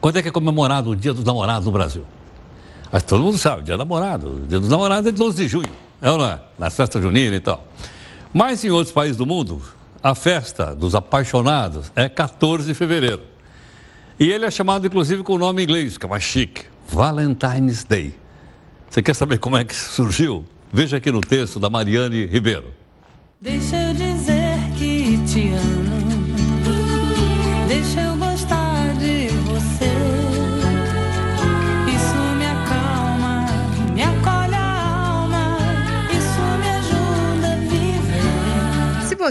Quando 0.00 0.16
é 0.16 0.22
que 0.22 0.28
é 0.28 0.30
comemorado 0.30 0.90
o 0.90 0.96
Dia 0.96 1.12
dos 1.12 1.24
Namorados 1.24 1.66
no 1.66 1.72
Brasil? 1.72 2.04
Mas 2.90 3.02
todo 3.02 3.22
mundo 3.22 3.36
sabe, 3.36 3.62
Dia 3.62 3.76
do 3.76 3.78
Namorado. 3.78 4.36
O 4.36 4.46
Dia 4.46 4.60
dos 4.60 4.68
Namorados 4.68 5.06
é 5.08 5.12
de 5.12 5.18
12 5.18 5.36
de 5.36 5.48
junho, 5.48 5.70
é 6.00 6.06
não 6.06 6.24
é? 6.24 6.40
Na 6.58 6.70
festa 6.70 7.00
junina 7.00 7.36
e 7.36 7.40
tal. 7.40 7.66
Mas 8.32 8.64
em 8.64 8.70
outros 8.70 8.92
países 8.92 9.16
do 9.16 9.26
mundo, 9.26 9.60
a 10.02 10.14
festa 10.14 10.74
dos 10.74 10.94
apaixonados 10.94 11.90
é 11.96 12.08
14 12.08 12.66
de 12.66 12.74
fevereiro. 12.74 13.22
E 14.18 14.30
ele 14.30 14.44
é 14.44 14.50
chamado, 14.50 14.86
inclusive, 14.86 15.22
com 15.22 15.34
o 15.34 15.38
nome 15.38 15.62
inglês, 15.62 15.96
que 15.96 16.06
é 16.06 16.08
mais 16.08 16.22
chique, 16.22 16.64
Valentine's 16.88 17.84
Day. 17.84 18.14
Você 18.88 19.02
quer 19.02 19.14
saber 19.14 19.38
como 19.38 19.56
é 19.56 19.64
que 19.64 19.74
surgiu? 19.74 20.44
Veja 20.72 20.96
aqui 20.96 21.10
no 21.10 21.20
texto 21.20 21.60
da 21.60 21.70
Mariane 21.70 22.26
Ribeiro. 22.26 22.72
Deixa 23.40 23.76
eu 23.76 23.94
dizer 23.94 24.58
que 24.76 25.18
te 25.26 25.48
amo. 25.50 25.77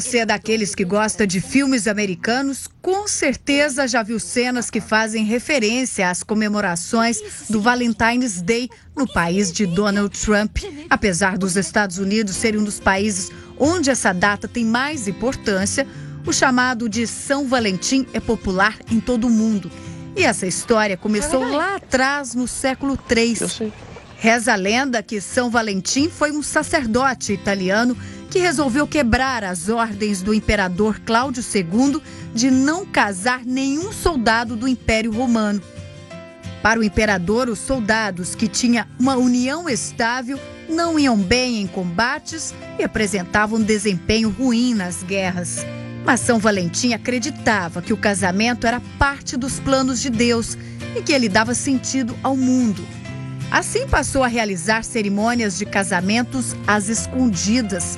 Você 0.02 0.20
é 0.20 0.26
daqueles 0.28 0.76
que 0.76 0.86
gosta 0.86 1.26
de 1.26 1.42
filmes 1.42 1.88
americanos, 1.88 2.70
com 2.84 3.08
certeza 3.08 3.88
já 3.88 4.04
viu 4.04 4.20
cenas 4.20 4.70
que 4.70 4.80
fazem 4.80 5.26
referência 5.26 6.08
às 6.08 6.22
comemorações 6.22 7.20
do 7.50 7.60
Valentine's 7.60 8.40
Day 8.40 8.70
no 8.96 9.12
país 9.12 9.52
de 9.52 9.66
Donald 9.66 10.16
Trump. 10.20 10.60
Apesar 10.88 11.36
dos 11.36 11.58
Estados 11.58 11.98
Unidos 11.98 12.36
serem 12.36 12.60
um 12.60 12.64
dos 12.64 12.80
países 12.80 13.32
onde 13.58 13.90
essa 13.90 14.14
data 14.14 14.48
tem 14.48 14.64
mais 14.64 15.08
importância, 15.08 15.88
o 16.28 16.32
chamado 16.32 16.88
de 16.88 17.08
São 17.08 17.48
Valentim 17.48 18.06
é 18.14 18.20
popular 18.20 18.78
em 18.92 19.00
todo 19.00 19.26
o 19.26 19.32
mundo. 19.32 19.72
E 20.16 20.24
essa 20.24 20.46
história 20.46 20.96
começou 20.96 21.44
lá 21.44 21.78
atrás, 21.78 22.36
no 22.36 22.48
século 22.48 23.00
III. 23.10 23.74
Reza 24.20 24.54
a 24.54 24.56
lenda 24.56 25.02
que 25.02 25.20
São 25.20 25.50
Valentim 25.50 26.08
foi 26.08 26.32
um 26.32 26.44
sacerdote 26.44 27.34
italiano 27.34 27.98
que 28.30 28.40
resolveu 28.40 28.86
quebrar 28.86 29.44
as 29.44 29.70
ordens 29.70 30.22
do 30.22 30.34
imperador 30.34 31.00
Cláudio 31.06 31.44
II 31.44 32.02
de 32.34 32.52
não 32.52 32.86
casar 32.86 33.46
nenhum 33.46 33.92
soldado 33.92 34.56
do 34.56 34.68
Império 34.68 35.12
Romano. 35.12 35.62
Para 36.62 36.80
o 36.80 36.84
imperador, 36.84 37.50
os 37.50 37.60
soldados 37.60 38.36
que 38.36 38.48
tinham 38.48 38.86
uma 39.00 39.16
união 39.16 39.70
estável 39.70 40.40
não 40.68 41.00
iam 41.00 41.18
bem 41.18 41.62
em 41.62 41.68
combates 41.68 42.54
e 42.78 42.84
apresentavam 42.84 43.62
desempenho 43.62 44.30
ruim 44.30 44.74
nas 44.74 45.02
guerras. 45.02 45.66
Mas 46.06 46.20
São 46.20 46.40
Valentim 46.40 46.94
acreditava 46.94 47.82
que 47.82 47.94
o 47.94 47.98
casamento 47.98 48.68
era 48.68 48.82
parte 49.00 49.38
dos 49.38 49.60
planos 49.60 50.02
de 50.02 50.10
Deus 50.10 50.58
e 50.96 51.02
que 51.02 51.14
ele 51.14 51.30
dava 51.30 51.54
sentido 51.54 52.16
ao 52.24 52.36
mundo. 52.36 52.86
Assim 53.50 53.88
passou 53.88 54.24
a 54.24 54.28
realizar 54.28 54.84
cerimônias 54.84 55.58
de 55.58 55.66
casamentos 55.66 56.56
às 56.68 56.90
escondidas, 56.90 57.98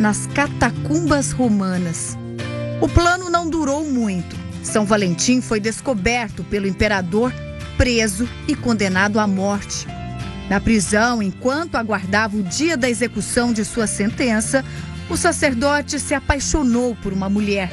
nas 0.00 0.26
catacumbas 0.28 1.32
romanas. 1.32 2.16
O 2.80 2.88
plano 2.88 3.28
não 3.28 3.48
durou 3.48 3.84
muito. 3.84 4.34
São 4.62 4.86
Valentim 4.86 5.42
foi 5.42 5.60
descoberto 5.60 6.42
pelo 6.44 6.66
imperador, 6.66 7.32
preso 7.76 8.26
e 8.48 8.56
condenado 8.56 9.20
à 9.20 9.26
morte. 9.26 9.86
Na 10.48 10.60
prisão, 10.60 11.22
enquanto 11.22 11.76
aguardava 11.76 12.36
o 12.36 12.42
dia 12.42 12.76
da 12.76 12.88
execução 12.88 13.52
de 13.52 13.64
sua 13.64 13.86
sentença, 13.86 14.64
o 15.10 15.16
sacerdote 15.16 16.00
se 16.00 16.14
apaixonou 16.14 16.96
por 16.96 17.12
uma 17.12 17.28
mulher 17.28 17.70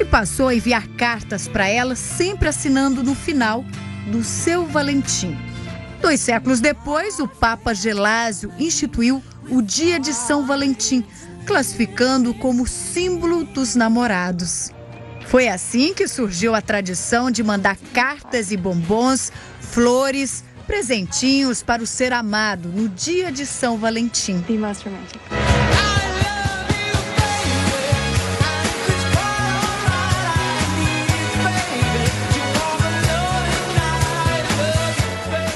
e 0.00 0.04
passou 0.04 0.48
a 0.48 0.54
enviar 0.54 0.86
cartas 0.96 1.46
para 1.46 1.68
ela, 1.68 1.94
sempre 1.94 2.48
assinando 2.48 3.02
no 3.02 3.14
final 3.14 3.64
do 4.10 4.24
seu 4.24 4.66
Valentim. 4.66 5.36
Dois 6.02 6.20
séculos 6.20 6.60
depois, 6.60 7.20
o 7.20 7.28
Papa 7.28 7.72
Gelásio 7.72 8.52
instituiu 8.58 9.22
o 9.48 9.62
Dia 9.62 10.00
de 10.00 10.12
São 10.12 10.44
Valentim, 10.44 11.04
classificando 11.46 12.34
como 12.34 12.66
símbolo 12.66 13.44
dos 13.44 13.76
namorados. 13.76 14.72
Foi 15.28 15.48
assim 15.48 15.94
que 15.94 16.08
surgiu 16.08 16.56
a 16.56 16.60
tradição 16.60 17.30
de 17.30 17.44
mandar 17.44 17.78
cartas 17.94 18.50
e 18.50 18.56
bombons, 18.56 19.32
flores, 19.60 20.42
presentinhos 20.66 21.62
para 21.62 21.84
o 21.84 21.86
ser 21.86 22.12
amado 22.12 22.68
no 22.68 22.88
dia 22.88 23.30
de 23.30 23.46
São 23.46 23.78
Valentim. 23.78 24.44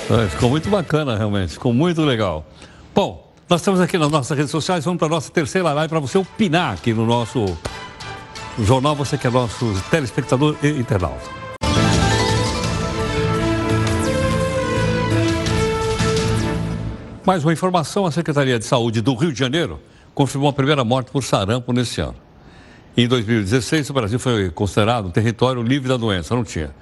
É, 0.09 0.29
ficou 0.29 0.49
muito 0.49 0.71
bacana, 0.71 1.17
realmente. 1.17 1.55
Ficou 1.55 1.73
muito 1.73 2.03
legal. 2.03 2.47
Bom, 2.95 3.33
nós 3.49 3.61
estamos 3.61 3.81
aqui 3.81 3.99
nas 3.99 4.11
nossas 4.11 4.37
redes 4.37 4.53
sociais. 4.53 4.85
Vamos 4.85 4.99
para 4.99 5.09
a 5.09 5.11
nossa 5.11 5.33
terceira 5.33 5.73
live 5.73 5.89
para 5.89 5.99
você 5.99 6.17
opinar 6.17 6.75
aqui 6.75 6.95
no 6.95 7.05
nosso 7.05 7.45
jornal. 8.61 8.95
Você 8.95 9.19
que 9.19 9.27
é 9.27 9.31
nosso 9.31 9.75
telespectador 9.91 10.57
e 10.63 10.69
internauta. 10.69 11.29
Mais 17.25 17.43
uma 17.43 17.53
informação: 17.53 18.07
a 18.07 18.13
Secretaria 18.13 18.61
de 18.61 18.65
Saúde 18.65 19.01
do 19.01 19.13
Rio 19.17 19.33
de 19.33 19.39
Janeiro 19.41 19.81
confirmou 20.15 20.49
a 20.49 20.53
primeira 20.53 20.85
morte 20.85 21.11
por 21.11 21.25
sarampo 21.25 21.73
nesse 21.73 22.01
ano. 22.01 22.15
Em 22.97 23.09
2016, 23.09 23.91
o 23.91 23.93
Brasil 23.93 24.21
foi 24.21 24.51
considerado 24.51 25.07
um 25.07 25.11
território 25.11 25.63
livre 25.63 25.89
da 25.89 25.97
doença, 25.97 26.35
não 26.35 26.45
tinha. 26.45 26.73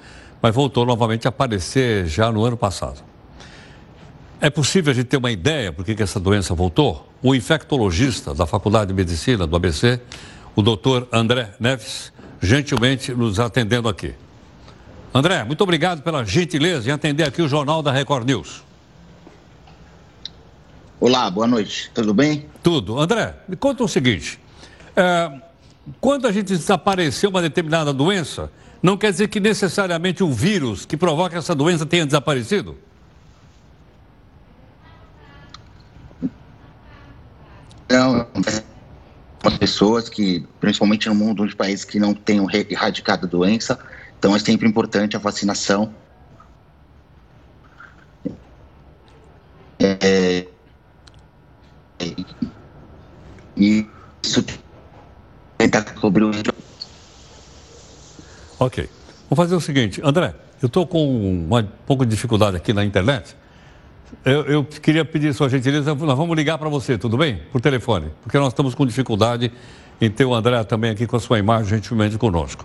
Mas 0.42 0.54
voltou 0.54 0.84
novamente 0.84 1.26
a 1.26 1.30
aparecer 1.30 2.06
já 2.06 2.30
no 2.30 2.44
ano 2.44 2.56
passado. 2.56 3.13
É 4.44 4.50
possível 4.50 4.90
a 4.90 4.94
gente 4.94 5.06
ter 5.06 5.16
uma 5.16 5.32
ideia 5.32 5.72
por 5.72 5.86
que 5.86 6.02
essa 6.02 6.20
doença 6.20 6.54
voltou? 6.54 7.08
O 7.22 7.34
infectologista 7.34 8.34
da 8.34 8.44
Faculdade 8.44 8.88
de 8.88 8.92
Medicina 8.92 9.46
do 9.46 9.56
ABC, 9.56 9.98
o 10.54 10.60
doutor 10.60 11.08
André 11.10 11.54
Neves, 11.58 12.12
gentilmente 12.42 13.14
nos 13.14 13.40
atendendo 13.40 13.88
aqui. 13.88 14.12
André, 15.14 15.42
muito 15.44 15.62
obrigado 15.62 16.02
pela 16.02 16.26
gentileza 16.26 16.90
em 16.90 16.92
atender 16.92 17.22
aqui 17.22 17.40
o 17.40 17.48
Jornal 17.48 17.82
da 17.82 17.90
Record 17.90 18.26
News. 18.26 18.62
Olá, 21.00 21.30
boa 21.30 21.46
noite. 21.46 21.90
Tudo 21.94 22.12
bem? 22.12 22.44
Tudo. 22.62 23.00
André, 23.00 23.34
me 23.48 23.56
conta 23.56 23.82
o 23.82 23.88
seguinte: 23.88 24.38
é, 24.94 25.40
quando 26.02 26.28
a 26.28 26.32
gente 26.32 26.48
desapareceu 26.48 27.30
uma 27.30 27.40
determinada 27.40 27.94
doença, 27.94 28.52
não 28.82 28.98
quer 28.98 29.10
dizer 29.10 29.28
que 29.28 29.40
necessariamente 29.40 30.22
o 30.22 30.30
vírus 30.30 30.84
que 30.84 30.98
provoca 30.98 31.38
essa 31.38 31.54
doença 31.54 31.86
tenha 31.86 32.04
desaparecido? 32.04 32.76
Não, 37.88 38.26
as 39.44 39.58
pessoas 39.58 40.08
que, 40.08 40.46
principalmente 40.60 41.08
no 41.08 41.14
mundo 41.14 41.46
de 41.46 41.54
países 41.54 41.84
que 41.84 41.98
não 41.98 42.14
tenham 42.14 42.46
erradicado 42.50 43.26
a 43.26 43.28
doença, 43.28 43.78
então 44.18 44.34
é 44.34 44.38
sempre 44.38 44.66
importante 44.66 45.16
a 45.16 45.18
vacinação. 45.18 45.92
É, 49.78 50.46
e 53.56 53.86
isso 54.22 54.44
tentar 55.58 55.82
cobrir 55.94 56.24
o. 56.24 56.30
Ok. 58.58 58.88
Vamos 59.28 59.44
fazer 59.44 59.54
o 59.54 59.60
seguinte, 59.60 60.00
André, 60.04 60.34
eu 60.62 60.66
estou 60.66 60.86
com 60.86 61.48
um 61.50 61.68
pouco 61.86 62.04
de 62.04 62.10
dificuldade 62.10 62.56
aqui 62.56 62.72
na 62.72 62.84
internet. 62.84 63.36
Eu, 64.24 64.42
eu 64.44 64.64
queria 64.64 65.04
pedir 65.04 65.32
sua 65.34 65.48
gentileza, 65.48 65.94
nós 65.94 66.16
vamos 66.16 66.36
ligar 66.36 66.58
para 66.58 66.68
você, 66.68 66.96
tudo 66.96 67.16
bem? 67.16 67.40
Por 67.50 67.60
telefone, 67.60 68.10
porque 68.22 68.38
nós 68.38 68.48
estamos 68.48 68.74
com 68.74 68.86
dificuldade 68.86 69.50
em 70.00 70.10
ter 70.10 70.24
o 70.24 70.34
André 70.34 70.62
também 70.64 70.90
aqui 70.90 71.06
com 71.06 71.16
a 71.16 71.20
sua 71.20 71.38
imagem 71.38 71.76
gentilmente 71.76 72.18
conosco. 72.18 72.64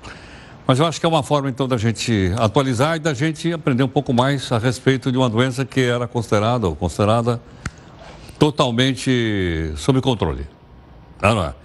Mas 0.67 0.79
eu 0.79 0.85
acho 0.85 0.99
que 0.99 1.05
é 1.05 1.09
uma 1.09 1.23
forma, 1.23 1.49
então, 1.49 1.67
da 1.67 1.77
gente 1.77 2.31
atualizar 2.37 2.95
e 2.95 2.99
da 2.99 3.13
gente 3.13 3.51
aprender 3.51 3.81
um 3.81 3.87
pouco 3.87 4.13
mais 4.13 4.51
a 4.51 4.59
respeito 4.59 5.11
de 5.11 5.17
uma 5.17 5.27
doença 5.27 5.65
que 5.65 5.81
era 5.81 6.07
considerada 6.07 6.67
ou 6.67 6.75
considerada 6.75 7.41
totalmente 8.37 9.73
sob 9.75 9.99
controle. 9.99 10.45
Não, 11.21 11.35
não 11.35 11.43
é? 11.43 11.55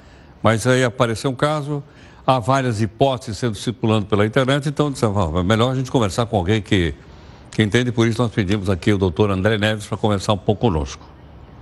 Mas 0.43 0.67
aí 0.67 0.83
apareceu 0.83 1.31
um 1.31 1.35
caso, 1.35 1.83
há 2.27 2.39
várias 2.39 2.81
hipóteses 2.81 3.39
sendo 3.39 3.55
circulando 3.57 4.07
pela 4.07 4.25
internet, 4.25 4.69
então 4.69 4.93
é 5.39 5.43
melhor 5.43 5.73
a 5.73 5.75
gente 5.75 5.91
conversar 5.91 6.27
com 6.27 6.39
alguém 6.39 6.63
que, 6.63 6.95
que 7.55 7.63
entende, 7.63 7.93
por 7.93 8.07
isso 8.09 8.21
nós 8.21 8.33
pedimos 8.33 8.69
aqui 8.69 8.93
o 8.93 8.99
doutor 8.99 9.31
André 9.31 9.57
Neves 9.57 9.87
para 9.87 9.97
conversar 9.97 10.33
um 10.33 10.39
pouco 10.39 10.63
conosco. 10.63 11.09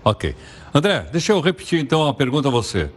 Ok. 0.02 0.34
André, 0.74 1.06
deixa 1.12 1.32
eu 1.32 1.40
repetir 1.40 1.80
então 1.80 2.08
a 2.08 2.14
pergunta 2.14 2.48
a 2.48 2.50
você. 2.50 2.90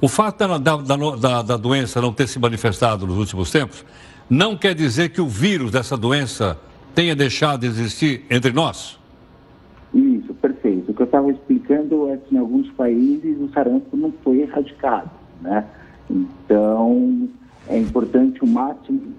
O 0.00 0.08
fato 0.08 0.38
da, 0.38 0.56
da, 0.56 0.76
da, 0.76 1.42
da 1.42 1.56
doença 1.56 2.00
não 2.00 2.12
ter 2.12 2.28
se 2.28 2.38
manifestado 2.38 3.04
nos 3.04 3.18
últimos 3.18 3.50
tempos 3.50 3.84
não 4.30 4.56
quer 4.56 4.74
dizer 4.74 5.08
que 5.10 5.20
o 5.20 5.26
vírus 5.26 5.72
dessa 5.72 5.96
doença 5.96 6.56
tenha 6.94 7.16
deixado 7.16 7.60
de 7.60 7.66
existir 7.66 8.24
entre 8.30 8.52
nós? 8.52 8.98
Isso, 9.92 10.32
perfeito. 10.34 10.92
O 10.92 10.94
que 10.94 11.02
eu 11.02 11.06
estava 11.06 11.30
explicando 11.30 12.10
é 12.10 12.16
que 12.16 12.34
em 12.34 12.38
alguns 12.38 12.70
países 12.72 13.40
o 13.40 13.48
sarampo 13.52 13.96
não 13.96 14.12
foi 14.22 14.42
erradicado. 14.42 15.10
né? 15.40 15.64
Então, 16.08 17.28
é 17.68 17.78
importante 17.78 18.42
o 18.42 18.46
máximo, 18.46 19.14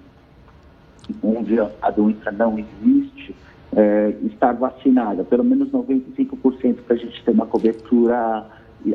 onde 1.22 1.58
a 1.60 1.90
doença 1.90 2.30
não 2.32 2.58
existe, 2.58 3.34
é, 3.76 4.14
estar 4.24 4.52
vacinada, 4.52 5.24
pelo 5.24 5.44
menos 5.44 5.70
95% 5.70 6.76
para 6.86 6.96
a 6.96 6.98
gente 6.98 7.22
ter 7.22 7.30
uma 7.30 7.46
cobertura 7.46 8.46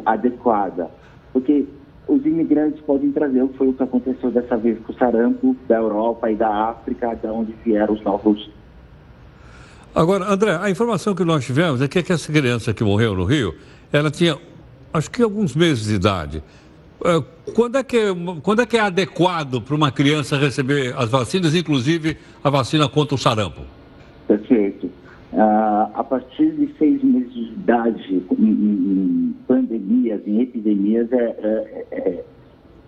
adequada. 0.05 0.89
Porque 1.31 1.65
os 2.07 2.25
imigrantes 2.25 2.81
podem 2.81 3.11
trazer, 3.11 3.47
foi 3.57 3.67
o 3.67 3.73
que 3.73 3.83
aconteceu 3.83 4.31
dessa 4.31 4.57
vez 4.57 4.77
com 4.79 4.91
o 4.91 4.95
sarampo 4.95 5.55
da 5.67 5.77
Europa 5.77 6.29
e 6.31 6.35
da 6.35 6.69
África, 6.69 7.15
de 7.15 7.27
onde 7.27 7.53
vieram 7.63 7.93
os 7.93 8.03
novos. 8.03 8.49
Agora, 9.95 10.25
André, 10.25 10.57
a 10.59 10.69
informação 10.69 11.13
que 11.13 11.23
nós 11.23 11.45
tivemos 11.45 11.81
é 11.81 11.87
que 11.87 11.99
essa 11.99 12.31
criança 12.31 12.73
que 12.73 12.83
morreu 12.83 13.15
no 13.15 13.25
Rio, 13.25 13.53
ela 13.91 14.09
tinha, 14.09 14.37
acho 14.91 15.09
que 15.09 15.21
alguns 15.21 15.55
meses 15.55 15.85
de 15.85 15.95
idade. 15.95 16.43
É, 17.03 17.51
quando 17.53 17.77
é 17.77 17.83
que, 17.83 17.97
quando 18.41 18.61
é, 18.61 18.65
que 18.65 18.77
é 18.77 18.79
adequado 18.79 19.61
para 19.61 19.75
uma 19.75 19.91
criança 19.91 20.37
receber 20.37 20.95
as 20.97 21.09
vacinas, 21.09 21.53
inclusive 21.53 22.17
a 22.41 22.49
vacina 22.49 22.87
contra 22.87 23.15
o 23.15 23.17
sarampo? 23.17 23.61
Perfeito. 24.27 24.87
Uh, 25.33 25.89
a 25.95 26.03
partir 26.03 26.51
de 26.51 26.71
seis 26.77 27.03
meses 27.03 27.33
de 27.33 27.41
idade, 27.41 28.23
em, 28.39 28.45
em 28.45 29.35
pandemias, 29.47 30.21
em 30.25 30.41
epidemias, 30.41 31.11
é, 31.11 31.17
é, 31.17 31.85
é, 31.91 32.23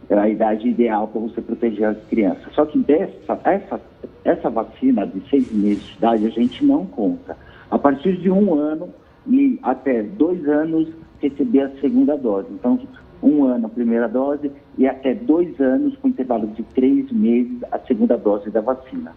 é 0.10 0.18
a 0.18 0.30
idade 0.30 0.70
ideal 0.70 1.08
para 1.08 1.22
você 1.22 1.42
proteger 1.42 1.86
as 1.86 1.98
crianças. 2.08 2.54
Só 2.54 2.66
que 2.66 2.78
dessa, 2.80 3.40
essa, 3.44 3.82
essa 4.24 4.50
vacina 4.50 5.06
de 5.08 5.28
seis 5.30 5.52
meses 5.52 5.84
de 5.84 5.94
idade 5.98 6.26
a 6.28 6.30
gente 6.30 6.64
não 6.64 6.86
conta. 6.86 7.36
A 7.70 7.78
partir 7.78 8.16
de 8.18 8.30
um 8.30 8.54
ano 8.54 8.94
e 9.28 9.60
até 9.64 10.04
dois 10.04 10.48
anos 10.48 10.88
receber 11.20 11.62
a 11.62 11.70
segunda 11.82 12.16
dose. 12.16 12.48
Então, 12.52 12.80
um 13.22 13.46
ano 13.46 13.68
a 13.68 13.70
primeira 13.70 14.08
dose 14.08 14.52
e 14.78 14.88
até 14.88 15.14
dois 15.14 15.60
anos, 15.60 15.96
com 15.98 16.08
intervalo 16.08 16.48
de 16.48 16.64
três 16.64 17.12
meses, 17.12 17.58
a 17.72 17.80
segunda 17.80 18.18
dose 18.18 18.50
da 18.50 18.62
vacina. 18.62 19.14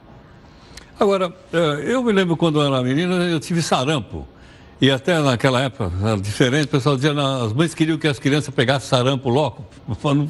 Agora, 0.99 1.33
eh, 1.53 1.85
eu 1.93 2.03
me 2.03 2.13
lembro 2.13 2.37
quando 2.37 2.61
eu 2.61 2.67
era 2.67 2.83
menina, 2.83 3.15
eu 3.27 3.39
tive 3.39 3.63
sarampo. 3.63 4.27
E 4.81 4.91
até 4.91 5.19
naquela 5.21 5.61
época, 5.63 5.91
era 6.03 6.17
diferente, 6.17 6.67
o 6.67 6.71
pessoal 6.71 6.95
dizia, 6.95 7.13
não, 7.13 7.47
as 7.47 7.53
mães 7.53 7.75
queriam 7.75 7.99
que 7.99 8.07
as 8.07 8.19
crianças 8.19 8.55
pegassem 8.55 8.89
sarampo 8.89 9.29
logo, 9.29 9.65
para 10.01 10.15
não, 10.15 10.29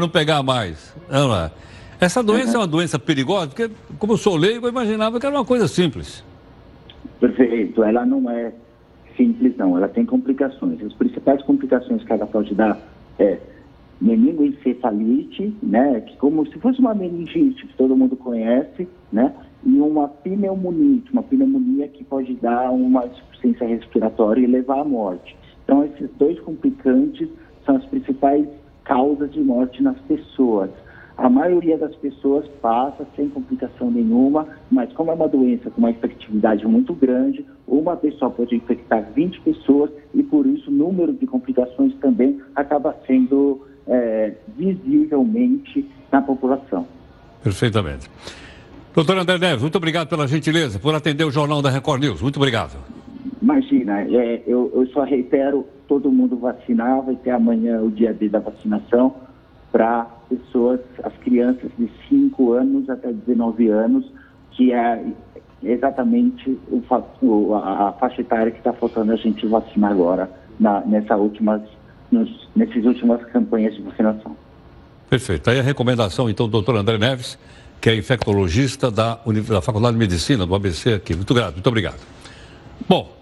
não 0.00 0.08
pegar 0.08 0.42
mais. 0.42 0.94
Não 1.10 1.34
é? 1.34 1.50
Essa 2.00 2.22
doença 2.22 2.50
uhum. 2.50 2.54
é 2.54 2.58
uma 2.58 2.66
doença 2.66 2.98
perigosa, 2.98 3.48
porque, 3.48 3.70
como 3.98 4.12
eu 4.12 4.16
sou 4.16 4.36
leigo, 4.36 4.66
eu 4.66 4.70
imaginava 4.70 5.18
que 5.18 5.26
era 5.26 5.34
uma 5.34 5.44
coisa 5.44 5.66
simples. 5.66 6.24
Perfeito, 7.18 7.82
ela 7.82 8.06
não 8.06 8.30
é 8.30 8.52
simples, 9.16 9.56
não, 9.56 9.76
ela 9.76 9.88
tem 9.88 10.06
complicações. 10.06 10.80
As 10.80 10.92
principais 10.92 11.42
complicações 11.42 12.04
que 12.04 12.12
ela 12.12 12.26
pode 12.26 12.54
dar 12.54 12.78
é 13.18 13.38
meningoencefalite, 14.00 15.54
né, 15.62 16.00
que 16.02 16.16
como 16.18 16.46
se 16.46 16.58
fosse 16.60 16.78
uma 16.78 16.94
meningite 16.94 17.66
que 17.66 17.76
todo 17.76 17.96
mundo 17.96 18.16
conhece, 18.16 18.88
né, 19.12 19.34
e 19.64 19.80
uma 19.80 20.08
pneumonia, 20.08 21.02
uma 21.12 21.22
pneumonia 21.22 21.88
que 21.88 22.04
pode 22.04 22.34
dar 22.36 22.70
uma 22.70 23.06
insuficiência 23.06 23.66
respiratória 23.66 24.40
e 24.40 24.46
levar 24.46 24.80
à 24.80 24.84
morte. 24.84 25.36
Então, 25.64 25.84
esses 25.84 26.08
dois 26.16 26.38
complicantes 26.40 27.28
são 27.66 27.76
as 27.76 27.84
principais 27.86 28.46
causas 28.84 29.30
de 29.32 29.40
morte 29.40 29.82
nas 29.82 29.98
pessoas. 30.02 30.70
A 31.18 31.28
maioria 31.28 31.76
das 31.76 31.96
pessoas 31.96 32.46
passa 32.62 33.04
sem 33.16 33.28
complicação 33.28 33.90
nenhuma, 33.90 34.46
mas 34.70 34.92
como 34.92 35.10
é 35.10 35.14
uma 35.14 35.26
doença 35.26 35.68
com 35.68 35.80
uma 35.80 35.90
efetividade 35.90 36.64
muito 36.64 36.94
grande, 36.94 37.44
uma 37.66 37.96
pessoa 37.96 38.30
pode 38.30 38.54
infectar 38.54 39.04
20 39.16 39.40
pessoas 39.40 39.90
e 40.14 40.22
por 40.22 40.46
isso 40.46 40.70
o 40.70 40.72
número 40.72 41.12
de 41.12 41.26
complicações 41.26 41.92
também 41.96 42.40
acaba 42.54 42.94
sendo 43.04 43.66
é, 43.88 44.32
visivelmente 44.56 45.84
na 46.12 46.22
população. 46.22 46.86
Perfeitamente. 47.42 48.08
Doutor 48.94 49.18
André 49.18 49.38
Neves, 49.38 49.62
muito 49.62 49.76
obrigado 49.76 50.08
pela 50.08 50.28
gentileza, 50.28 50.78
por 50.78 50.94
atender 50.94 51.24
o 51.24 51.32
Jornal 51.32 51.60
da 51.60 51.68
Record 51.68 52.00
News. 52.00 52.22
Muito 52.22 52.36
obrigado. 52.36 52.76
Imagina, 53.42 54.02
é, 54.02 54.44
eu, 54.46 54.70
eu, 54.72 54.86
só 54.92 55.02
reitero, 55.02 55.66
todo 55.88 56.12
mundo 56.12 56.36
vacinar, 56.36 57.02
vai 57.02 57.16
ter 57.16 57.30
amanhã 57.30 57.80
o 57.80 57.90
dia 57.90 58.14
D 58.14 58.28
da 58.28 58.38
vacinação 58.38 59.26
para 59.70 60.06
pessoas, 60.28 60.80
as 61.02 61.12
crianças 61.18 61.70
de 61.78 61.90
5 62.08 62.52
anos 62.52 62.88
até 62.88 63.12
19 63.12 63.68
anos, 63.68 64.04
que 64.52 64.72
é 64.72 65.02
exatamente 65.62 66.58
o, 66.70 67.54
a, 67.54 67.88
a 67.88 67.92
faixa 67.92 68.20
etária 68.20 68.50
que 68.50 68.58
está 68.58 68.72
faltando 68.72 69.12
a 69.12 69.16
gente 69.16 69.46
vacinar 69.46 69.92
agora, 69.92 70.30
na, 70.58 70.80
nessa 70.80 71.16
últimas, 71.16 71.62
nos, 72.10 72.48
nessas 72.54 72.84
últimas 72.84 73.22
campanhas 73.26 73.74
de 73.74 73.82
vacinação. 73.82 74.36
Perfeito. 75.08 75.48
Aí 75.50 75.58
a 75.58 75.62
recomendação, 75.62 76.28
então, 76.28 76.46
do 76.46 76.52
doutor 76.52 76.76
André 76.76 76.98
Neves, 76.98 77.38
que 77.80 77.88
é 77.88 77.96
infectologista 77.96 78.90
da, 78.90 79.20
da 79.48 79.62
Faculdade 79.62 79.94
de 79.94 79.98
Medicina 79.98 80.44
do 80.46 80.54
ABC 80.54 80.94
aqui. 80.94 81.14
Muito 81.14 81.32
grato, 81.32 81.54
muito 81.54 81.66
obrigado. 81.66 82.00
Bom, 82.88 83.16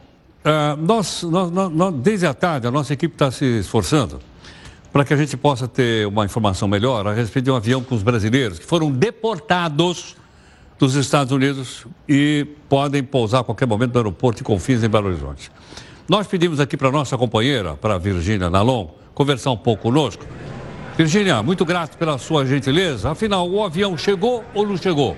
uh, 0.44 0.76
nós, 0.80 1.22
nós, 1.22 1.50
nós, 1.50 1.94
desde 1.96 2.26
a 2.26 2.34
tarde, 2.34 2.66
a 2.66 2.70
nossa 2.70 2.92
equipe 2.92 3.14
está 3.14 3.30
se 3.30 3.44
esforçando 3.60 4.18
para 4.92 5.04
que 5.04 5.12
a 5.12 5.16
gente 5.16 5.36
possa 5.36 5.68
ter 5.68 6.06
uma 6.06 6.24
informação 6.24 6.66
melhor 6.66 7.06
a 7.06 7.12
respeito 7.12 7.46
de 7.46 7.50
um 7.50 7.56
avião 7.56 7.82
com 7.82 7.94
os 7.94 8.02
brasileiros 8.02 8.58
que 8.58 8.64
foram 8.64 8.90
deportados 8.90 10.16
dos 10.78 10.94
Estados 10.94 11.32
Unidos 11.32 11.86
e 12.08 12.46
podem 12.68 13.02
pousar 13.02 13.40
a 13.40 13.44
qualquer 13.44 13.66
momento 13.66 13.92
no 13.92 13.98
aeroporto 13.98 14.38
de 14.38 14.44
Confins, 14.44 14.82
em 14.82 14.88
Belo 14.88 15.08
Horizonte. 15.08 15.50
Nós 16.08 16.26
pedimos 16.26 16.60
aqui 16.60 16.76
para 16.76 16.90
nossa 16.90 17.16
companheira, 17.18 17.74
para 17.74 17.98
Virgínia 17.98 18.48
Nalon, 18.48 18.88
conversar 19.14 19.50
um 19.50 19.56
pouco 19.56 19.84
conosco 19.84 20.24
Virginia, 20.96 21.42
muito 21.42 21.62
grato 21.62 21.98
pela 21.98 22.16
sua 22.16 22.46
gentileza. 22.46 23.10
Afinal, 23.10 23.46
o 23.46 23.62
avião 23.62 23.98
chegou 23.98 24.42
ou 24.54 24.66
não 24.66 24.78
chegou? 24.78 25.14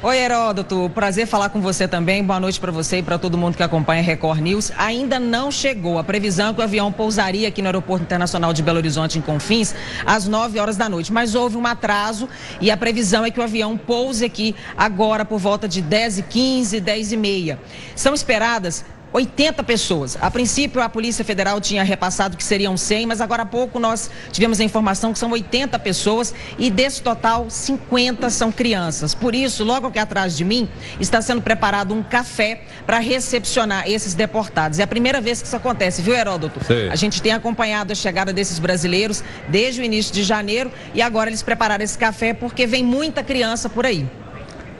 Oi, 0.00 0.16
Heródoto. 0.16 0.88
Prazer 0.94 1.26
falar 1.26 1.48
com 1.48 1.60
você 1.60 1.88
também. 1.88 2.22
Boa 2.22 2.38
noite 2.38 2.60
para 2.60 2.70
você 2.70 2.98
e 2.98 3.02
para 3.02 3.18
todo 3.18 3.36
mundo 3.36 3.56
que 3.56 3.64
acompanha 3.64 4.00
Record 4.00 4.38
News. 4.38 4.70
Ainda 4.78 5.18
não 5.18 5.50
chegou. 5.50 5.98
A 5.98 6.04
previsão 6.04 6.50
é 6.50 6.54
que 6.54 6.60
o 6.60 6.62
avião 6.62 6.92
pousaria 6.92 7.48
aqui 7.48 7.60
no 7.60 7.66
Aeroporto 7.66 8.04
Internacional 8.04 8.52
de 8.52 8.62
Belo 8.62 8.78
Horizonte, 8.78 9.18
em 9.18 9.20
Confins, 9.20 9.74
às 10.06 10.28
9 10.28 10.60
horas 10.60 10.76
da 10.76 10.88
noite. 10.88 11.12
Mas 11.12 11.34
houve 11.34 11.56
um 11.56 11.66
atraso 11.66 12.28
e 12.60 12.70
a 12.70 12.76
previsão 12.76 13.24
é 13.24 13.30
que 13.32 13.40
o 13.40 13.42
avião 13.42 13.76
pouse 13.76 14.24
aqui 14.24 14.54
agora 14.76 15.24
por 15.24 15.40
volta 15.40 15.66
de 15.66 15.82
10h15, 15.82 16.80
10h30. 16.80 17.58
São 17.96 18.14
esperadas 18.14 18.84
80 19.12 19.62
pessoas. 19.62 20.18
A 20.20 20.30
princípio, 20.30 20.82
a 20.82 20.88
Polícia 20.88 21.24
Federal 21.24 21.60
tinha 21.60 21.82
repassado 21.82 22.36
que 22.36 22.44
seriam 22.44 22.76
100, 22.76 23.06
mas 23.06 23.20
agora 23.20 23.42
há 23.42 23.46
pouco 23.46 23.78
nós 23.78 24.10
tivemos 24.30 24.60
a 24.60 24.64
informação 24.64 25.12
que 25.12 25.18
são 25.18 25.30
80 25.30 25.78
pessoas 25.78 26.34
e 26.58 26.70
desse 26.70 27.02
total, 27.02 27.48
50 27.48 28.30
são 28.30 28.52
crianças. 28.52 29.14
Por 29.14 29.34
isso, 29.34 29.64
logo 29.64 29.86
aqui 29.86 29.98
atrás 29.98 30.36
de 30.36 30.44
mim, 30.44 30.68
está 31.00 31.22
sendo 31.22 31.42
preparado 31.42 31.94
um 31.94 32.02
café 32.02 32.62
para 32.86 32.98
recepcionar 32.98 33.88
esses 33.88 34.14
deportados. 34.14 34.78
É 34.78 34.82
a 34.82 34.86
primeira 34.86 35.20
vez 35.20 35.40
que 35.40 35.46
isso 35.46 35.56
acontece, 35.56 36.02
viu, 36.02 36.14
Heródoto? 36.14 36.62
Sim. 36.64 36.88
A 36.90 36.96
gente 36.96 37.22
tem 37.22 37.32
acompanhado 37.32 37.92
a 37.92 37.94
chegada 37.94 38.32
desses 38.32 38.58
brasileiros 38.58 39.22
desde 39.48 39.80
o 39.80 39.84
início 39.84 40.12
de 40.12 40.22
janeiro 40.22 40.70
e 40.94 41.00
agora 41.00 41.30
eles 41.30 41.42
prepararam 41.42 41.82
esse 41.82 41.96
café 41.96 42.34
porque 42.34 42.66
vem 42.66 42.84
muita 42.84 43.22
criança 43.22 43.68
por 43.68 43.86
aí. 43.86 44.06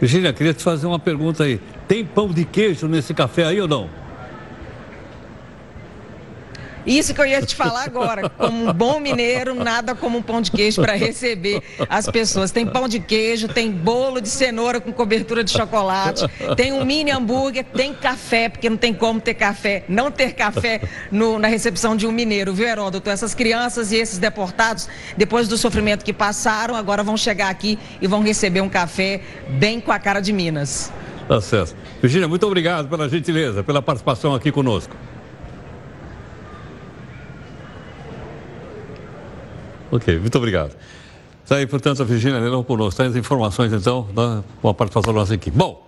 Virginia, 0.00 0.32
queria 0.32 0.54
te 0.54 0.62
fazer 0.62 0.86
uma 0.86 0.98
pergunta 0.98 1.44
aí. 1.44 1.60
Tem 1.88 2.04
pão 2.04 2.28
de 2.28 2.44
queijo 2.44 2.86
nesse 2.86 3.12
café 3.12 3.44
aí 3.44 3.60
ou 3.60 3.66
não? 3.66 3.88
Isso 6.86 7.14
que 7.14 7.20
eu 7.20 7.26
ia 7.26 7.42
te 7.42 7.54
falar 7.54 7.84
agora. 7.84 8.28
Como 8.30 8.68
um 8.68 8.72
bom 8.72 9.00
mineiro, 9.00 9.54
nada 9.54 9.94
como 9.94 10.18
um 10.18 10.22
pão 10.22 10.40
de 10.40 10.50
queijo 10.50 10.80
para 10.80 10.94
receber 10.94 11.62
as 11.88 12.06
pessoas. 12.06 12.50
Tem 12.50 12.66
pão 12.66 12.88
de 12.88 13.00
queijo, 13.00 13.48
tem 13.48 13.70
bolo 13.70 14.20
de 14.20 14.28
cenoura 14.28 14.80
com 14.80 14.92
cobertura 14.92 15.44
de 15.44 15.50
chocolate, 15.50 16.26
tem 16.56 16.72
um 16.72 16.84
mini 16.84 17.10
hambúrguer, 17.10 17.64
tem 17.64 17.92
café, 17.92 18.48
porque 18.48 18.68
não 18.70 18.76
tem 18.76 18.94
como 18.94 19.20
ter 19.20 19.34
café, 19.34 19.84
não 19.88 20.10
ter 20.10 20.32
café 20.32 20.80
no, 21.10 21.38
na 21.38 21.48
recepção 21.48 21.96
de 21.96 22.06
um 22.06 22.12
mineiro, 22.12 22.52
viu, 22.52 22.66
Heródoto? 22.66 23.10
Essas 23.10 23.34
crianças 23.34 23.92
e 23.92 23.96
esses 23.96 24.18
deportados, 24.18 24.88
depois 25.16 25.48
do 25.48 25.56
sofrimento 25.58 26.04
que 26.04 26.12
passaram, 26.12 26.74
agora 26.74 27.02
vão 27.02 27.16
chegar 27.16 27.48
aqui 27.48 27.78
e 28.00 28.06
vão 28.06 28.22
receber 28.22 28.60
um 28.60 28.68
café 28.68 29.20
bem 29.50 29.80
com 29.80 29.92
a 29.92 29.98
cara 29.98 30.20
de 30.20 30.32
Minas. 30.32 30.92
Tá 31.28 31.40
certo. 31.42 31.76
Virginia, 32.00 32.26
muito 32.26 32.46
obrigado 32.46 32.88
pela 32.88 33.08
gentileza, 33.08 33.62
pela 33.62 33.82
participação 33.82 34.34
aqui 34.34 34.50
conosco. 34.50 34.96
Ok, 39.90 40.18
muito 40.18 40.36
obrigado. 40.36 40.76
Está 41.42 41.56
aí, 41.56 41.66
portanto, 41.66 42.02
a 42.02 42.04
Virginia 42.04 42.38
Leilão 42.38 42.62
conosco. 42.62 42.98
Tem 42.98 43.06
as 43.06 43.16
informações, 43.16 43.72
então, 43.72 44.06
da, 44.14 44.42
com 44.60 44.68
a 44.68 44.74
participação 44.74 45.14
da 45.14 45.20
nossa 45.20 45.34
equipe. 45.34 45.56
Bom, 45.56 45.86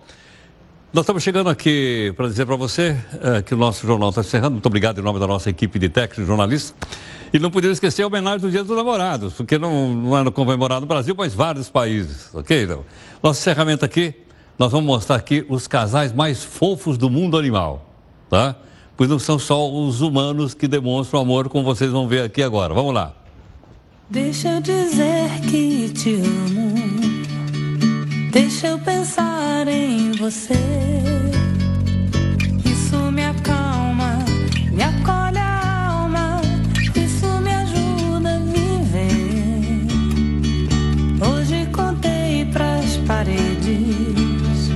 nós 0.91 1.03
estamos 1.03 1.21
chegando 1.21 1.49
aqui 1.49 2.11
para 2.17 2.27
dizer 2.27 2.45
para 2.45 2.55
você 2.55 2.97
é, 3.21 3.41
que 3.43 3.53
o 3.53 3.57
nosso 3.57 3.85
jornal 3.85 4.09
está 4.09 4.21
encerrando. 4.21 4.53
Muito 4.53 4.65
obrigado 4.65 4.99
em 4.99 5.03
nome 5.03 5.19
da 5.19 5.27
nossa 5.27 5.49
equipe 5.49 5.77
de 5.77 5.87
técnicos 5.87 6.23
e 6.23 6.25
jornalistas. 6.25 6.73
E 7.31 7.37
não 7.37 7.51
podemos 7.51 7.77
esquecer 7.77 8.01
a 8.01 8.07
homenagem 8.07 8.39
do 8.39 8.49
Dia 8.49 8.63
dos 8.63 8.75
Namorados, 8.75 9.33
porque 9.33 9.57
não, 9.57 9.93
não 9.93 10.17
é 10.17 10.31
comemorado 10.31 10.81
no 10.81 10.87
Brasil, 10.87 11.13
mas 11.17 11.33
vários 11.33 11.69
países, 11.69 12.33
ok? 12.33 12.63
Então, 12.63 12.83
nosso 13.21 13.39
encerramento 13.39 13.85
aqui, 13.85 14.15
nós 14.57 14.71
vamos 14.71 14.87
mostrar 14.87 15.15
aqui 15.15 15.45
os 15.47 15.67
casais 15.67 16.11
mais 16.11 16.43
fofos 16.43 16.97
do 16.97 17.09
mundo 17.09 17.37
animal, 17.37 17.87
tá? 18.29 18.55
pois 18.97 19.09
não 19.09 19.17
são 19.17 19.39
só 19.39 19.71
os 19.71 20.01
humanos 20.01 20.53
que 20.53 20.67
demonstram 20.67 21.21
amor, 21.21 21.49
como 21.49 21.63
vocês 21.63 21.91
vão 21.91 22.07
ver 22.07 22.23
aqui 22.23 22.43
agora. 22.43 22.73
Vamos 22.73 22.93
lá. 22.93 23.20
Deixa 24.11 24.49
eu 24.49 24.61
dizer 24.61 25.29
que 25.49 25.87
te 25.87 26.15
amo. 26.15 26.75
Deixa 28.29 28.67
eu 28.67 28.79
pensar 28.79 29.65
em 29.69 30.11
você. 30.11 30.59
Isso 32.65 32.97
me 33.09 33.23
acalma, 33.23 34.17
me 34.69 34.83
acolhe 34.83 35.37
a 35.37 35.87
alma. 35.91 36.41
Isso 36.93 37.25
me 37.39 37.53
ajuda 37.53 38.35
a 38.35 38.39
viver. 38.39 39.87
Hoje 41.25 41.65
contei 41.71 42.43
pras 42.51 42.97
paredes 43.07 44.71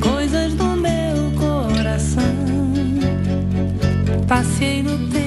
coisas 0.00 0.54
do 0.54 0.76
meu 0.76 1.30
coração. 1.38 2.34
Passei 4.26 4.82
no 4.82 4.98
tempo. 5.06 5.25